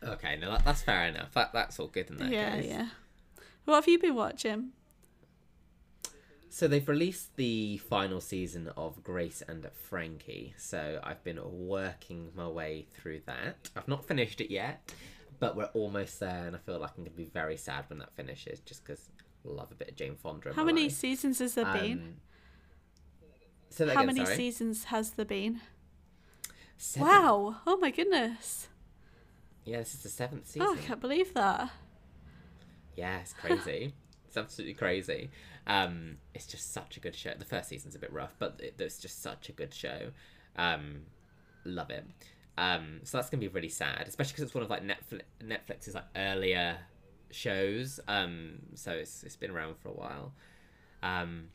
Okay, 0.04 0.36
no, 0.36 0.50
that, 0.50 0.64
that's 0.64 0.82
fair 0.82 1.06
enough. 1.06 1.32
That, 1.34 1.52
that's 1.52 1.78
all 1.78 1.86
good 1.86 2.10
in 2.10 2.16
that 2.18 2.30
yeah, 2.30 2.56
case. 2.56 2.66
yeah. 2.66 2.88
What 3.64 3.76
have 3.76 3.88
you 3.88 3.98
been 3.98 4.14
watching? 4.14 4.70
So 6.48 6.68
they've 6.68 6.86
released 6.86 7.36
the 7.36 7.78
final 7.78 8.20
season 8.20 8.70
of 8.76 9.02
Grace 9.02 9.42
and 9.48 9.66
Frankie. 9.72 10.54
So 10.58 11.00
I've 11.02 11.24
been 11.24 11.40
working 11.42 12.30
my 12.34 12.46
way 12.46 12.86
through 12.92 13.22
that. 13.26 13.70
I've 13.74 13.88
not 13.88 14.04
finished 14.04 14.40
it 14.40 14.52
yet, 14.52 14.92
but 15.38 15.56
we're 15.56 15.70
almost 15.72 16.20
there, 16.20 16.46
and 16.46 16.54
I 16.54 16.58
feel 16.58 16.78
like 16.78 16.90
I'm 16.90 17.04
going 17.04 17.10
to 17.10 17.16
be 17.16 17.24
very 17.24 17.56
sad 17.56 17.86
when 17.88 18.00
that 18.00 18.14
finishes, 18.14 18.60
just 18.60 18.84
because 18.84 19.08
I 19.46 19.48
love 19.48 19.72
a 19.72 19.74
bit 19.74 19.90
of 19.90 19.96
Jane 19.96 20.16
Fonda. 20.16 20.52
How 20.52 20.64
many 20.64 20.84
life. 20.84 20.92
seasons 20.92 21.38
has 21.38 21.54
there 21.54 21.72
been? 21.72 21.92
Um, 21.92 22.14
so 23.70 23.86
How 23.86 23.92
again, 23.92 24.06
many 24.06 24.24
sorry. 24.24 24.36
seasons 24.36 24.84
has 24.84 25.12
there 25.12 25.24
been? 25.24 25.62
Seven. 26.76 27.08
Wow. 27.08 27.56
Oh 27.66 27.78
my 27.78 27.90
goodness. 27.90 28.68
Yeah, 29.64 29.78
this 29.78 29.94
is 29.94 30.02
the 30.02 30.08
seventh 30.08 30.46
season. 30.48 30.68
Oh, 30.68 30.74
I 30.74 30.78
can't 30.78 31.00
believe 31.00 31.34
that. 31.34 31.70
Yeah, 32.96 33.18
it's 33.20 33.32
crazy. 33.32 33.94
it's 34.26 34.36
absolutely 34.36 34.74
crazy. 34.74 35.30
Um, 35.66 36.18
it's 36.34 36.46
just 36.46 36.72
such 36.72 36.96
a 36.96 37.00
good 37.00 37.14
show. 37.14 37.32
The 37.38 37.44
first 37.44 37.68
season's 37.68 37.94
a 37.94 37.98
bit 37.98 38.12
rough, 38.12 38.34
but 38.38 38.58
it, 38.58 38.74
it's 38.78 38.98
just 38.98 39.22
such 39.22 39.48
a 39.48 39.52
good 39.52 39.72
show. 39.72 40.10
Um, 40.56 41.02
love 41.64 41.90
it. 41.90 42.04
Um, 42.58 43.00
so 43.04 43.16
that's 43.18 43.30
gonna 43.30 43.40
be 43.40 43.48
really 43.48 43.68
sad, 43.68 44.04
especially 44.06 44.32
because 44.32 44.44
it's 44.44 44.54
one 44.54 44.64
of 44.64 44.70
like 44.70 44.82
Netflix 44.82 45.22
Netflix's 45.42 45.94
like 45.94 46.04
earlier 46.16 46.78
shows. 47.30 48.00
Um, 48.08 48.58
so 48.74 48.92
it's 48.92 49.22
it's 49.22 49.36
been 49.36 49.50
around 49.50 49.76
for 49.78 49.88
a 49.88 49.92
while. 49.92 50.32
Um, 51.02 51.48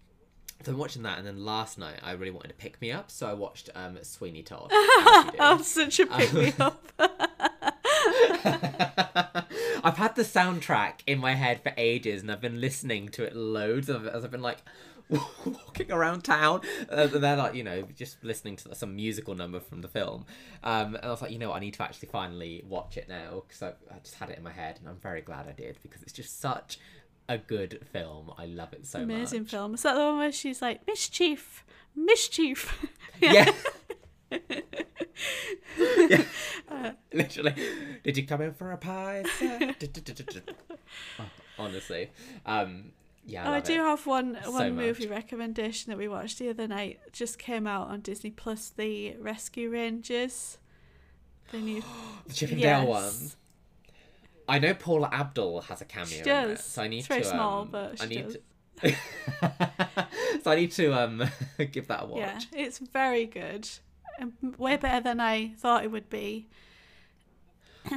so 0.63 0.71
I'm 0.71 0.77
watching 0.77 1.03
that, 1.03 1.19
and 1.19 1.27
then 1.27 1.45
last 1.45 1.77
night 1.77 1.99
I 2.01 2.13
really 2.13 2.31
wanted 2.31 2.49
to 2.49 2.55
pick 2.55 2.81
me 2.81 2.91
up, 2.91 3.11
so 3.11 3.27
I 3.27 3.33
watched 3.33 3.69
um 3.75 3.97
Sweeney 4.01 4.41
Todd. 4.43 4.71
as 4.73 5.25
you 5.25 5.31
do. 5.31 5.37
Oh, 5.39 5.61
such 5.61 5.99
a 5.99 6.07
pick 6.07 6.33
me 6.33 6.53
up. 6.59 6.83
I've 9.83 9.97
had 9.97 10.15
the 10.15 10.23
soundtrack 10.23 11.01
in 11.05 11.19
my 11.19 11.33
head 11.33 11.61
for 11.61 11.73
ages, 11.77 12.21
and 12.21 12.31
I've 12.31 12.41
been 12.41 12.59
listening 12.59 13.09
to 13.09 13.23
it 13.23 13.35
loads 13.35 13.89
of 13.89 14.07
as 14.07 14.23
I've 14.23 14.31
been 14.31 14.41
like 14.41 14.59
walking 15.09 15.91
around 15.91 16.23
town. 16.23 16.61
Uh, 16.89 17.07
and 17.13 17.23
they're 17.23 17.37
like, 17.37 17.55
you 17.55 17.63
know, 17.63 17.83
just 17.95 18.23
listening 18.23 18.55
to 18.57 18.75
some 18.75 18.95
musical 18.95 19.35
number 19.35 19.59
from 19.59 19.81
the 19.81 19.87
film. 19.87 20.25
Um, 20.63 20.95
and 20.95 21.05
I 21.05 21.09
was 21.09 21.21
like, 21.21 21.31
you 21.31 21.39
know, 21.39 21.49
what, 21.49 21.57
I 21.57 21.59
need 21.59 21.75
to 21.75 21.83
actually 21.83 22.09
finally 22.09 22.63
watch 22.67 22.97
it 22.97 23.07
now 23.07 23.43
because 23.47 23.61
I, 23.61 23.69
I 23.93 23.99
just 24.03 24.15
had 24.15 24.29
it 24.29 24.37
in 24.37 24.43
my 24.43 24.51
head, 24.51 24.77
and 24.79 24.89
I'm 24.89 24.97
very 24.97 25.21
glad 25.21 25.47
I 25.47 25.53
did 25.53 25.77
because 25.81 26.01
it's 26.03 26.13
just 26.13 26.39
such 26.39 26.79
a 27.29 27.37
good 27.37 27.85
film. 27.91 28.31
I 28.37 28.45
love 28.45 28.73
it 28.73 28.85
so 28.85 28.99
Amazing 28.99 29.07
much. 29.07 29.31
Amazing 29.31 29.45
film. 29.45 29.73
Is 29.73 29.83
that 29.83 29.93
the 29.95 29.99
one 30.01 30.17
where 30.17 30.31
she's 30.31 30.61
like, 30.61 30.85
Mischief, 30.87 31.63
Mischief? 31.95 32.85
Yeah. 33.19 33.51
yeah. 34.29 36.21
Literally. 37.13 37.53
Did 38.03 38.17
you 38.17 38.25
come 38.25 38.41
in 38.41 38.53
for 38.53 38.71
a 38.71 38.77
pie? 38.77 39.23
sir? 39.39 39.75
Oh, 41.19 41.25
Honestly. 41.59 42.09
Um 42.45 42.91
yeah, 43.25 43.43
I, 43.43 43.47
Oh, 43.49 43.53
I 43.55 43.59
do 43.59 43.73
it. 43.73 43.77
have 43.77 44.05
one 44.05 44.37
so 44.43 44.51
one 44.51 44.75
movie 44.75 45.05
much. 45.07 45.11
recommendation 45.17 45.89
that 45.91 45.97
we 45.97 46.07
watched 46.07 46.39
the 46.39 46.49
other 46.49 46.67
night. 46.67 46.99
It 47.07 47.13
just 47.13 47.37
came 47.39 47.67
out 47.67 47.89
on 47.89 47.99
Disney 48.01 48.31
Plus. 48.31 48.69
The 48.69 49.15
Rescue 49.19 49.69
Rangers. 49.69 50.57
The 51.51 51.57
new. 51.59 51.81
the 52.27 52.33
Chip 52.33 52.51
and 52.51 52.61
Dale 52.61 52.83
Yes. 52.83 52.87
one. 52.87 53.31
I 54.49 54.59
know 54.59 54.73
Paula 54.73 55.09
Abdul 55.11 55.61
has 55.61 55.81
a 55.81 55.85
cameo 55.85 56.07
She 56.07 56.19
in 56.19 56.23
there, 56.25 56.47
does. 56.55 56.63
so 56.63 56.81
I 56.83 56.87
need 56.87 56.99
It's 56.99 57.07
very 57.07 57.21
to 57.23 57.27
small, 57.29 57.61
um, 57.63 57.67
but 57.69 58.01
I 58.01 58.05
she 58.07 58.15
need 58.15 58.23
does. 58.23 58.37
to 58.37 58.41
So 60.43 60.51
I 60.51 60.55
need 60.55 60.71
to 60.73 60.93
um 60.93 61.23
give 61.71 61.87
that 61.87 62.03
a 62.03 62.05
watch. 62.05 62.19
Yeah, 62.19 62.39
it's 62.53 62.77
very 62.79 63.25
good. 63.25 63.67
Way 64.57 64.77
better 64.77 65.01
than 65.03 65.19
I 65.19 65.53
thought 65.57 65.83
it 65.83 65.91
would 65.91 66.09
be. 66.09 66.47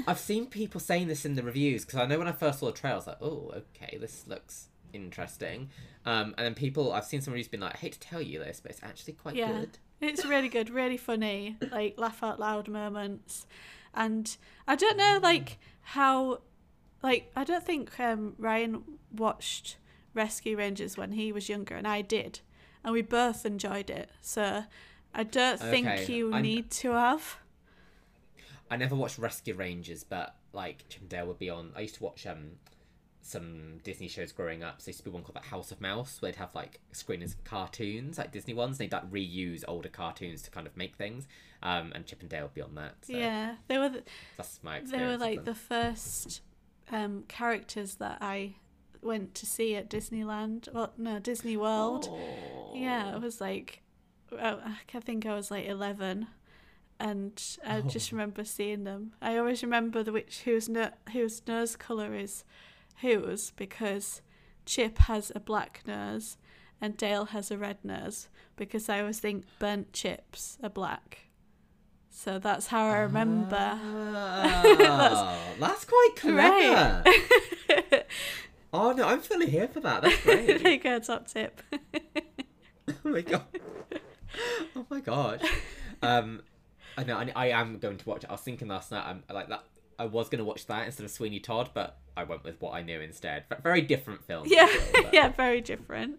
I've 0.06 0.18
seen 0.18 0.46
people 0.46 0.80
saying 0.80 1.08
this 1.08 1.24
in 1.24 1.34
the 1.34 1.42
reviews 1.42 1.84
because 1.84 1.98
I 2.00 2.06
know 2.06 2.18
when 2.18 2.28
I 2.28 2.32
first 2.32 2.58
saw 2.60 2.66
the 2.66 2.72
trailer, 2.72 2.94
I 2.94 2.98
was 2.98 3.06
like, 3.06 3.22
"Oh, 3.22 3.52
okay, 3.54 3.98
this 3.98 4.26
looks 4.26 4.68
interesting." 4.92 5.70
Um, 6.06 6.34
and 6.38 6.46
then 6.46 6.54
people, 6.54 6.92
I've 6.92 7.04
seen 7.04 7.20
some 7.20 7.32
reviews 7.32 7.48
been 7.48 7.60
like, 7.60 7.74
"I 7.74 7.78
hate 7.78 7.92
to 7.94 8.00
tell 8.00 8.22
you 8.22 8.38
this, 8.38 8.60
but 8.60 8.70
it's 8.72 8.82
actually 8.82 9.14
quite 9.14 9.34
Yeah. 9.34 9.52
good." 9.52 9.78
It's 10.00 10.24
really 10.24 10.48
good, 10.48 10.70
really 10.70 10.96
funny, 10.96 11.56
like 11.70 11.98
laugh 11.98 12.22
out 12.22 12.40
loud 12.40 12.68
moments. 12.68 13.46
And 13.92 14.34
I 14.66 14.76
don't 14.76 14.96
know 14.96 15.18
like 15.22 15.58
how 15.82 16.40
like 17.02 17.30
I 17.36 17.44
don't 17.44 17.64
think 17.64 17.98
um 18.00 18.34
Ryan 18.38 18.82
watched 19.12 19.76
Rescue 20.14 20.56
Rangers 20.56 20.96
when 20.96 21.12
he 21.12 21.32
was 21.32 21.48
younger 21.48 21.74
and 21.74 21.86
I 21.86 22.00
did. 22.02 22.40
And 22.82 22.94
we 22.94 23.02
both 23.02 23.44
enjoyed 23.44 23.90
it. 23.90 24.08
So 24.22 24.64
I 25.12 25.22
don't 25.24 25.60
think 25.60 26.08
you 26.08 26.32
I'm- 26.32 26.42
need 26.42 26.70
to 26.70 26.92
have. 26.92 27.36
I 28.70 28.76
never 28.76 28.94
watched 28.94 29.18
Rescue 29.18 29.54
Rangers, 29.54 30.04
but 30.04 30.36
like 30.52 30.84
Chip 30.88 31.00
and 31.00 31.10
Dale 31.10 31.26
would 31.26 31.38
be 31.38 31.50
on. 31.50 31.72
I 31.76 31.80
used 31.80 31.96
to 31.96 32.02
watch 32.04 32.26
um 32.26 32.52
some 33.22 33.78
Disney 33.84 34.08
shows 34.08 34.32
growing 34.32 34.62
up. 34.62 34.80
So 34.80 34.86
there 34.86 34.90
used 34.90 34.98
to 35.00 35.04
be 35.04 35.10
one 35.10 35.22
called 35.22 35.34
like 35.34 35.44
House 35.46 35.70
of 35.70 35.80
Mouse, 35.80 36.20
where 36.22 36.32
they'd 36.32 36.38
have 36.38 36.54
like 36.54 36.80
screeners 36.92 37.34
of 37.34 37.44
cartoons, 37.44 38.18
like 38.18 38.32
Disney 38.32 38.54
ones. 38.54 38.78
They'd 38.78 38.92
like 38.92 39.10
reuse 39.10 39.62
older 39.68 39.88
cartoons 39.88 40.42
to 40.42 40.50
kind 40.50 40.66
of 40.66 40.76
make 40.76 40.96
things. 40.96 41.26
Um, 41.62 41.92
and 41.94 42.06
Chip 42.06 42.20
and 42.20 42.30
Dale 42.30 42.44
would 42.44 42.54
be 42.54 42.62
on 42.62 42.74
that. 42.76 42.94
So 43.02 43.12
Yeah. 43.12 43.56
They 43.68 43.78
were 43.78 43.90
th- 43.90 44.04
that's 44.36 44.60
my 44.62 44.80
they 44.80 45.04
were 45.04 45.18
like 45.18 45.44
the 45.44 45.54
first 45.54 46.40
um 46.90 47.24
characters 47.28 47.96
that 47.96 48.18
I 48.20 48.54
went 49.02 49.34
to 49.36 49.46
see 49.46 49.74
at 49.76 49.90
Disneyland. 49.90 50.72
Well, 50.72 50.92
no, 50.96 51.18
Disney 51.18 51.56
World. 51.56 52.08
Yeah, 52.74 53.14
it 53.16 53.22
was 53.22 53.40
like, 53.40 53.82
I 54.38 54.74
think 55.00 55.26
I 55.26 55.34
was 55.34 55.50
like 55.50 55.66
11. 55.66 56.26
And 57.00 57.42
I 57.66 57.80
just 57.80 58.12
remember 58.12 58.44
seeing 58.44 58.84
them. 58.84 59.12
I 59.22 59.38
always 59.38 59.62
remember 59.62 60.02
the 60.02 60.12
witch 60.12 60.42
whose 60.44 60.68
no, 60.68 60.90
whose 61.12 61.42
nose 61.46 61.74
color 61.74 62.14
is 62.14 62.44
whose 63.00 63.52
because 63.52 64.20
Chip 64.66 64.98
has 64.98 65.32
a 65.34 65.40
black 65.40 65.80
nose 65.86 66.36
and 66.80 66.96
Dale 66.96 67.26
has 67.26 67.50
a 67.50 67.56
red 67.58 67.78
nose 67.82 68.28
because 68.56 68.88
I 68.90 69.00
always 69.00 69.18
think 69.18 69.44
burnt 69.58 69.92
chips 69.94 70.58
are 70.62 70.68
black. 70.68 71.30
So 72.10 72.38
that's 72.38 72.66
how 72.66 72.86
I 72.86 72.98
remember. 72.98 73.78
Oh, 74.92 75.36
that's 75.58 75.84
quite 75.84 76.10
clever. 76.16 77.02
Oh 78.72 78.92
no, 78.92 79.06
I'm 79.06 79.20
fully 79.20 79.48
here 79.50 79.68
for 79.68 79.80
that. 79.80 80.02
That's 80.02 80.24
there 80.24 80.58
great. 80.58 80.62
you 80.62 80.78
go, 80.78 80.98
top 81.00 81.26
tip. 81.26 81.60
oh 82.88 82.94
my 83.04 83.20
god. 83.20 83.44
Oh 84.76 84.86
my 84.88 85.00
gosh. 85.00 85.40
Um, 86.02 86.42
I 87.00 87.04
know. 87.04 87.16
I, 87.18 87.32
I 87.34 87.60
am 87.60 87.78
going 87.78 87.96
to 87.98 88.08
watch 88.08 88.24
it. 88.24 88.30
I 88.30 88.32
was 88.32 88.40
thinking 88.40 88.68
last 88.68 88.90
night. 88.90 89.04
I'm 89.06 89.22
like 89.32 89.48
that. 89.48 89.64
I 89.98 90.04
was 90.06 90.28
going 90.28 90.38
to 90.38 90.44
watch 90.44 90.66
that 90.66 90.86
instead 90.86 91.04
of 91.04 91.10
Sweeney 91.10 91.40
Todd, 91.40 91.70
but 91.74 91.98
I 92.16 92.24
went 92.24 92.42
with 92.44 92.60
what 92.60 92.72
I 92.74 92.82
knew 92.82 93.00
instead. 93.00 93.44
V- 93.50 93.56
Very 93.62 93.82
different 93.82 94.24
films. 94.24 94.50
yeah, 94.50 94.66
still, 94.68 95.02
but, 95.04 95.12
yeah, 95.14 95.28
very 95.28 95.60
different. 95.60 96.18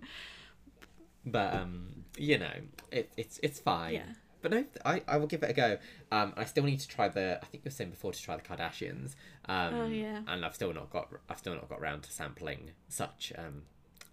But 1.25 1.53
um, 1.53 2.03
you 2.17 2.37
know, 2.37 2.51
it, 2.91 3.11
it's 3.17 3.39
it's 3.43 3.59
fine. 3.59 3.93
Yeah. 3.95 4.03
But 4.41 4.51
no, 4.51 4.65
I, 4.83 5.03
I 5.07 5.17
will 5.17 5.27
give 5.27 5.43
it 5.43 5.51
a 5.51 5.53
go. 5.53 5.77
Um, 6.11 6.33
I 6.35 6.45
still 6.45 6.63
need 6.63 6.79
to 6.79 6.87
try 6.87 7.07
the. 7.09 7.37
I 7.41 7.45
think 7.45 7.63
you 7.63 7.67
were 7.69 7.71
saying 7.71 7.91
before 7.91 8.11
to 8.11 8.21
try 8.21 8.35
the 8.35 8.41
Kardashians. 8.41 9.13
Um, 9.45 9.73
Oh, 9.75 9.85
yeah. 9.87 10.21
And 10.27 10.43
I've 10.43 10.55
still 10.55 10.73
not 10.73 10.89
got. 10.89 11.09
I've 11.29 11.37
still 11.37 11.53
not 11.53 11.69
got 11.69 11.79
round 11.79 12.03
to 12.03 12.11
sampling 12.11 12.71
such 12.89 13.31
um, 13.37 13.63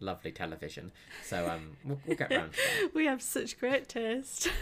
lovely 0.01 0.33
television. 0.33 0.93
So 1.25 1.49
um, 1.49 1.77
we'll, 1.85 2.01
we'll 2.07 2.17
get 2.17 2.31
round 2.31 2.53
that. 2.53 2.91
We 2.95 3.07
have 3.07 3.23
such 3.23 3.59
great 3.59 3.89
taste. 3.89 4.49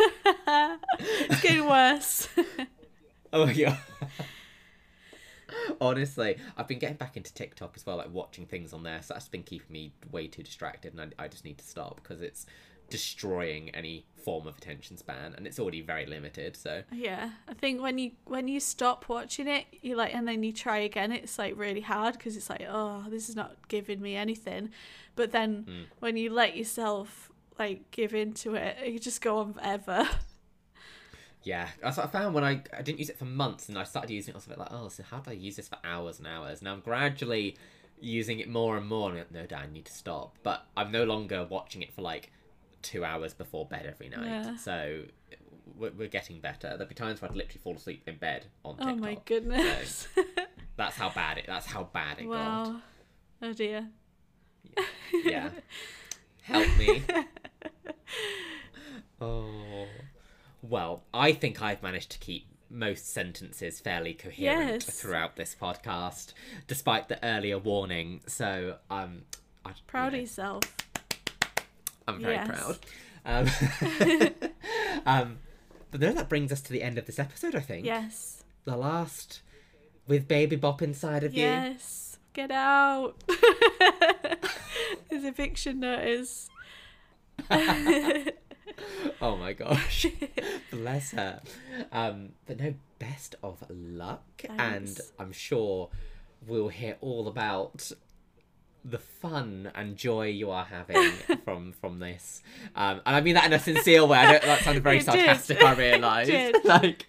it's 0.48 1.40
getting 1.40 1.66
worse. 1.66 2.28
Oh 3.32 3.52
god. 3.52 3.76
Honestly, 5.80 6.38
I've 6.56 6.68
been 6.68 6.78
getting 6.78 6.96
back 6.96 7.16
into 7.16 7.34
TikTok 7.34 7.72
as 7.76 7.84
well, 7.84 7.96
like 7.96 8.10
watching 8.12 8.46
things 8.46 8.72
on 8.72 8.84
there. 8.84 9.02
So 9.02 9.14
that's 9.14 9.28
been 9.28 9.42
keeping 9.42 9.70
me 9.70 9.92
way 10.10 10.28
too 10.28 10.42
distracted, 10.44 10.94
and 10.94 11.12
I, 11.18 11.24
I 11.24 11.28
just 11.28 11.44
need 11.44 11.58
to 11.58 11.64
stop 11.64 12.00
because 12.02 12.22
it's 12.22 12.46
destroying 12.90 13.70
any 13.70 14.06
form 14.24 14.46
of 14.46 14.56
attention 14.58 14.96
span, 14.96 15.34
and 15.36 15.46
it's 15.46 15.58
already 15.60 15.80
very 15.80 16.04
limited. 16.06 16.56
So 16.56 16.82
yeah, 16.92 17.30
I 17.48 17.54
think 17.54 17.80
when 17.80 17.98
you 17.98 18.12
when 18.24 18.48
you 18.48 18.60
stop 18.60 19.08
watching 19.08 19.46
it, 19.48 19.66
you 19.82 19.96
like, 19.96 20.14
and 20.14 20.26
then 20.26 20.42
you 20.42 20.52
try 20.52 20.78
again. 20.78 21.12
It's 21.12 21.38
like 21.38 21.56
really 21.56 21.80
hard 21.82 22.14
because 22.14 22.36
it's 22.36 22.50
like, 22.50 22.66
oh, 22.68 23.04
this 23.08 23.28
is 23.28 23.36
not 23.36 23.56
giving 23.68 24.00
me 24.00 24.16
anything. 24.16 24.70
But 25.14 25.32
then 25.32 25.64
Mm. 25.68 25.84
when 26.00 26.16
you 26.16 26.30
let 26.30 26.56
yourself 26.56 27.30
like 27.58 27.90
give 27.90 28.14
into 28.14 28.54
it, 28.54 28.76
you 28.86 28.98
just 28.98 29.20
go 29.20 29.38
on 29.38 29.54
forever. 29.54 30.08
yeah, 31.42 31.68
that's 31.80 31.96
what 31.96 32.06
I 32.06 32.10
found 32.10 32.34
when 32.34 32.44
I 32.44 32.62
I 32.76 32.82
didn't 32.82 32.98
use 32.98 33.08
it 33.10 33.18
for 33.18 33.24
months, 33.24 33.68
and 33.68 33.78
I 33.78 33.84
started 33.84 34.10
using 34.10 34.32
it. 34.32 34.34
I 34.34 34.38
was 34.38 34.46
a 34.46 34.48
bit 34.50 34.58
like, 34.58 34.72
oh, 34.72 34.88
so 34.88 35.02
how 35.04 35.18
do 35.20 35.30
I 35.30 35.34
use 35.34 35.56
this 35.56 35.68
for 35.68 35.78
hours 35.84 36.18
and 36.18 36.26
hours? 36.26 36.60
Now 36.62 36.72
I'm 36.72 36.80
gradually 36.80 37.56
using 38.00 38.40
it 38.40 38.48
more 38.48 38.76
and 38.76 38.86
more. 38.86 39.08
And 39.10 39.18
like, 39.18 39.30
no, 39.32 39.46
Dan, 39.46 39.60
I 39.70 39.72
need 39.72 39.86
to 39.86 39.92
stop. 39.92 40.36
But 40.42 40.66
I'm 40.76 40.90
no 40.92 41.04
longer 41.04 41.46
watching 41.48 41.80
it 41.82 41.92
for 41.94 42.02
like 42.02 42.30
two 42.82 43.04
hours 43.04 43.34
before 43.34 43.66
bed 43.66 43.86
every 43.86 44.08
night. 44.08 44.26
Yeah. 44.26 44.56
So 44.56 45.02
we're, 45.76 45.92
we're 45.92 46.08
getting 46.08 46.40
better. 46.40 46.70
There'll 46.70 46.86
be 46.86 46.94
times 46.94 47.20
where 47.20 47.30
I'd 47.30 47.36
literally 47.36 47.60
fall 47.62 47.76
asleep 47.76 48.02
in 48.06 48.16
bed 48.16 48.46
on 48.64 48.76
TikTok. 48.76 48.94
oh 48.94 48.96
my 48.96 49.18
goodness! 49.24 50.08
That's 50.76 50.96
how 50.96 51.10
bad 51.10 51.38
it. 51.38 51.44
That's 51.46 51.66
how 51.66 51.84
bad 51.84 52.18
it 52.20 52.26
wow. 52.26 52.80
Oh 53.42 53.52
dear. 53.52 53.88
got. 54.76 54.86
Yeah. 55.24 55.50
Help 56.42 56.76
me. 56.78 57.02
oh. 59.20 59.86
Well, 60.62 61.04
I 61.14 61.32
think 61.32 61.62
I've 61.62 61.82
managed 61.82 62.10
to 62.12 62.18
keep 62.18 62.46
most 62.68 63.12
sentences 63.12 63.78
fairly 63.80 64.14
coherent 64.14 64.84
Yes. 64.84 65.00
throughout 65.00 65.36
this 65.36 65.54
podcast, 65.60 66.32
despite 66.66 67.08
the 67.08 67.24
earlier 67.24 67.58
warning. 67.58 68.20
So 68.26 68.76
um, 68.90 69.22
I, 69.64 69.72
Proud 69.86 70.04
you 70.04 70.06
of 70.08 70.12
know, 70.14 70.18
yourself. 70.20 70.62
I'm 72.06 72.20
very 72.20 72.34
Yes. 72.34 72.48
proud. 72.48 72.78
Um, 73.28 73.48
um, 75.04 75.38
but 75.90 75.98
then 76.00 76.14
that 76.14 76.28
brings 76.28 76.52
us 76.52 76.60
to 76.60 76.72
the 76.72 76.80
end 76.80 76.96
of 76.96 77.06
this 77.06 77.18
episode. 77.18 77.56
I 77.56 77.60
think 77.60 77.84
Yes. 77.84 78.44
the 78.64 78.76
last 78.76 79.42
with 80.06 80.28
Baby 80.28 80.54
Bop 80.54 80.80
inside 80.80 81.24
of 81.24 81.34
you. 81.34 81.40
Yes. 81.42 82.18
Get 82.34 82.52
out. 82.52 83.16
His 85.10 85.24
eviction 85.24 85.80
notice. 85.80 86.48
oh 87.50 89.36
my 89.36 89.52
gosh. 89.52 90.06
Bless 90.70 91.10
her. 91.12 91.40
Um, 91.92 92.30
but 92.46 92.60
no, 92.60 92.74
best 93.00 93.34
of 93.42 93.64
luck. 93.68 94.44
And 94.48 95.00
I'm 95.18 95.32
sure 95.32 95.88
we'll 96.46 96.68
hear 96.68 96.96
all 97.00 97.26
about 97.26 97.90
the 98.88 98.98
fun 98.98 99.70
and 99.74 99.96
joy 99.96 100.28
you 100.28 100.50
are 100.50 100.64
having 100.64 101.10
from 101.44 101.72
from 101.72 101.98
this. 101.98 102.42
Um, 102.74 103.00
and 103.04 103.16
I 103.16 103.20
mean 103.20 103.34
that 103.34 103.46
in 103.46 103.52
a 103.52 103.58
sincere 103.58 104.04
way. 104.04 104.18
I 104.18 104.32
don't, 104.32 104.42
that 104.42 104.62
sounded 104.62 104.82
very 104.82 104.98
did. 104.98 105.06
sarcastic, 105.06 105.62
I 105.62 105.74
realise. 105.74 106.54
like, 106.64 107.06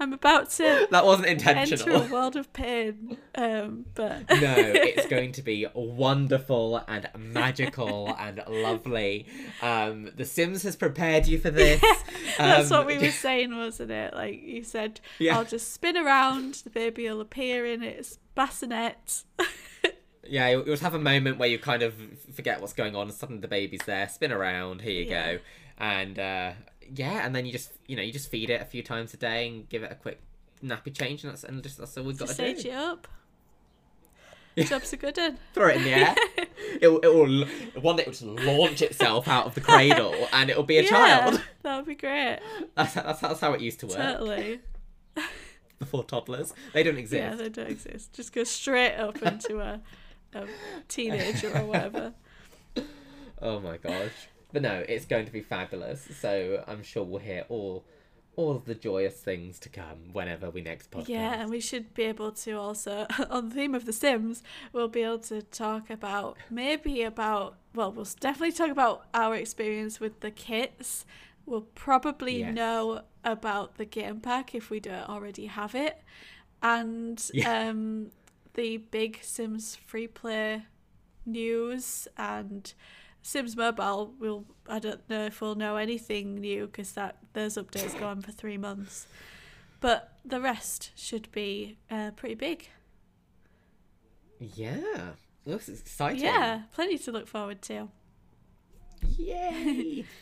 I'm 0.00 0.12
about 0.12 0.50
to 0.52 0.88
that 0.90 1.04
wasn't 1.04 1.28
intentional. 1.28 1.96
enter 1.96 2.06
a 2.08 2.12
world 2.12 2.36
of 2.36 2.52
pain, 2.52 3.16
um, 3.36 3.84
but 3.94 4.28
no, 4.30 4.54
it's 4.56 5.06
going 5.06 5.32
to 5.32 5.42
be 5.42 5.66
wonderful 5.74 6.82
and 6.88 7.08
magical 7.16 8.14
and 8.18 8.42
lovely. 8.48 9.26
Um, 9.62 10.10
the 10.16 10.24
Sims 10.24 10.62
has 10.64 10.74
prepared 10.76 11.26
you 11.26 11.38
for 11.38 11.50
this. 11.50 11.80
That's 12.38 12.70
Um, 12.70 12.78
what 12.78 12.86
we 12.86 12.98
were 12.98 13.10
saying, 13.12 13.54
wasn't 13.56 13.90
it? 13.92 14.14
Like 14.14 14.42
you 14.42 14.62
said, 14.64 15.00
Yeah. 15.18 15.36
I'll 15.36 15.44
just 15.44 15.72
spin 15.72 15.96
around, 15.96 16.54
the 16.64 16.70
baby 16.70 17.08
will 17.08 17.20
appear 17.20 17.66
in 17.66 17.82
its 17.82 18.18
bassinet. 18.34 19.24
Yeah, 20.30 20.48
you'll, 20.48 20.64
you'll 20.66 20.76
have 20.78 20.94
a 20.94 20.98
moment 20.98 21.38
where 21.38 21.48
you 21.48 21.58
kind 21.58 21.82
of 21.82 21.92
forget 22.32 22.60
what's 22.60 22.72
going 22.72 22.94
on, 22.96 23.10
suddenly 23.10 23.40
the 23.42 23.48
baby's 23.48 23.80
there. 23.84 24.08
Spin 24.08 24.30
around, 24.32 24.80
here 24.82 24.92
you 24.92 25.04
Yeah. 25.10 25.32
go, 25.34 25.38
and 25.78 26.18
uh, 26.18 26.52
yeah, 26.94 27.26
and 27.26 27.34
then 27.34 27.44
you 27.46 27.52
just 27.52 27.72
you 27.86 27.96
know 27.96 28.02
you 28.02 28.12
just 28.12 28.30
feed 28.30 28.48
it 28.50 28.60
a 28.62 28.64
few 28.64 28.82
times 28.82 29.12
a 29.12 29.16
day 29.16 29.48
and 29.48 29.68
give 29.68 29.82
it 29.82 29.90
a 29.90 29.96
quick 29.96 30.20
nappy 30.64 30.96
change, 30.96 31.24
and 31.24 31.32
that's 31.32 31.44
and 31.44 31.62
just 31.62 31.78
that's 31.78 31.96
all 31.98 32.04
we've 32.04 32.16
got 32.18 32.28
to 32.28 32.34
to 32.34 32.42
stage 32.42 32.62
do. 32.62 32.68
it 32.70 32.74
up. 32.74 33.08
Yeah. 34.56 34.64
Job's 34.64 34.92
a 34.92 34.96
good 34.96 35.16
one. 35.16 35.38
Throw 35.54 35.68
it 35.68 35.76
in 35.76 35.84
the 35.84 35.90
air. 35.94 36.14
it 36.80 36.88
will, 36.88 36.98
it 36.98 37.14
will 37.14 37.82
one 37.82 37.96
day 37.96 38.02
it 38.02 38.06
will 38.06 38.12
just 38.12 38.22
launch 38.22 38.82
itself 38.82 39.26
out 39.28 39.46
of 39.46 39.54
the 39.54 39.60
cradle, 39.60 40.28
and 40.32 40.50
it 40.50 40.56
will 40.56 40.64
be 40.64 40.78
a 40.78 40.84
child. 40.86 41.40
That 41.62 41.76
would 41.76 41.86
be 41.86 41.94
great. 41.94 42.38
That's, 42.76 42.94
that's 42.94 43.20
that's 43.20 43.40
how 43.40 43.52
it 43.52 43.60
used 43.60 43.80
to 43.80 43.86
work 43.86 43.96
Totally. 43.98 44.60
before 45.78 46.04
toddlers. 46.04 46.52
They 46.72 46.82
don't 46.82 46.98
exist. 46.98 47.20
Yeah, 47.22 47.34
they 47.36 47.48
don't 47.48 47.70
exist. 47.70 48.12
Just 48.12 48.32
go 48.32 48.44
straight 48.44 48.96
up 48.96 49.22
into 49.22 49.60
a, 49.60 49.80
a 50.34 50.46
teenager 50.88 51.56
or 51.56 51.66
whatever. 51.66 52.14
Oh 53.42 53.58
my 53.58 53.78
gosh. 53.78 54.28
But 54.52 54.60
no, 54.62 54.84
it's 54.86 55.06
going 55.06 55.24
to 55.24 55.32
be 55.32 55.40
fabulous. 55.40 56.06
So 56.20 56.62
I'm 56.66 56.82
sure 56.82 57.02
we'll 57.04 57.20
hear 57.20 57.44
all 57.48 57.84
all 58.36 58.52
of 58.54 58.64
the 58.64 58.74
joyous 58.74 59.14
things 59.16 59.58
to 59.60 59.68
come 59.68 60.12
whenever 60.12 60.50
we 60.50 60.60
next 60.62 60.90
podcast. 60.90 61.08
Yeah, 61.08 61.40
and 61.40 61.50
we 61.50 61.60
should 61.60 61.92
be 61.94 62.04
able 62.04 62.32
to 62.32 62.52
also, 62.52 63.06
on 63.30 63.48
the 63.48 63.54
theme 63.54 63.74
of 63.74 63.86
The 63.86 63.92
Sims, 63.92 64.42
we'll 64.72 64.88
be 64.88 65.02
able 65.02 65.18
to 65.20 65.42
talk 65.42 65.90
about 65.90 66.36
maybe 66.48 67.02
about, 67.02 67.56
well, 67.74 67.90
we'll 67.92 68.06
definitely 68.20 68.52
talk 68.52 68.70
about 68.70 69.06
our 69.12 69.34
experience 69.34 70.00
with 70.00 70.20
the 70.20 70.30
kits. 70.30 71.04
We'll 71.44 71.62
probably 71.62 72.38
Yes. 72.40 72.54
know 72.54 73.02
about 73.24 73.76
the 73.76 73.84
game 73.84 74.20
pack 74.20 74.54
if 74.54 74.70
we 74.70 74.80
don't 74.80 75.08
already 75.08 75.46
have 75.46 75.74
it. 75.74 76.00
And 76.62 77.22
Yeah. 77.34 77.68
um, 77.70 78.10
the 78.54 78.78
big 78.78 79.20
Sims 79.22 79.76
FreePlay 79.90 80.64
news 81.26 82.08
and 82.16 82.72
Sims 83.22 83.56
Mobile. 83.56 84.14
We'll 84.18 84.44
I 84.68 84.78
don't 84.78 85.08
know 85.08 85.26
if 85.26 85.40
we'll 85.40 85.54
know 85.54 85.76
anything 85.76 86.36
new 86.36 86.66
because 86.66 86.92
that 86.92 87.18
those 87.32 87.54
updates 87.56 87.98
go 87.98 88.06
on 88.06 88.22
for 88.22 88.32
three 88.32 88.58
months, 88.58 89.06
but 89.80 90.18
the 90.24 90.40
rest 90.40 90.90
should 90.96 91.30
be 91.32 91.78
uh, 91.90 92.12
pretty 92.12 92.34
big. 92.34 92.68
Yeah. 94.38 95.10
Looks 95.46 95.68
exciting. 95.68 96.22
Yeah, 96.22 96.62
plenty 96.74 96.98
to 96.98 97.12
look 97.12 97.26
forward 97.26 97.62
to. 97.62 97.88
Yay. 99.16 100.04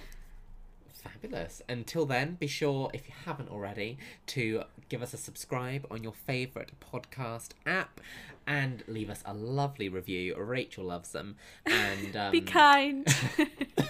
Fabulous. 1.03 1.63
Until 1.69 2.07
then, 2.07 2.35
be 2.35 2.47
sure, 2.47 2.91
if 2.93 3.09
you 3.09 3.15
haven't 3.25 3.49
already, 3.51 3.99
to 4.29 4.63
give 4.89 5.03
us 5.03 5.15
a 5.15 5.17
subscribe 5.17 5.87
on 5.91 6.03
your 6.03 6.13
favourite 6.13 6.71
podcast 6.81 7.51
app 7.67 8.01
and 8.47 8.83
leave 8.89 9.11
us 9.11 9.23
a 9.27 9.35
lovely 9.35 9.89
review. 9.89 10.35
Rachel 10.37 10.85
loves 10.85 11.13
them. 11.13 11.37
And 11.67 12.17
um, 12.17 12.33
Be 12.33 12.41
kind. 12.41 13.07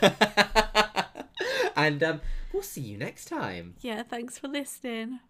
and 1.76 2.02
um, 2.02 2.20
we'll 2.52 2.62
see 2.62 2.82
you 2.82 2.98
next 2.98 3.26
time. 3.26 3.74
yeah, 3.80 4.02
thanks 4.02 4.38
for 4.38 4.48
listening. 4.48 5.20